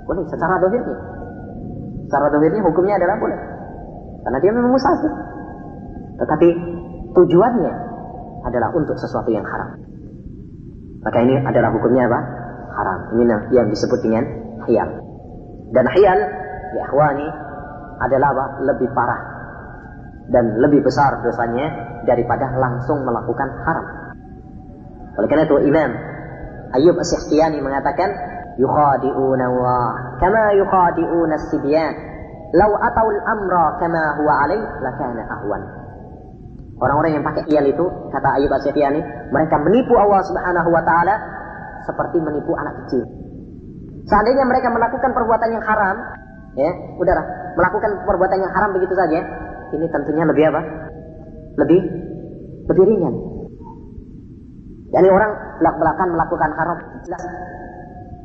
Boleh, 0.07 0.25
secara 0.31 0.61
dohirnya. 0.61 0.97
Secara 2.07 2.27
dohirnya 2.31 2.63
hukumnya 2.63 2.95
adalah 3.01 3.17
boleh. 3.19 3.39
Karena 4.23 4.39
dia 4.39 4.53
memang 4.55 4.71
musafir. 4.71 5.13
Tetapi 6.21 6.49
tujuannya 7.17 7.73
adalah 8.47 8.71
untuk 8.77 8.95
sesuatu 9.01 9.31
yang 9.33 9.43
haram. 9.43 9.81
Maka 11.03 11.19
ini 11.27 11.35
adalah 11.43 11.75
hukumnya 11.75 12.07
apa? 12.07 12.21
Haram. 12.73 12.99
Ini 13.19 13.23
yang 13.51 13.67
disebut 13.67 13.99
dengan 14.07 14.25
hiyal. 14.71 14.91
Dan 15.75 15.85
hiyal, 15.91 16.19
ya 16.79 16.83
akhwani, 16.87 17.27
adalah 18.03 18.35
apa? 18.35 18.45
lebih 18.67 18.89
parah 18.91 19.21
dan 20.31 20.59
lebih 20.59 20.83
besar 20.83 21.21
dosanya 21.23 21.99
daripada 22.07 22.51
langsung 22.57 23.03
melakukan 23.03 23.49
haram. 23.67 23.87
Oleh 25.19 25.29
karena 25.29 25.45
itu 25.45 25.57
Imam 25.69 25.91
Ayub 26.73 26.97
As-Sikhtiyani 26.97 27.61
mengatakan, 27.61 28.09
yukhadi'una 28.57 29.45
Allah 29.45 29.87
kama 30.23 30.57
yukhadi'una 30.57 31.35
as-sibyan. 31.37 31.95
Lau 32.53 32.73
atawul 32.77 33.21
amra 33.25 33.81
kama 33.81 34.03
huwa 34.21 34.35
alaih 34.45 34.61
lakana 34.85 35.23
ahwan. 35.25 35.63
Orang-orang 36.83 37.17
yang 37.17 37.25
pakai 37.25 37.49
khiyal 37.49 37.65
itu, 37.69 37.85
kata 38.13 38.29
Ayub 38.41 38.53
As-Sikhtiyani, 38.53 39.01
mereka 39.31 39.57
menipu 39.61 39.95
Allah 39.97 40.21
Subhanahu 40.25 40.69
wa 40.73 40.83
taala 40.85 41.15
seperti 41.85 42.19
menipu 42.21 42.53
anak 42.57 42.75
kecil. 42.85 43.05
Seandainya 44.09 44.45
mereka 44.49 44.69
melakukan 44.73 45.15
perbuatan 45.15 45.49
yang 45.55 45.65
haram, 45.65 45.97
ya, 46.59 46.71
udahlah, 47.01 47.25
melakukan 47.57 47.91
perbuatan 48.05 48.39
yang 48.41 48.53
haram 48.53 48.71
begitu 48.77 48.95
saja, 48.97 49.19
ini 49.73 49.87
tentunya 49.89 50.25
lebih 50.29 50.45
apa? 50.53 50.61
Lebih 51.61 51.81
lebih 52.69 52.85
ringan. 52.87 53.15
Jadi 54.93 55.09
orang 55.09 55.31
belak-belakan 55.57 56.09
melakukan 56.13 56.51
haram 56.53 56.79
jelas 57.09 57.23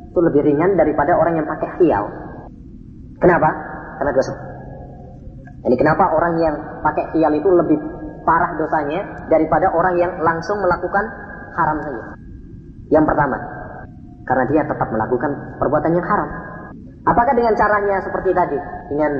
itu 0.08 0.20
lebih 0.20 0.42
ringan 0.44 0.76
daripada 0.76 1.16
orang 1.16 1.40
yang 1.40 1.46
pakai 1.48 1.68
khiyal. 1.80 2.04
Kenapa? 3.18 3.48
Karena 3.98 4.12
dosa. 4.12 4.34
Jadi 5.64 5.74
kenapa 5.74 6.12
orang 6.12 6.34
yang 6.38 6.54
pakai 6.84 7.04
khiyal 7.12 7.32
itu 7.34 7.48
lebih 7.50 7.78
parah 8.22 8.52
dosanya 8.60 9.28
daripada 9.32 9.72
orang 9.72 9.96
yang 9.96 10.12
langsung 10.20 10.60
melakukan 10.60 11.04
haram 11.56 11.78
saja? 11.82 12.04
Yang 12.88 13.04
pertama, 13.04 13.36
karena 14.28 14.44
dia 14.52 14.62
tetap 14.64 14.88
melakukan 14.92 15.30
perbuatan 15.60 15.92
yang 15.96 16.06
haram. 16.06 16.28
Apakah 17.06 17.32
dengan 17.36 17.54
caranya 17.54 18.02
seperti 18.02 18.30
tadi? 18.34 18.58
Dengan 18.90 19.12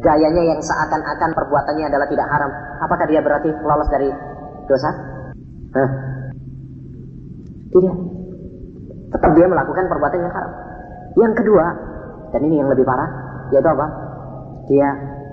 gayanya 0.00 0.42
yang 0.56 0.60
seakan-akan 0.60 1.30
perbuatannya 1.32 1.86
adalah 1.88 2.06
tidak 2.10 2.28
haram. 2.28 2.50
Apakah 2.84 3.06
dia 3.08 3.20
berarti 3.24 3.50
lolos 3.64 3.88
dari 3.88 4.08
dosa? 4.68 4.90
Hah? 5.72 5.90
Tidak. 7.72 7.96
Tetap 9.16 9.30
dia 9.32 9.46
melakukan 9.48 9.84
perbuatan 9.88 10.20
yang 10.20 10.34
haram. 10.34 10.52
Yang 11.16 11.32
kedua, 11.40 11.64
dan 12.34 12.40
ini 12.44 12.60
yang 12.60 12.68
lebih 12.68 12.84
parah, 12.84 13.08
yaitu 13.54 13.68
apa? 13.68 13.86
Dia 14.68 14.88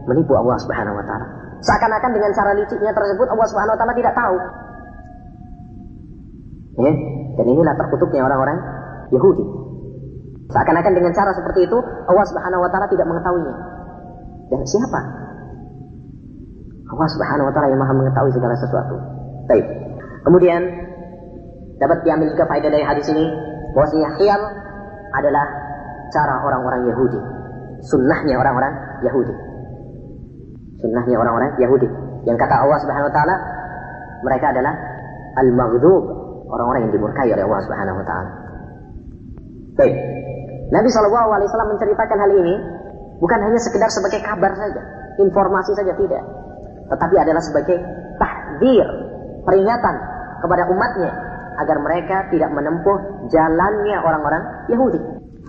menipu 0.07 0.37
Allah 0.37 0.55
Subhanahu 0.61 0.95
wa 0.95 1.05
taala. 1.05 1.27
Seakan-akan 1.63 2.11
dengan 2.11 2.31
cara 2.35 2.51
liciknya 2.55 2.91
tersebut 2.91 3.27
Allah 3.27 3.47
Subhanahu 3.47 3.75
wa 3.75 3.95
tidak 3.95 4.13
tahu. 4.15 4.35
Ya, 6.73 6.93
dan 7.37 7.45
inilah 7.45 7.75
terkutuknya 7.77 8.21
orang-orang 8.25 8.57
Yahudi. 9.13 9.62
Seakan-akan 10.53 10.93
dengan 10.93 11.11
cara 11.17 11.33
seperti 11.33 11.65
itu 11.65 11.77
Allah 11.81 12.25
Subhanahu 12.29 12.61
wa 12.61 12.69
taala 12.69 12.85
tidak 12.85 13.09
mengetahuinya. 13.09 13.55
Dan 14.53 14.61
siapa? 14.69 15.01
Allah 16.93 17.09
Subhanahu 17.09 17.49
wa 17.49 17.53
taala 17.57 17.67
yang 17.73 17.81
Maha 17.81 17.93
mengetahui 17.97 18.31
segala 18.37 18.53
sesuatu. 18.61 18.95
Baik. 19.49 19.65
Kemudian 20.29 20.61
dapat 21.81 22.05
diambil 22.05 22.29
juga 22.29 22.45
faedah 22.45 22.69
dari 22.69 22.85
hadis 22.85 23.09
ini 23.09 23.25
bahwasanya 23.73 24.09
khiyal 24.21 24.41
adalah 25.17 25.45
cara 26.13 26.45
orang-orang 26.45 26.85
Yahudi. 26.85 27.19
Sunnahnya 27.89 28.37
orang-orang 28.37 28.73
Yahudi. 29.01 29.33
Sunnahnya 30.85 31.17
orang-orang 31.17 31.49
Yahudi. 31.57 31.89
Yang 32.29 32.37
kata 32.45 32.55
Allah 32.61 32.77
Subhanahu 32.77 33.09
wa 33.09 33.15
taala 33.17 33.35
mereka 34.21 34.53
adalah 34.53 34.73
al-maghdub, 35.41 36.03
orang-orang 36.45 36.87
yang 36.87 36.93
dimurkai 36.93 37.27
oleh 37.33 37.41
Allah 37.41 37.61
Subhanahu 37.65 37.97
wa 37.97 38.05
taala. 38.05 38.31
Baik. 39.81 40.22
Nabi 40.73 40.89
Shallallahu 40.89 41.29
Alaihi 41.37 41.47
Wasallam 41.53 41.69
menceritakan 41.77 42.17
hal 42.17 42.31
ini 42.33 42.55
bukan 43.21 43.39
hanya 43.45 43.59
sekedar 43.61 43.93
sebagai 43.93 44.25
kabar 44.25 44.57
saja, 44.57 44.81
informasi 45.21 45.77
saja 45.77 45.93
tidak, 45.93 46.23
tetapi 46.89 47.15
adalah 47.21 47.45
sebagai 47.45 47.77
tahdir, 48.17 48.87
peringatan 49.45 49.95
kepada 50.41 50.65
umatnya 50.73 51.11
agar 51.61 51.77
mereka 51.77 52.17
tidak 52.33 52.49
menempuh 52.49 53.29
jalannya 53.29 54.01
orang-orang 54.01 54.43
Yahudi. 54.73 54.97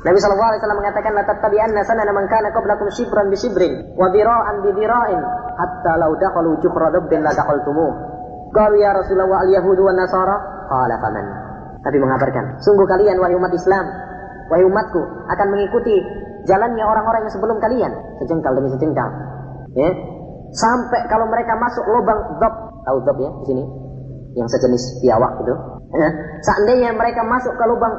Nabi 0.05 0.19
Shallallahu 0.21 0.51
Alaihi 0.53 0.61
Wasallam 0.61 0.81
mengatakan, 0.85 1.13
"La 1.17 1.25
tattabi'anna 1.25 1.81
sanana 1.89 2.13
man 2.13 2.29
kana 2.29 2.53
qablakum 2.53 2.93
shibran 2.93 3.33
bi 3.33 3.41
shibrin 3.41 3.97
wa 3.97 4.13
dira'an 4.13 4.61
bi 4.61 4.77
dira'in 4.77 5.21
hatta 5.57 5.93
law 5.97 6.13
dakhalu 6.21 6.61
juhra 6.61 6.93
dabbin 6.93 7.25
la 7.25 7.33
dakhaltumuh." 7.33 8.13
Qalu 8.53 8.77
ya 8.85 8.93
Rasulullah 8.93 9.41
al-Yahudu 9.49 9.89
wa 9.89 9.97
Nasara? 9.97 10.37
Qala 10.69 11.01
faman. 11.01 11.27
Tapi 11.81 11.97
mengabarkan, 11.97 12.61
sungguh 12.61 12.85
kalian 12.85 13.17
wahai 13.17 13.35
umat 13.35 13.51
Islam 13.57 13.89
wahai 14.49 14.65
umatku, 14.65 15.01
akan 15.29 15.47
mengikuti 15.53 15.97
jalannya 16.45 16.85
orang-orang 16.85 17.29
yang 17.29 17.33
sebelum 17.33 17.57
kalian, 17.61 17.93
sejengkal 18.21 18.53
demi 18.57 18.69
sejengkal. 18.73 19.09
Ya. 19.75 19.91
Sampai 20.55 21.01
kalau 21.11 21.27
mereka 21.27 21.59
masuk 21.59 21.83
lubang 21.91 22.39
dop, 22.39 22.55
tahu 22.87 22.99
dop 23.03 23.17
ya 23.19 23.31
di 23.43 23.45
sini, 23.51 23.65
yang 24.39 24.47
sejenis 24.47 25.03
biawak 25.03 25.33
itu. 25.43 25.55
Ya. 25.95 26.09
Seandainya 26.45 26.91
mereka 26.95 27.25
masuk 27.27 27.55
ke 27.57 27.65
lubang 27.67 27.95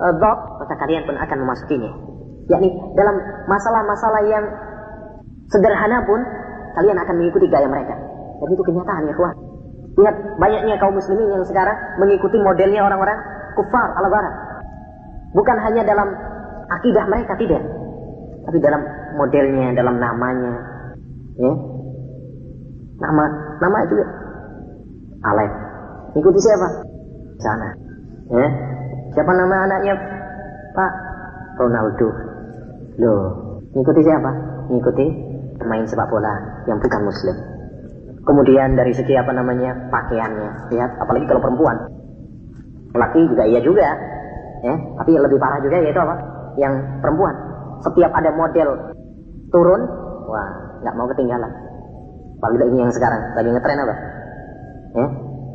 uh, 0.00 0.14
dop, 0.18 0.38
maka 0.64 0.74
kalian 0.82 1.04
pun 1.06 1.14
akan 1.14 1.38
memasukinya. 1.46 1.90
Yakni 2.46 2.68
dalam 2.94 3.16
masalah-masalah 3.50 4.22
yang 4.26 4.44
sederhana 5.50 6.02
pun 6.06 6.20
kalian 6.78 6.98
akan 6.98 7.14
mengikuti 7.18 7.46
gaya 7.50 7.66
mereka. 7.66 7.94
Dan 8.36 8.48
itu 8.52 8.62
kenyataan 8.62 9.08
ya 9.08 9.14
kawan. 9.16 9.36
Lihat 9.96 10.16
banyaknya 10.36 10.76
kaum 10.76 10.92
muslimin 10.92 11.32
yang 11.32 11.44
sekarang 11.48 11.74
mengikuti 11.96 12.36
modelnya 12.36 12.84
orang-orang 12.84 13.16
kufar 13.56 13.96
ala 13.96 14.08
barat. 14.12 14.34
Bukan 15.36 15.56
hanya 15.60 15.84
dalam 15.84 16.08
akidah 16.72 17.04
mereka 17.12 17.36
tidak, 17.36 17.60
tapi 18.48 18.56
dalam 18.64 18.80
modelnya, 19.20 19.76
dalam 19.76 20.00
namanya, 20.00 20.54
ya. 21.36 21.52
Nama, 22.96 23.24
nama 23.60 23.78
juga. 23.92 24.06
Alek. 25.20 25.52
Ikuti 26.16 26.40
siapa? 26.40 26.68
Sana. 27.36 27.68
Ya. 28.32 28.48
Siapa 29.12 29.32
nama 29.36 29.68
anaknya? 29.68 29.94
Pak 30.72 30.92
Ronaldo. 31.60 32.08
Loh, 32.96 33.24
ikuti 33.76 34.00
siapa? 34.00 34.32
Ikuti 34.72 35.06
pemain 35.60 35.84
sepak 35.84 36.08
bola 36.08 36.64
yang 36.64 36.80
bukan 36.80 37.04
muslim. 37.04 37.36
Kemudian 38.26 38.74
dari 38.74 38.90
segi 38.96 39.14
apa 39.14 39.30
namanya 39.30 39.76
pakaiannya, 39.92 40.72
lihat 40.74 40.90
apalagi 40.98 41.30
kalau 41.30 41.44
perempuan, 41.44 41.76
laki 42.90 43.22
juga 43.30 43.46
iya 43.46 43.62
juga, 43.62 43.86
ya 44.66 44.74
tapi 44.98 45.14
lebih 45.14 45.38
parah 45.38 45.62
juga 45.62 45.78
yaitu 45.78 46.00
apa? 46.02 46.14
Yang 46.58 46.74
perempuan. 46.98 47.34
Setiap 47.86 48.10
ada 48.10 48.30
model 48.34 48.68
turun 49.54 49.82
wah 50.26 50.50
nggak 50.82 50.94
mau 50.98 51.06
ketinggalan. 51.14 51.52
Apalagi 52.42 52.68
ini 52.74 52.78
yang 52.82 52.92
sekarang. 52.92 53.20
Lagi 53.38 53.48
ngetren 53.54 53.84
apa? 53.86 53.94
Ya 54.96 55.06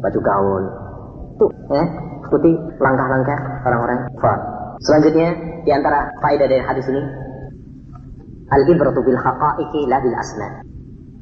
baju 0.01 0.19
gaun. 0.23 0.63
Tuh 1.37 1.51
ya 1.75 1.83
ikuti 2.23 2.51
langkah-langkah 2.79 3.39
orang-orang. 3.67 3.99
Kafir 4.15 4.39
selanjutnya 4.81 5.29
di 5.61 5.71
antara 5.75 6.09
faedah 6.23 6.47
dari 6.47 6.63
hadis 6.63 6.87
ini 6.89 7.01
al 8.49 8.63
ibratu 8.65 8.99
bil 9.03 9.19
haqa'iqi 9.19 9.81
la 9.91 9.97
bil 9.99 10.15
asna. 10.15 10.47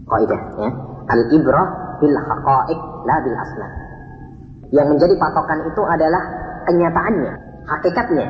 Kaidah 0.05 0.41
ya 0.61 0.69
al 1.09 1.21
ibrah 1.33 1.67
bil 1.97 2.15
haqa'iq 2.15 2.79
la 3.09 3.17
bil 3.25 3.37
yang 4.69 4.85
menjadi 4.85 5.17
patokan 5.17 5.65
itu 5.65 5.81
adalah 5.81 6.23
kenyataannya 6.69 7.33
hakikatnya, 7.69 8.25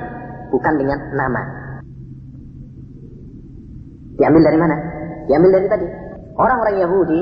bukan 0.51 0.73
dengan 0.75 0.99
nama. 1.15 1.41
Diambil 4.19 4.41
dari 4.43 4.57
mana? 4.59 4.75
Diambil 5.31 5.51
dari 5.55 5.67
tadi. 5.71 5.87
Orang-orang 6.35 6.75
Yahudi, 6.83 7.19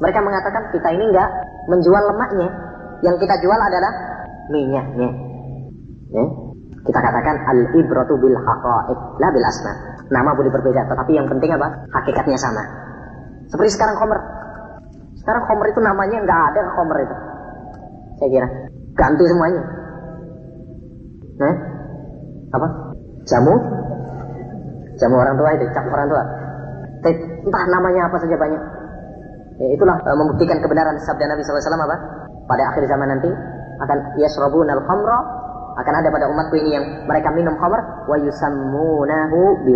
mereka 0.00 0.20
mengatakan 0.24 0.72
kita 0.72 0.88
ini 0.96 1.04
enggak 1.12 1.28
menjual 1.68 2.02
lemaknya. 2.12 2.48
Yang 3.00 3.16
kita 3.24 3.34
jual 3.44 3.60
adalah 3.60 3.92
minyaknya. 4.52 5.08
Ya? 6.12 6.24
Kita 6.80 6.98
katakan 7.00 7.36
al-ibratu 7.44 8.16
bil 8.16 8.36
haqa'iq, 8.36 8.98
la 9.20 9.28
bil 9.28 9.44
asma. 9.44 9.72
Nama 10.08 10.30
boleh 10.32 10.50
berbeda, 10.52 10.88
tetapi 10.88 11.12
yang 11.16 11.28
penting 11.28 11.52
apa? 11.52 11.84
Hakikatnya 11.92 12.40
sama. 12.40 12.64
Seperti 13.52 13.76
sekarang 13.76 14.00
khomer. 14.00 14.20
Sekarang 15.20 15.44
khomer 15.44 15.68
itu 15.68 15.80
namanya 15.84 16.16
enggak 16.24 16.40
ada 16.52 16.60
khomer 16.76 16.98
itu. 17.04 17.16
Saya 18.20 18.28
kira. 18.28 18.48
Ganti 18.96 19.24
semuanya. 19.28 19.79
Nah, 21.40 21.54
apa? 22.52 22.68
Jamu? 23.24 23.54
Jamu 25.00 25.16
orang 25.16 25.36
tua 25.40 25.50
itu, 25.56 25.64
cap 25.72 25.88
orang 25.88 26.08
tua. 26.12 26.22
Entah 27.40 27.64
namanya 27.72 28.12
apa 28.12 28.16
saja 28.20 28.36
banyak. 28.36 28.62
Ya, 29.60 29.68
itulah 29.76 29.96
uh, 29.96 30.16
membuktikan 30.16 30.60
kebenaran 30.60 30.96
sabda 31.00 31.24
Nabi 31.28 31.44
SAW 31.44 31.60
apa? 31.64 31.96
Pada 32.48 32.62
akhir 32.72 32.84
zaman 32.88 33.08
nanti 33.08 33.30
akan 33.80 33.98
yasrabun 34.20 34.68
al 34.68 34.84
khamra 34.84 35.18
akan 35.80 35.94
ada 35.96 36.08
pada 36.12 36.28
umatku 36.28 36.60
ini 36.60 36.76
yang 36.76 36.84
mereka 37.08 37.32
minum 37.32 37.56
khamr 37.56 37.80
wa 38.04 38.16
yusammunahu 38.20 39.64
bi 39.64 39.72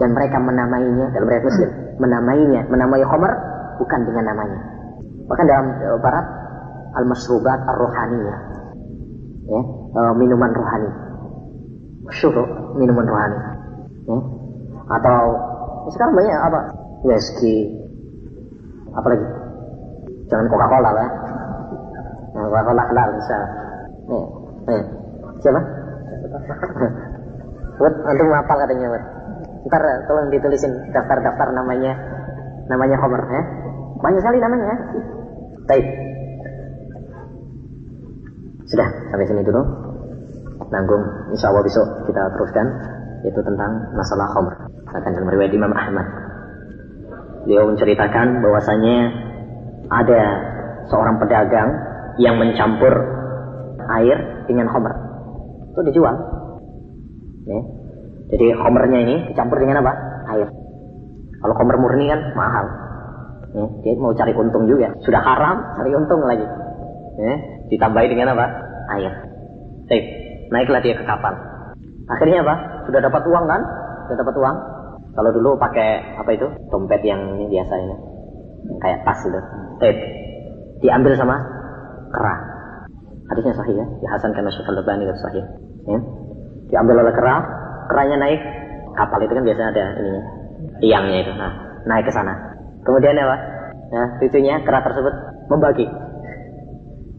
dan 0.00 0.16
mereka 0.16 0.36
menamainya 0.40 1.12
dalam 1.12 1.28
riwayat 1.28 1.44
Muslim 1.44 1.70
menamainya 2.00 2.60
menamai 2.68 3.04
khamr 3.04 3.32
bukan 3.80 4.00
dengan 4.08 4.24
namanya 4.32 4.60
bahkan 5.28 5.46
dalam 5.48 5.66
uh, 5.80 5.98
barat 6.00 6.26
al 6.96 7.04
masrubat 7.08 7.60
ar 7.64 7.76
rohaniyah 7.78 8.40
ya 9.48 9.60
uh, 9.94 10.12
minuman 10.14 10.50
rohani. 10.54 10.90
Syuruk, 12.10 12.48
minuman 12.74 13.06
rohani. 13.06 13.38
Ya. 14.06 14.16
Atau 14.90 15.20
ya 15.86 15.90
sekarang 15.94 16.14
banyak 16.18 16.38
apa? 16.38 16.60
Whisky. 17.06 17.56
Apa 18.90 19.06
lagi? 19.06 19.26
Jangan 20.26 20.46
Coca-Cola 20.50 20.90
lah. 20.90 21.08
Nah, 22.34 22.46
Coca-Cola 22.50 22.82
halal 22.90 23.08
bisa. 23.18 23.38
Ya. 24.10 24.74
Eh, 24.76 24.82
siapa? 25.38 25.60
Wud, 27.78 27.94
antum 28.10 28.34
hafal 28.34 28.58
katanya 28.66 28.90
Wud. 28.90 29.04
Ntar 29.70 29.82
tolong 30.10 30.28
ditulisin 30.34 30.72
daftar-daftar 30.90 31.54
namanya 31.54 31.94
namanya 32.66 32.98
Homer 32.98 33.22
ya. 33.30 33.42
Banyak 34.02 34.20
sekali 34.20 34.42
namanya. 34.42 34.74
Baik. 35.70 35.86
Sudah, 38.70 38.86
sampai 39.10 39.26
sini 39.26 39.42
dulu. 39.42 39.62
Nanggung, 40.70 41.02
insya 41.34 41.50
Allah 41.50 41.66
besok 41.66 42.06
kita 42.06 42.22
teruskan. 42.38 42.66
Yaitu 43.26 43.42
tentang 43.42 43.90
masalah 43.98 44.30
Homer. 44.32 44.54
Akan 44.94 45.10
dalam 45.12 45.28
riwayat 45.28 45.52
Imam 45.52 45.74
Ahmad. 45.74 46.06
Beliau 47.44 47.68
menceritakan 47.68 48.40
bahwasanya 48.40 48.98
ada 49.90 50.22
seorang 50.88 51.18
pedagang 51.18 51.70
yang 52.22 52.38
mencampur 52.38 52.94
air 54.00 54.46
dengan 54.46 54.70
Homer. 54.70 54.94
Itu 55.74 55.80
dijual. 55.90 56.14
Ya. 57.50 57.60
Jadi 58.30 58.46
Homernya 58.54 58.98
ini 59.02 59.16
dicampur 59.34 59.58
dengan 59.58 59.82
apa? 59.82 59.92
Air. 60.30 60.48
Kalau 61.42 61.54
Homer 61.58 61.76
murni 61.76 62.06
kan 62.06 62.20
mahal. 62.38 62.66
Ya. 63.50 63.66
Dia 63.82 63.92
mau 63.98 64.14
cari 64.14 64.32
untung 64.32 64.70
juga. 64.70 64.94
Sudah 65.02 65.20
haram, 65.20 65.76
cari 65.76 65.90
untung 65.92 66.22
lagi. 66.22 66.46
Ya. 67.18 67.59
Ditambahi 67.70 68.06
dengan 68.10 68.34
apa? 68.34 68.46
Air. 68.98 69.14
Baik. 69.86 70.04
Naiklah 70.50 70.82
dia 70.82 70.94
ke 70.98 71.04
kapal. 71.06 71.34
Akhirnya 72.10 72.42
apa? 72.42 72.54
Sudah 72.90 73.00
dapat 73.06 73.22
uang 73.22 73.44
kan? 73.46 73.62
Sudah 74.10 74.18
dapat 74.26 74.34
uang. 74.34 74.56
Kalau 75.14 75.30
dulu 75.30 75.50
pakai 75.58 76.18
apa 76.18 76.30
itu? 76.34 76.46
Dompet 76.70 77.02
yang 77.06 77.38
ini 77.38 77.46
biasa 77.46 77.74
ini. 77.78 77.96
Kayak 78.82 79.06
tas 79.06 79.20
itu. 79.22 79.40
Baik. 79.78 79.98
Diambil 80.82 81.14
sama 81.14 81.36
kera. 82.10 82.34
Hadisnya 83.30 83.54
sahih 83.54 83.78
ya. 83.78 83.86
Dihasankan 84.02 84.42
oleh 84.42 84.54
Syekh 84.54 84.70
Al-Albani 84.70 85.06
dan 85.06 85.18
sahih. 85.22 85.44
Ya. 85.86 85.98
Diambil 86.70 87.06
oleh 87.06 87.14
kera, 87.14 87.34
keranya 87.86 88.16
naik. 88.18 88.42
Kapal 88.90 89.22
itu 89.22 89.32
kan 89.38 89.46
biasa 89.46 89.70
ada 89.70 89.84
ininya. 90.02 90.22
Tiangnya 90.82 91.18
itu. 91.22 91.32
Nah, 91.38 91.52
naik 91.86 92.10
ke 92.10 92.12
sana. 92.14 92.34
Kemudian 92.82 93.14
apa? 93.14 93.36
Nah, 93.90 94.06
lucunya 94.18 94.58
kera 94.66 94.82
tersebut 94.82 95.14
membagi. 95.46 95.86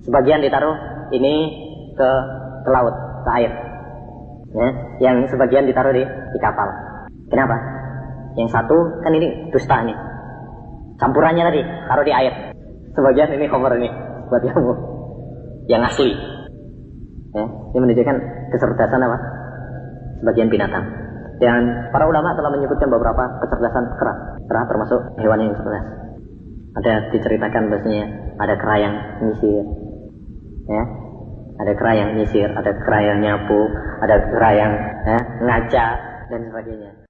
Sebagian 0.01 0.41
ditaruh 0.41 0.75
ini 1.13 1.33
ke, 1.93 2.09
ke 2.65 2.69
laut, 2.73 2.95
ke 3.21 3.29
air. 3.37 3.51
Ya, 4.51 4.67
yang 4.99 5.23
sebagian 5.31 5.63
ditaruh 5.63 5.95
di, 5.95 6.03
di 6.03 6.39
kapal. 6.41 6.67
Kenapa? 7.31 7.55
Yang 8.35 8.49
satu 8.51 8.77
kan 8.99 9.11
ini 9.15 9.47
dusta 9.53 9.79
ini. 9.85 9.95
Campurannya 10.99 11.43
tadi 11.47 11.61
taruh 11.87 12.05
di 12.05 12.13
air. 12.13 12.33
Sebagian 12.91 13.31
ini 13.31 13.47
homer 13.47 13.79
ini 13.79 13.89
buat 14.27 14.43
kamu 14.43 14.73
yang 15.71 15.81
asli. 15.87 16.11
Ya, 17.31 17.45
ini 17.47 17.79
menunjukkan 17.79 18.17
kecerdasan 18.51 19.07
apa? 19.07 19.17
Sebagian 20.19 20.51
binatang. 20.51 20.83
Dan 21.39 21.89
para 21.89 22.05
ulama 22.05 22.35
telah 22.37 22.51
menyebutkan 22.53 22.91
beberapa 22.91 23.23
kecerdasan 23.41 23.97
kera. 23.97 24.13
Kera 24.45 24.61
termasuk 24.67 24.99
hewan 25.17 25.41
yang 25.41 25.55
cerdas. 25.55 25.85
Ada 26.71 26.93
diceritakan 27.11 27.71
bahasanya 27.71 28.05
ada 28.37 28.53
kera 28.59 28.75
yang 28.77 28.95
nyisir. 29.25 29.90
Ya, 30.69 30.83
ada 31.57 31.71
kera 31.73 31.91
yang 31.97 32.09
nyisir, 32.17 32.49
ada 32.53 32.71
kera 32.73 32.99
yang 33.01 33.17
nyapu, 33.21 33.61
ada 34.05 34.15
kera 34.29 34.49
yang 34.53 34.73
ya, 35.09 35.17
ngaca 35.41 35.87
dan 36.29 36.41
sebagainya. 36.49 37.00